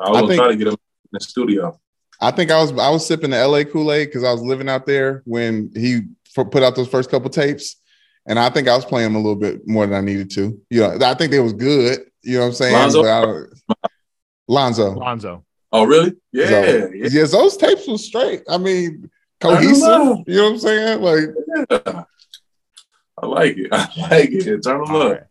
[0.00, 1.80] I was I gonna think- try to get him in the studio.
[2.20, 4.68] I think I was I was sipping the LA Kool Aid because I was living
[4.68, 6.02] out there when he
[6.36, 7.76] f- put out those first couple tapes,
[8.26, 10.60] and I think I was playing them a little bit more than I needed to.
[10.70, 12.00] You know, I think they was good.
[12.22, 12.72] You know what I'm saying?
[12.74, 13.02] Lonzo?
[13.02, 13.10] But
[13.84, 13.88] I
[14.48, 14.90] Lonzo.
[14.94, 15.44] Lonzo.
[15.72, 16.12] Oh, really?
[16.32, 16.62] Yeah, So,
[16.94, 17.08] yeah.
[17.10, 18.42] yes, those tapes was straight.
[18.48, 19.78] I mean, cohesive.
[19.88, 20.24] know.
[20.26, 21.00] You know what I'm saying?
[21.02, 21.24] Like,
[21.70, 22.04] yeah.
[23.20, 23.68] I like it.
[23.72, 24.44] I like it.
[24.62, 25.10] Turn them All up.
[25.12, 25.22] right.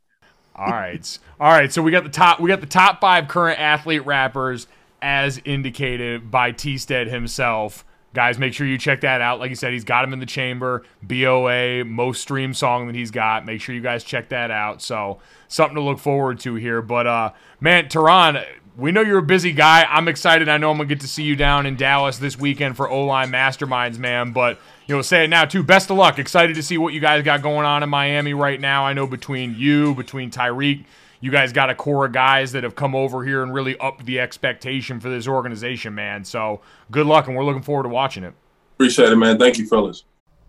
[0.55, 1.19] All right.
[1.39, 1.71] All right.
[1.71, 4.67] So we got the top we got the top five current athlete rappers
[5.01, 7.83] as indicated by T Stead himself.
[8.13, 9.39] Guys, make sure you check that out.
[9.39, 10.83] Like you said, he's got him in the chamber.
[11.01, 13.45] BOA, most stream song that he's got.
[13.45, 14.81] Make sure you guys check that out.
[14.83, 16.81] So something to look forward to here.
[16.81, 18.45] But uh man, Terron,
[18.77, 19.83] we know you're a busy guy.
[19.89, 20.47] I'm excited.
[20.47, 23.05] I know I'm gonna get to see you down in Dallas this weekend for O
[23.05, 24.31] line masterminds, man.
[24.31, 25.63] But you know, say it now too.
[25.63, 26.19] Best of luck.
[26.19, 28.85] Excited to see what you guys got going on in Miami right now.
[28.85, 30.85] I know between you, between Tyreek,
[31.23, 34.05] you guys got a core of guys that have come over here and really upped
[34.05, 36.25] the expectation for this organization, man.
[36.25, 36.59] So
[36.91, 38.33] good luck, and we're looking forward to watching it.
[38.75, 39.39] Appreciate it, man.
[39.39, 40.03] Thank you, fellas.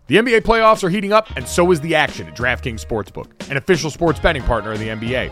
[0.07, 3.55] The NBA playoffs are heating up, and so is the action at DraftKings Sportsbook, an
[3.55, 5.31] official sports betting partner of the NBA.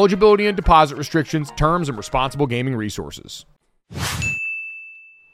[0.00, 3.44] eligibility and deposit restrictions, terms, and responsible gaming resources.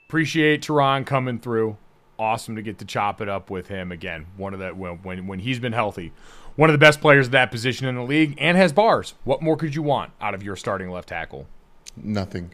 [0.08, 1.76] Appreciate Terron coming through.
[2.18, 4.26] Awesome to get to chop it up with him again.
[4.36, 6.12] One of the when when, when he's been healthy,
[6.56, 9.14] one of the best players at that position in the league, and has bars.
[9.22, 11.46] What more could you want out of your starting left tackle?
[11.96, 12.50] nothing.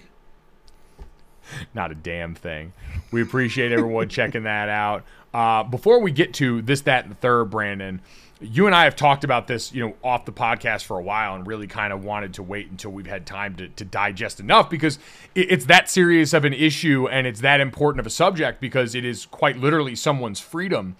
[1.75, 2.73] not a damn thing.
[3.11, 5.05] We appreciate everyone checking that out.
[5.33, 8.01] Uh, before we get to this, that, and the third, Brandon,
[8.43, 11.35] you and I have talked about this, you know, off the podcast for a while,
[11.35, 14.69] and really kind of wanted to wait until we've had time to, to digest enough
[14.69, 14.99] because
[15.35, 18.95] it, it's that serious of an issue and it's that important of a subject because
[18.95, 20.97] it is quite literally someone's freedom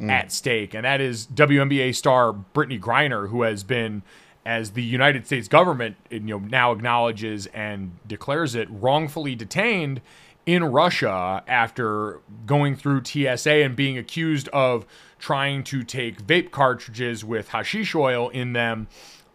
[0.00, 0.10] mm.
[0.10, 4.02] at stake, and that is WNBA star Brittney Griner, who has been
[4.44, 10.00] as the United States government you know now acknowledges and declares it wrongfully detained
[10.46, 14.86] in Russia after going through TSA and being accused of
[15.20, 18.88] trying to take vape cartridges with hashish oil in them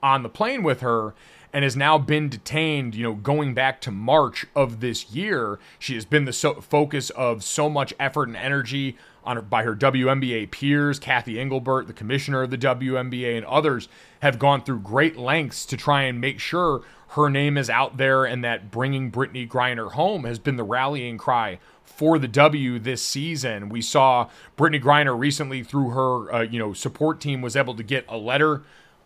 [0.04, 1.14] on the plane with her
[1.54, 5.58] and has now been detained, you know, going back to March of this year.
[5.80, 9.64] She has been the so- focus of so much effort and energy on her, by
[9.64, 11.00] her WNBA peers.
[11.00, 13.88] Cathy Engelbert, the commissioner of the WNBA, and others
[14.22, 18.26] have gone through great lengths to try and make sure her name is out there
[18.26, 21.60] and that bringing Brittney Griner home has been the rallying cry
[21.96, 23.70] for the W this season.
[23.70, 27.84] We saw Brittney Griner recently through her, uh, you know, support team was able to
[27.84, 28.64] get a letter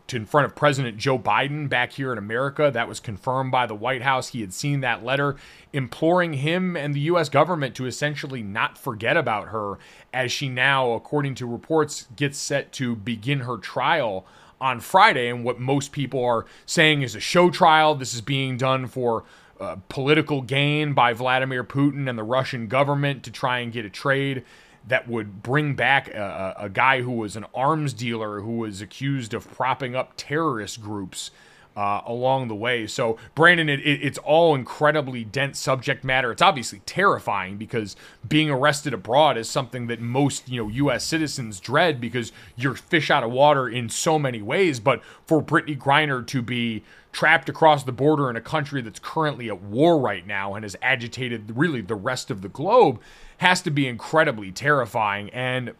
[0.07, 2.69] to in front of President Joe Biden back here in America.
[2.73, 4.29] That was confirmed by the White House.
[4.29, 5.35] He had seen that letter
[5.71, 7.29] imploring him and the U.S.
[7.29, 9.77] government to essentially not forget about her
[10.13, 14.25] as she now, according to reports, gets set to begin her trial
[14.59, 15.29] on Friday.
[15.29, 17.95] And what most people are saying is a show trial.
[17.95, 19.23] This is being done for
[19.59, 23.89] uh, political gain by Vladimir Putin and the Russian government to try and get a
[23.89, 24.43] trade
[24.87, 29.33] that would bring back a, a, guy who was an arms dealer who was accused
[29.33, 31.31] of propping up terrorist groups
[31.75, 32.87] uh, along the way.
[32.87, 36.31] So, Brandon, it, it, it's all incredibly dense subject matter.
[36.31, 37.95] It's obviously terrifying because
[38.27, 41.05] being arrested abroad is something that most you know U.S.
[41.05, 44.79] citizens dread because you're fish out of water in so many ways.
[44.79, 49.49] But for Brittney Griner to be trapped across the border in a country that's currently
[49.49, 52.99] at war right now and has agitated really the rest of the globe
[53.37, 55.29] has to be incredibly terrifying.
[55.31, 55.73] And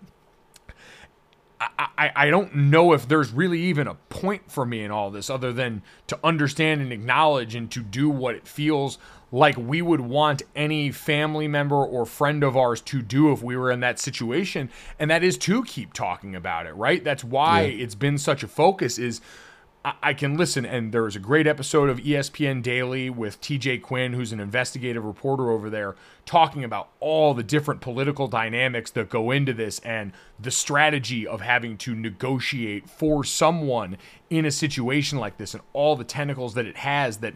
[1.77, 5.29] I, I don't know if there's really even a point for me in all this
[5.29, 8.97] other than to understand and acknowledge and to do what it feels
[9.31, 13.57] like we would want any family member or friend of ours to do if we
[13.57, 17.61] were in that situation and that is to keep talking about it right that's why
[17.61, 17.83] yeah.
[17.83, 19.21] it's been such a focus is
[19.85, 24.11] I can listen, and there was a great episode of ESPN Daily with TJ Quinn,
[24.11, 25.95] who's an investigative reporter over there,
[26.25, 31.39] talking about all the different political dynamics that go into this and the strategy of
[31.39, 33.95] having to negotiate for someone
[34.29, 37.35] in a situation like this and all the tentacles that it has that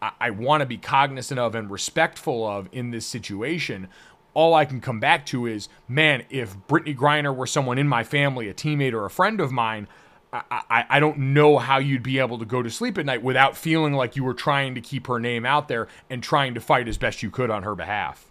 [0.00, 3.88] I, I want to be cognizant of and respectful of in this situation.
[4.32, 8.04] All I can come back to is, man, if Brittney Griner were someone in my
[8.04, 9.88] family, a teammate or a friend of mine,
[10.32, 13.56] I, I don't know how you'd be able to go to sleep at night without
[13.56, 16.86] feeling like you were trying to keep her name out there and trying to fight
[16.86, 18.26] as best you could on her behalf.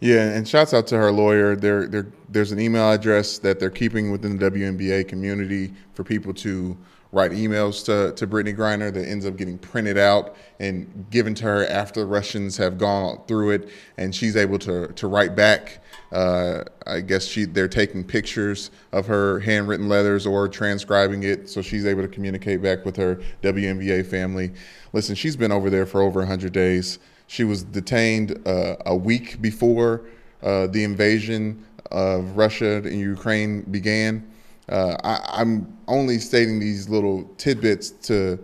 [0.00, 1.54] Yeah, and shouts out to her lawyer.
[1.54, 6.34] There, there, there's an email address that they're keeping within the WNBA community for people
[6.34, 6.76] to
[7.12, 11.44] write emails to, to Brittney Griner that ends up getting printed out and given to
[11.44, 15.81] her after the Russians have gone through it, and she's able to to write back.
[16.12, 21.62] Uh, I guess she they're taking pictures of her handwritten letters or transcribing it, so
[21.62, 24.52] she's able to communicate back with her WNBA family.
[24.92, 26.98] Listen, she's been over there for over 100 days.
[27.26, 30.02] She was detained uh, a week before
[30.42, 34.28] uh, the invasion of Russia and Ukraine began
[34.68, 38.38] uh, I, I'm only stating these little tidbits to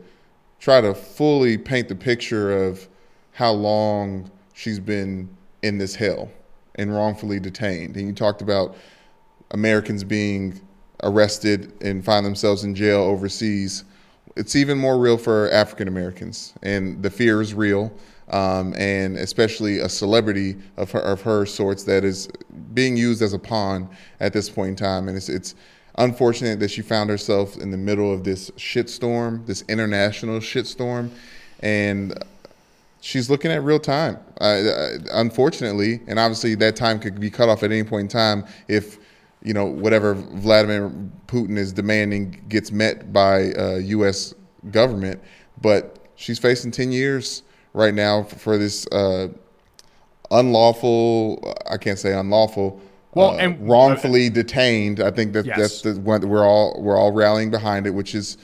[0.61, 2.89] try to fully paint the picture of
[3.33, 5.29] how long she's been
[5.63, 6.31] in this hell
[6.79, 7.97] and wrongfully detained.
[7.97, 8.77] And you talked about
[9.51, 10.61] Americans being
[11.03, 13.85] arrested and find themselves in jail overseas.
[14.37, 17.93] It's even more real for African Americans, and the fear is real.
[18.31, 22.29] Um, and especially a celebrity of her, of her sorts that is
[22.75, 23.89] being used as a pawn
[24.21, 25.09] at this point in time.
[25.09, 25.55] And it's, it's
[25.97, 31.11] unfortunate that she found herself in the middle of this shitstorm, this international shitstorm,
[31.61, 32.23] and
[33.01, 34.19] she's looking at real time.
[34.41, 38.45] Uh, unfortunately, and obviously that time could be cut off at any point in time
[38.69, 38.99] if
[39.43, 40.91] you know whatever Vladimir
[41.27, 44.35] Putin is demanding gets met by uh, U.S.
[44.71, 45.21] government.
[45.61, 47.43] But she's facing ten years
[47.73, 49.29] right now for this uh,
[50.31, 51.55] unlawful.
[51.71, 52.81] I can't say unlawful
[53.15, 55.01] well, uh, and wrongfully detained.
[55.01, 55.59] I think that yes.
[55.59, 58.39] that's the one we're all we're all rallying behind it, which is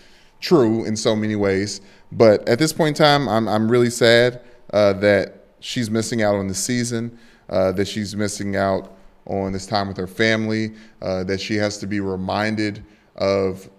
[0.44, 1.80] true in so many ways.
[2.12, 4.40] But at this point in time, I'm I'm really sad
[4.72, 7.18] uh, that she's missing out on the season,
[7.48, 8.96] uh, that she's missing out
[9.26, 12.84] on this time with her family, uh, that she has to be reminded
[13.16, 13.70] of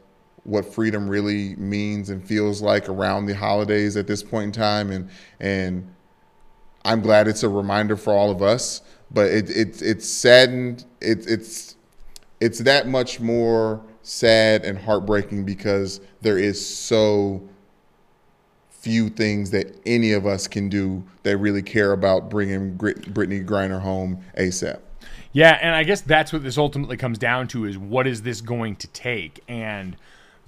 [0.43, 4.91] what freedom really means and feels like around the holidays at this point in time,
[4.91, 5.09] and
[5.39, 5.87] and
[6.83, 8.81] I'm glad it's a reminder for all of us
[9.11, 10.85] but it, it it's saddened.
[11.01, 11.75] It, it's
[12.39, 17.41] it's that much more sad and heartbreaking because there is so
[18.69, 23.81] few things that any of us can do that really care about bringing Brittney Griner
[23.81, 24.79] home ASAP.
[25.33, 28.41] Yeah, and I guess that's what this ultimately comes down to is what is this
[28.41, 29.43] going to take?
[29.47, 29.97] And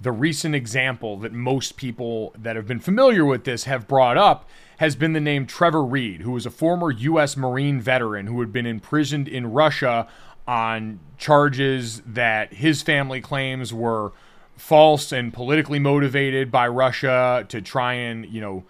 [0.00, 4.48] the recent example that most people that have been familiar with this have brought up
[4.78, 7.36] has been the name Trevor Reed, who was a former U.S.
[7.36, 10.06] Marine veteran who had been imprisoned in Russia
[10.48, 14.12] on charges that his family claims were
[14.56, 18.64] false and politically motivated by Russia to try and, you know,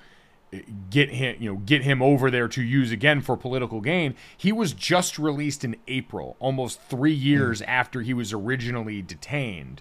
[0.91, 4.15] get him, you know, get him over there to use again for political gain.
[4.37, 7.69] He was just released in April, almost 3 years mm.
[7.69, 9.81] after he was originally detained.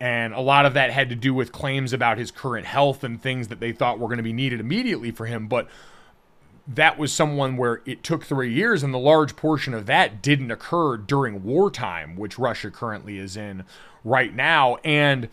[0.00, 3.20] And a lot of that had to do with claims about his current health and
[3.20, 5.46] things that they thought were going to be needed immediately for him.
[5.46, 5.68] But
[6.66, 10.50] that was someone where it took three years, and the large portion of that didn't
[10.50, 13.64] occur during wartime, which Russia currently is in
[14.02, 14.76] right now.
[14.84, 15.28] And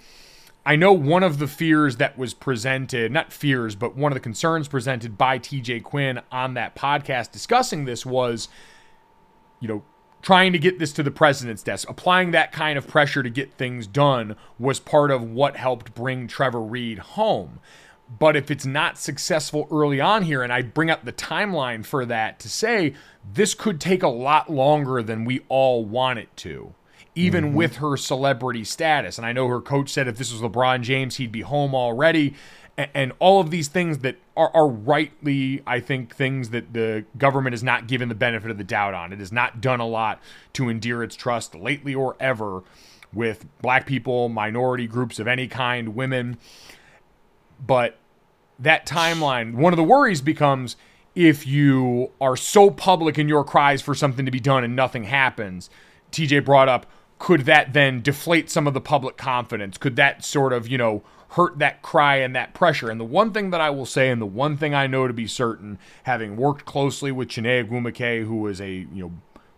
[0.65, 4.19] I know one of the fears that was presented, not fears, but one of the
[4.19, 8.47] concerns presented by TJ Quinn on that podcast discussing this was,
[9.59, 9.83] you know,
[10.21, 13.53] trying to get this to the president's desk, applying that kind of pressure to get
[13.53, 17.59] things done was part of what helped bring Trevor Reed home.
[18.19, 22.05] But if it's not successful early on here, and I bring up the timeline for
[22.05, 22.93] that to say
[23.33, 26.73] this could take a lot longer than we all want it to,
[27.15, 27.55] even mm-hmm.
[27.55, 29.17] with her celebrity status.
[29.17, 32.35] And I know her coach said if this was LeBron James, he'd be home already
[32.77, 37.53] and, all of these things that are, are rightly, I think, things that the government
[37.53, 39.13] has not given the benefit of the doubt on.
[39.13, 40.21] It has not done a lot
[40.53, 42.63] to endear its trust lately or ever
[43.13, 46.37] with black people, minority groups of any kind, women.
[47.65, 47.97] But
[48.61, 50.75] that timeline, one of the worries becomes
[51.13, 55.03] if you are so public in your cries for something to be done and nothing
[55.03, 55.69] happens.
[56.11, 56.85] TJ brought up
[57.21, 59.77] could that then deflate some of the public confidence?
[59.77, 62.89] Could that sort of, you know, hurt that cry and that pressure?
[62.89, 65.13] And the one thing that I will say, and the one thing I know to
[65.13, 69.11] be certain, having worked closely with Chiney Ogwumike, who is a, you know,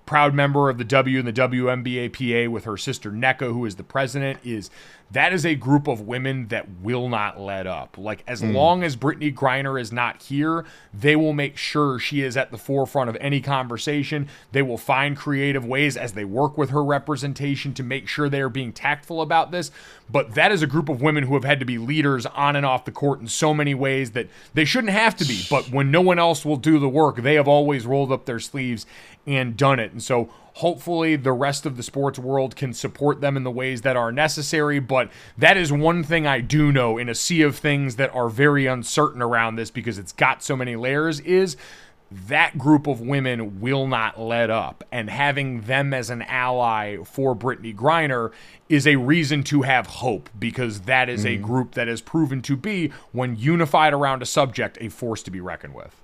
[0.06, 3.84] proud member of the W and the WNBAPA with her sister Nneka, who is the
[3.84, 4.70] president, is
[5.14, 7.98] that is a group of women that will not let up.
[7.98, 8.53] Like as mm.
[8.53, 12.57] long as Brittney Griner is not here, they will make sure she is at the
[12.57, 14.27] forefront of any conversation.
[14.52, 18.41] They will find creative ways as they work with her representation to make sure they
[18.41, 19.72] are being tactful about this.
[20.11, 22.65] But that is a group of women who have had to be leaders on and
[22.65, 25.44] off the court in so many ways that they shouldn't have to be.
[25.48, 28.40] But when no one else will do the work, they have always rolled up their
[28.40, 28.88] sleeves
[29.27, 29.91] and done it.
[29.91, 33.82] And so hopefully the rest of the sports world can support them in the ways
[33.82, 34.80] that are necessary.
[34.80, 38.30] But that is one thing I do know in a sea of things that are
[38.30, 41.58] very uncertain around this because it's got so many layers is
[42.28, 44.84] that group of women will not let up.
[44.92, 48.32] And having them as an ally for Brittney Griner
[48.70, 51.44] is a reason to have hope because that is mm-hmm.
[51.44, 55.32] a group that has proven to be, when unified around a subject, a force to
[55.32, 56.03] be reckoned with.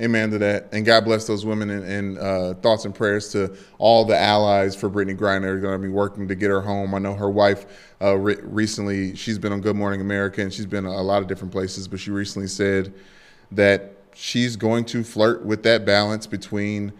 [0.00, 0.70] Amen to that.
[0.72, 4.74] And God bless those women and, and uh, thoughts and prayers to all the allies
[4.74, 5.44] for Brittney Griner.
[5.44, 6.94] Are going to be working to get her home.
[6.94, 10.66] I know her wife uh, re- recently, she's been on Good Morning America and she's
[10.66, 12.92] been a lot of different places, but she recently said
[13.52, 16.92] that she's going to flirt with that balance between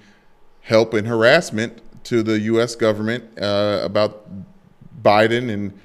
[0.60, 2.76] help and harassment to the U.S.
[2.76, 4.28] government uh, about
[5.02, 5.78] Biden and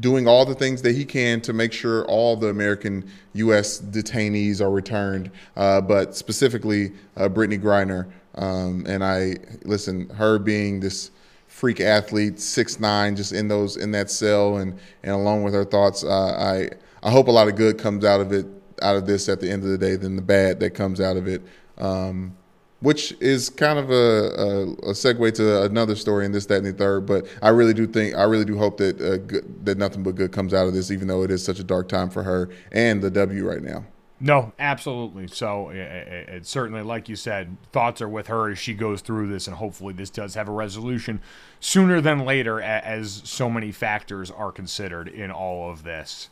[0.00, 3.80] doing all the things that he can to make sure all the American U.S.
[3.80, 8.10] detainees are returned, uh, but specifically uh, Brittney Griner.
[8.34, 11.10] Um, and I listen, her being this
[11.46, 15.64] freak athlete, six nine, just in those in that cell, and and along with her
[15.64, 16.68] thoughts, uh, I
[17.02, 18.46] I hope a lot of good comes out of it,
[18.80, 21.16] out of this at the end of the day, than the bad that comes out
[21.16, 21.42] of it.
[21.78, 22.36] Um,
[22.80, 26.66] which is kind of a, a, a, segue to another story in this, that, and
[26.66, 27.06] the third.
[27.06, 30.14] But I really do think, I really do hope that uh, good, that nothing but
[30.14, 32.50] good comes out of this, even though it is such a dark time for her
[32.70, 33.84] and the W right now.
[34.20, 35.28] No, absolutely.
[35.28, 38.58] So uh, uh, uh, it, it, certainly, like you said, thoughts are with her as
[38.58, 41.20] she goes through this, and hopefully this does have a resolution
[41.60, 46.30] sooner than later, as so many factors are considered in all of this.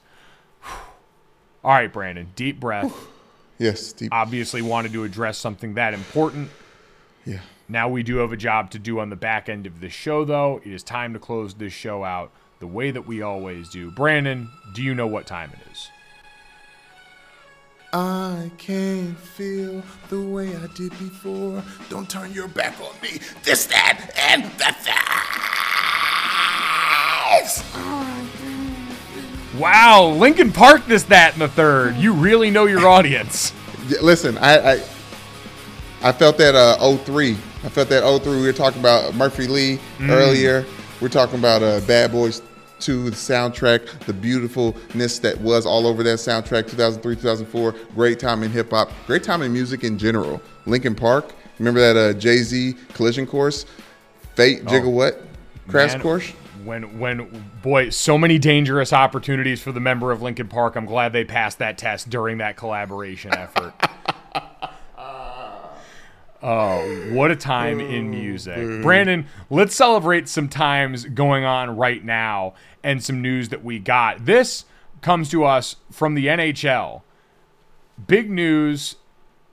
[1.64, 2.94] All right, Brandon, deep breath.
[3.58, 3.92] Yes.
[3.92, 4.12] Deep.
[4.12, 6.50] Obviously, wanted to address something that important.
[7.24, 7.40] Yeah.
[7.68, 10.24] Now we do have a job to do on the back end of this show,
[10.24, 10.60] though.
[10.64, 12.30] It is time to close this show out
[12.60, 13.90] the way that we always do.
[13.90, 15.88] Brandon, do you know what time it is?
[17.92, 21.62] I can feel the way I did before.
[21.88, 23.20] Don't turn your back on me.
[23.42, 24.76] This, that, and the
[29.58, 31.96] Wow, Linkin Park, this, that, and the third.
[31.96, 33.54] You really know your audience.
[34.02, 34.72] Listen, I, I,
[36.02, 37.32] I felt that uh, 03.
[37.32, 38.36] I felt that 03.
[38.36, 40.10] We were talking about Murphy Lee mm.
[40.10, 40.66] earlier.
[41.00, 42.42] We're talking about uh, Bad Boys
[42.80, 47.74] 2, the soundtrack, the beautifulness that was all over that soundtrack, 2003, 2004.
[47.94, 48.90] Great time in hip hop.
[49.06, 50.40] Great time in music in general.
[50.66, 51.32] Linkin Park.
[51.58, 53.64] Remember that uh, Jay Z collision course?
[54.34, 55.22] Fate, oh, Jigga What?
[55.68, 56.32] Crash man, course?
[56.66, 60.76] When when boy, so many dangerous opportunities for the member of Linkin Park.
[60.76, 63.72] I'm glad they passed that test during that collaboration effort.
[66.43, 66.80] Oh,
[67.12, 68.82] what a time in oh, music.
[68.82, 74.26] Brandon, let's celebrate some times going on right now and some news that we got.
[74.26, 74.64] This
[75.01, 77.02] comes to us from the NHL.
[78.06, 78.97] Big news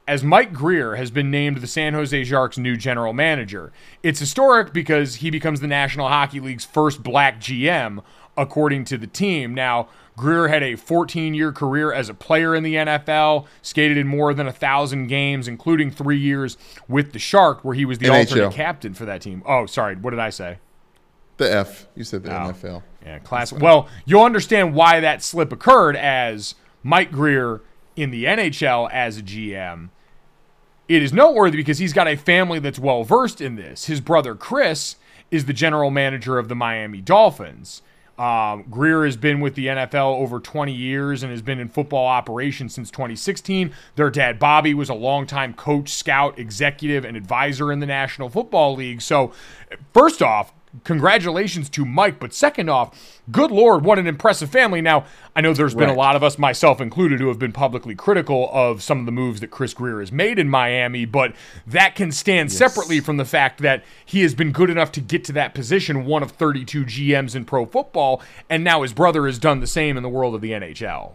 [0.08, 3.72] as Mike Grier has been named the San Jose Sharks' new general manager.
[4.02, 8.04] It's historic because he becomes the National Hockey League's first black GM,
[8.36, 9.54] according to the team.
[9.54, 14.08] Now, Grier had a 14 year career as a player in the NFL, skated in
[14.08, 16.58] more than a thousand games, including three years
[16.88, 18.20] with the Shark, where he was the NHL.
[18.20, 19.42] alternate captain for that team.
[19.46, 20.58] Oh, sorry, what did I say?
[21.38, 21.88] The F.
[21.96, 22.84] You said the oh, NFL.
[23.04, 23.52] Yeah, class.
[23.52, 27.62] Well, you'll understand why that slip occurred as Mike Grier
[27.96, 29.90] in the NHL as a GM.
[30.88, 33.86] It is noteworthy because he's got a family that's well versed in this.
[33.86, 34.98] His brother Chris
[35.32, 37.82] is the general manager of the Miami Dolphins.
[38.18, 42.06] Um, Grier has been with the NFL over 20 years and has been in football
[42.06, 43.74] operations since 2016.
[43.96, 48.76] Their dad, Bobby, was a longtime coach, scout, executive, and advisor in the National Football
[48.76, 49.02] League.
[49.02, 49.32] So,
[49.94, 50.54] first off,
[50.84, 52.20] congratulations to Mike.
[52.20, 54.82] But second off, good Lord, what an impressive family.
[54.82, 55.06] Now,
[55.36, 58.50] I know there's been a lot of us, myself included, who have been publicly critical
[58.52, 61.34] of some of the moves that Chris Grier has made in Miami, but
[61.68, 62.58] that can stand yes.
[62.58, 66.06] separately from the fact that he has been good enough to get to that position,
[66.06, 69.98] one of 32 GMs in pro football, and now his brother has done the same
[69.98, 71.14] in the world of the NHL.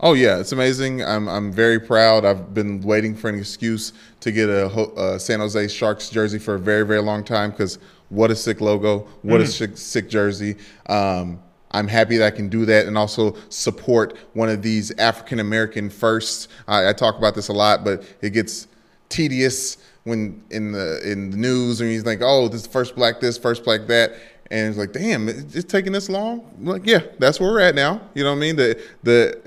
[0.00, 1.02] Oh yeah, it's amazing.
[1.02, 2.24] I'm I'm very proud.
[2.24, 6.38] I've been waiting for an excuse to get a, a uh, San Jose Sharks jersey
[6.38, 7.78] for a very very long time because
[8.14, 10.56] what a sick logo, what a sick, sick jersey.
[10.86, 15.40] Um, I'm happy that I can do that and also support one of these African
[15.40, 16.48] American firsts.
[16.68, 18.68] I, I talk about this a lot, but it gets
[19.08, 23.20] tedious when in the in the news and he's like, oh, this is first black
[23.20, 24.12] this, first black that.
[24.50, 26.48] And it's like, damn, it- it's taking this long.
[26.58, 28.00] I'm like, yeah, that's where we're at now.
[28.14, 28.56] You know what I mean?
[28.56, 29.40] The the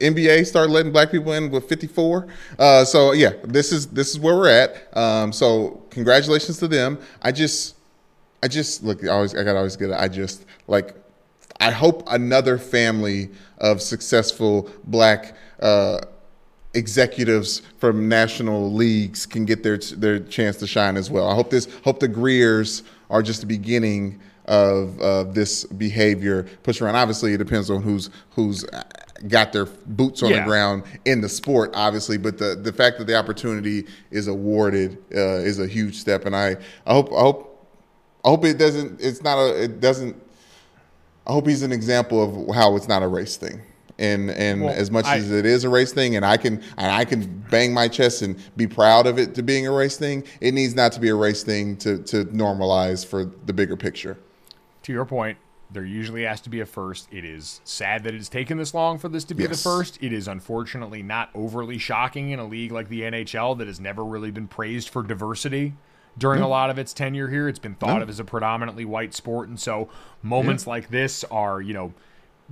[0.00, 2.26] NBA started letting black people in with 54.
[2.58, 4.96] Uh, so yeah, this is this is where we're at.
[4.96, 6.98] Um, so congratulations to them.
[7.22, 7.73] I just
[8.44, 9.02] I just look.
[9.04, 9.88] I always I got always get.
[9.90, 9.96] it.
[9.98, 10.94] I just like.
[11.60, 16.00] I hope another family of successful black uh,
[16.74, 21.28] executives from national leagues can get their their chance to shine as well.
[21.28, 26.82] I hope this hope the Griers are just the beginning of of this behavior push
[26.82, 26.96] around.
[26.96, 28.64] Obviously, it depends on who's who's
[29.28, 30.40] got their boots on Yeah.
[30.40, 32.18] the ground in the sport, obviously.
[32.18, 36.36] But the the fact that the opportunity is awarded uh, is a huge step, and
[36.36, 37.52] I I hope I hope
[38.24, 39.00] I hope it doesn't.
[39.00, 39.64] It's not a.
[39.64, 40.16] It doesn't.
[41.26, 43.60] I hope he's an example of how it's not a race thing.
[43.98, 46.62] And and Well, as much I- as it is a race thing, and I can
[46.78, 49.96] and I can bang my chest and be proud of it to being a race
[49.96, 53.76] thing, it needs not to be a race thing to to normalize for the bigger
[53.76, 54.16] picture.
[54.82, 55.38] to your point,
[55.72, 57.08] there usually has to be a first.
[57.10, 59.96] It is sad that it's taken this long for this to be the first.
[60.02, 64.04] It is unfortunately not overly shocking in a league like the NHL that has never
[64.04, 65.72] really been praised for diversity
[66.18, 67.48] during a lot of its tenure here.
[67.48, 69.88] It's been thought of as a predominantly white sport, and so
[70.22, 71.92] moments like this are, you know,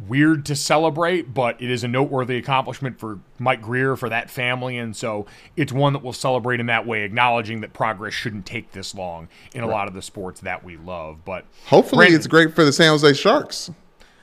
[0.09, 4.79] weird to celebrate, but it is a noteworthy accomplishment for Mike Grier, for that family,
[4.79, 5.27] and so
[5.57, 9.29] it's one that we'll celebrate in that way, acknowledging that progress shouldn't take this long
[9.55, 11.25] in a lot of the sports that we love.
[11.25, 13.71] But Hopefully, Brandon- it's great for the San Jose Sharks.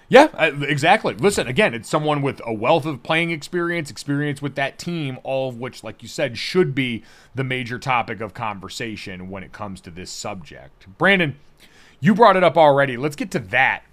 [0.09, 1.13] Yeah, exactly.
[1.13, 5.49] Listen, again, it's someone with a wealth of playing experience, experience with that team, all
[5.49, 7.03] of which, like you said, should be
[7.35, 10.87] the major topic of conversation when it comes to this subject.
[10.97, 11.37] Brandon,
[11.99, 12.97] you brought it up already.
[12.97, 13.83] Let's get to that.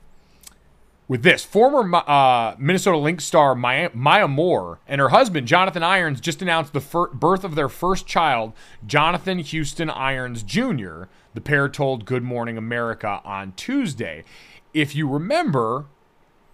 [1.09, 6.21] With this, former uh, Minnesota Lynx star Maya, Maya Moore and her husband Jonathan Irons
[6.21, 11.05] just announced the fir- birth of their first child, Jonathan Houston Irons Jr.
[11.35, 14.25] The pair told Good Morning America on Tuesday.
[14.75, 15.85] If you remember,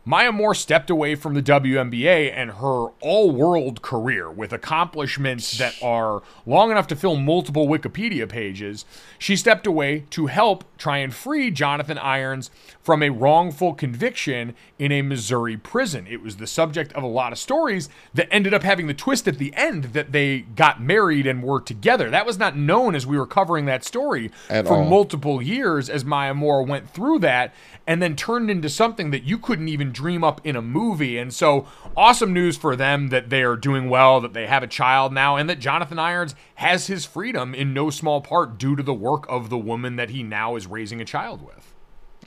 [0.04, 5.76] Maya Moore stepped away from the WNBA and her all world career with accomplishments that
[5.80, 8.84] are long enough to fill multiple Wikipedia pages.
[9.16, 12.50] She stepped away to help try and free Jonathan Irons
[12.80, 16.08] from a wrongful conviction in a Missouri prison.
[16.10, 19.28] It was the subject of a lot of stories that ended up having the twist
[19.28, 22.10] at the end that they got married and were together.
[22.10, 24.84] That was not known as we were covering that story At for all.
[24.84, 27.54] multiple years as Maya Moore went through that
[27.86, 31.18] and then turned into something that you couldn't even dream up in a movie.
[31.18, 31.66] And so,
[31.96, 35.36] awesome news for them that they are doing well, that they have a child now,
[35.36, 39.26] and that Jonathan Irons has his freedom in no small part due to the work
[39.28, 41.72] of the woman that he now is raising a child with.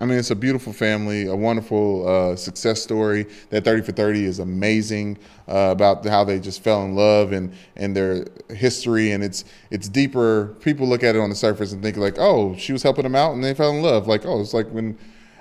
[0.02, 3.28] I mean, it's a beautiful family, a wonderful uh, success story.
[3.50, 5.18] That 30 for 30 is amazing
[5.48, 9.12] uh, about how they just fell in love and, and their history.
[9.12, 10.56] And it's it's deeper.
[10.60, 13.16] People look at it on the surface and think like, oh, she was helping them
[13.16, 14.06] out and they fell in love.
[14.06, 14.98] Like, oh, it's like when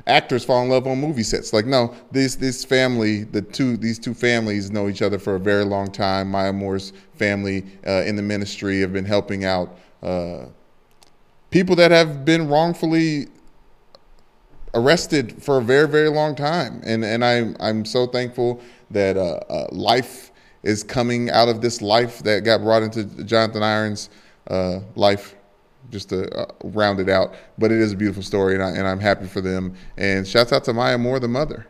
[0.07, 1.53] actors fall in love on movie sets.
[1.53, 5.41] Like, no, this this family, the two these two families know each other for a
[5.41, 6.31] very long time.
[6.31, 10.47] Maya Moore's family uh, in the ministry have been helping out uh,
[11.51, 13.29] people that have been wrongfully
[14.75, 18.61] arrested for a very very long time and and I'm I'm so thankful
[18.91, 20.33] that uh, uh, life
[20.65, 24.11] is coming out of this life that got brought into Jonathan Irons
[24.49, 25.37] uh, life
[25.91, 28.87] just to uh, round it out but it is a beautiful story and, I, and
[28.87, 31.67] I'm happy for them and shouts out to Maya Moore the mother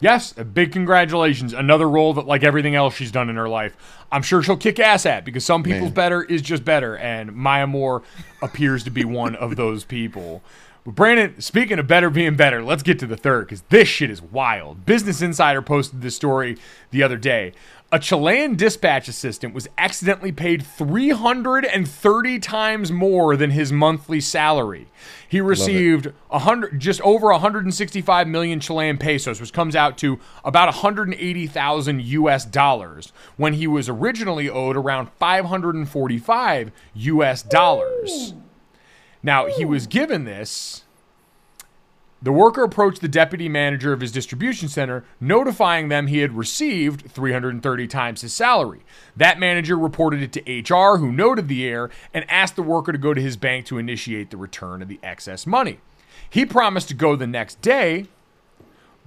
[0.00, 1.52] Yes, a big congratulations.
[1.52, 3.76] Another role that, like everything else she's done in her life,
[4.12, 5.94] I'm sure she'll kick ass at because some people's Man.
[5.94, 6.96] better is just better.
[6.96, 8.02] And Maya Moore
[8.40, 10.42] appears to be one of those people.
[10.84, 14.08] But Brandon, speaking of better being better, let's get to the third because this shit
[14.08, 14.86] is wild.
[14.86, 16.58] Business Insider posted this story
[16.92, 17.52] the other day.
[17.90, 24.88] A Chilean dispatch assistant was accidentally paid 330 times more than his monthly salary.
[25.26, 32.02] He received hundred, just over 165 million Chilean pesos, which comes out to about 180,000
[32.02, 32.44] U.S.
[32.44, 37.42] dollars, when he was originally owed around 545 U.S.
[37.42, 38.34] dollars.
[39.22, 40.84] Now he was given this.
[42.20, 47.10] The worker approached the deputy manager of his distribution center, notifying them he had received
[47.10, 48.80] 330 times his salary.
[49.16, 52.98] That manager reported it to HR, who noted the error and asked the worker to
[52.98, 55.78] go to his bank to initiate the return of the excess money.
[56.28, 58.06] He promised to go the next day,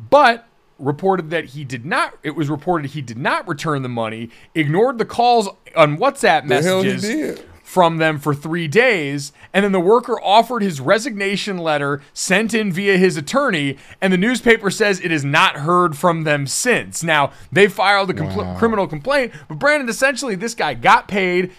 [0.10, 0.48] but
[0.80, 4.98] reported that he did not it was reported he did not return the money ignored
[4.98, 7.46] the calls on whatsapp The messages did.
[7.72, 9.32] From them for three days.
[9.54, 13.78] And then the worker offered his resignation letter sent in via his attorney.
[14.02, 17.02] And the newspaper says it has not heard from them since.
[17.02, 18.58] Now, they filed a compl- wow.
[18.58, 21.54] criminal complaint, but Brandon, essentially, this guy got paid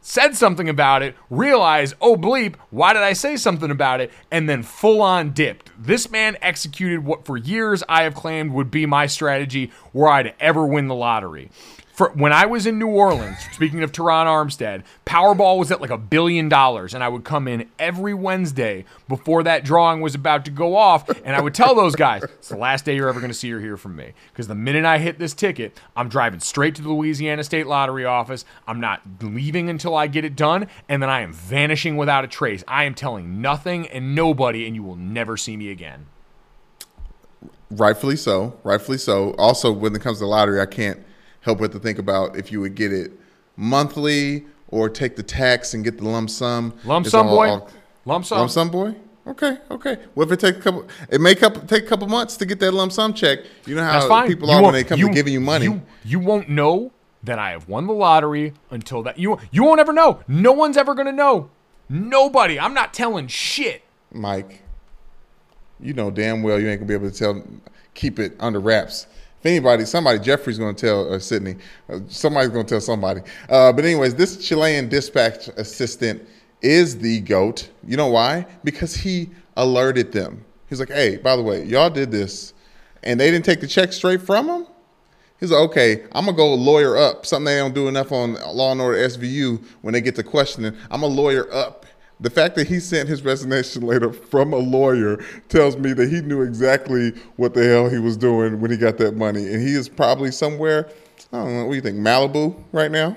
[0.00, 4.10] said something about it, realized, oh bleep, why did I say something about it?
[4.30, 5.70] And then full on dipped.
[5.78, 10.22] This man executed what for years I have claimed would be my strategy were I
[10.22, 11.50] to ever win the lottery
[11.98, 15.90] for when I was in New Orleans, speaking of Terron Armstead, Powerball was at like
[15.90, 20.44] a billion dollars, and I would come in every Wednesday before that drawing was about
[20.44, 23.18] to go off, and I would tell those guys, "It's the last day you're ever
[23.18, 26.08] going to see or hear from me." Because the minute I hit this ticket, I'm
[26.08, 28.44] driving straight to the Louisiana State Lottery office.
[28.68, 32.28] I'm not leaving until I get it done, and then I am vanishing without a
[32.28, 32.62] trace.
[32.68, 36.06] I am telling nothing and nobody, and you will never see me again.
[37.72, 38.56] Rightfully so.
[38.62, 39.34] Rightfully so.
[39.36, 41.00] Also, when it comes to lottery, I can't
[41.40, 43.12] help with to think about if you would get it
[43.56, 46.74] monthly or take the tax and get the lump sum.
[46.84, 47.48] Lump sum, all, boy.
[47.48, 47.70] All,
[48.04, 48.38] lump sum.
[48.38, 48.94] Lump sum, boy.
[49.26, 49.98] Okay, okay.
[50.14, 52.60] Well, if it takes a couple, it may couple, take a couple months to get
[52.60, 53.40] that lump sum check.
[53.66, 55.66] You know how people you are when they come you, to giving you money.
[55.66, 56.92] You, you won't know
[57.24, 59.18] that I have won the lottery until that.
[59.18, 60.20] You you won't ever know.
[60.28, 61.50] No one's ever gonna know.
[61.90, 62.58] Nobody.
[62.58, 63.82] I'm not telling shit.
[64.10, 64.62] Mike,
[65.78, 67.42] you know damn well you ain't gonna be able to tell.
[67.92, 69.06] Keep it under wraps
[69.40, 71.56] if anybody, somebody, Jeffrey's going to tell uh, Sydney.
[71.88, 73.20] Uh, somebody's going to tell somebody.
[73.48, 76.26] Uh, but anyways, this Chilean dispatch assistant
[76.60, 77.70] is the goat.
[77.86, 78.46] You know why?
[78.64, 80.44] Because he alerted them.
[80.68, 82.52] He's like, "Hey, by the way, y'all did this,
[83.04, 84.66] and they didn't take the check straight from him."
[85.38, 87.24] He's like, "Okay, I'm gonna go lawyer up.
[87.24, 90.74] Something they don't do enough on Law and Order SVU when they get to questioning.
[90.90, 91.86] I'm a lawyer up
[92.20, 95.18] the fact that he sent his resignation letter from a lawyer
[95.48, 98.98] tells me that he knew exactly what the hell he was doing when he got
[98.98, 99.46] that money.
[99.52, 100.90] And he is probably somewhere,
[101.32, 103.16] I don't know, what do you think, Malibu right now?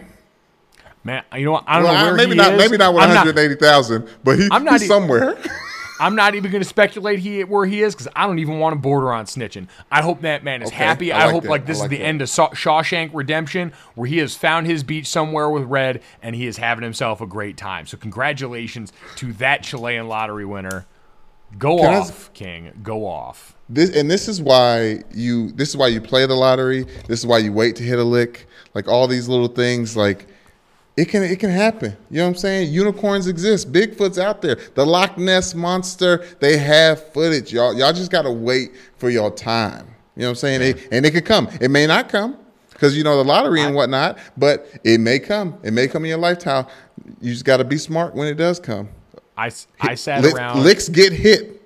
[1.03, 1.63] Man, you know what?
[1.65, 2.59] I don't well, know where maybe not, is.
[2.59, 5.35] Maybe not 180,000, but he, I'm not he's e- somewhere.
[6.01, 8.73] I'm not even going to speculate he where he is because I don't even want
[8.73, 9.67] to border on snitching.
[9.91, 11.11] I hope that man is okay, happy.
[11.11, 11.49] I, like hope that.
[11.49, 12.03] like this like is the that.
[12.03, 16.47] end of Shawshank Redemption, where he has found his beach somewhere with Red and he
[16.47, 17.85] is having himself a great time.
[17.85, 20.87] So congratulations to that Chilean lottery winner.
[21.59, 22.71] Go Can off, I, King.
[22.81, 23.55] Go off.
[23.69, 25.51] This and this is why you.
[25.51, 26.83] This is why you play the lottery.
[27.07, 28.47] This is why you wait to hit a lick.
[28.73, 30.25] Like all these little things, like
[30.97, 31.95] it can it can happen.
[32.09, 32.73] You know what I'm saying?
[32.73, 33.71] Unicorns exist.
[33.71, 34.57] Bigfoot's out there.
[34.75, 37.53] The Loch Ness monster, they have footage.
[37.53, 39.87] Y'all y'all just gotta wait for your time.
[40.15, 40.61] You know what I'm saying?
[40.61, 41.47] It, and it could come.
[41.61, 42.37] It may not come
[42.69, 45.57] because you know the lottery and whatnot, but it may come.
[45.63, 46.65] It may come in your lifetime.
[47.21, 48.89] You just got to be smart when it does come.
[49.37, 50.63] I, I sat around.
[50.63, 51.61] Licks get hit.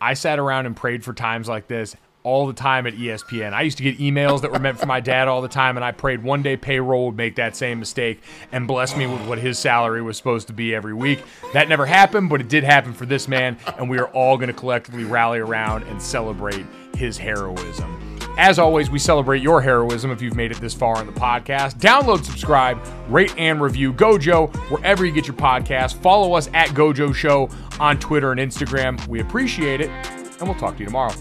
[0.00, 3.52] I sat around and prayed for times like this all the time at ESPN.
[3.52, 5.84] I used to get emails that were meant for my dad all the time, and
[5.84, 8.22] I prayed one day payroll would make that same mistake
[8.52, 11.22] and bless me with what his salary was supposed to be every week.
[11.52, 14.48] That never happened, but it did happen for this man, and we are all going
[14.48, 18.18] to collectively rally around and celebrate his heroism.
[18.38, 21.78] As always, we celebrate your heroism if you've made it this far in the podcast.
[21.78, 25.94] Download, subscribe, rate, and review Gojo wherever you get your podcast.
[26.00, 29.04] Follow us at Gojo Show on Twitter and Instagram.
[29.08, 31.12] We appreciate it, and we'll talk to you tomorrow.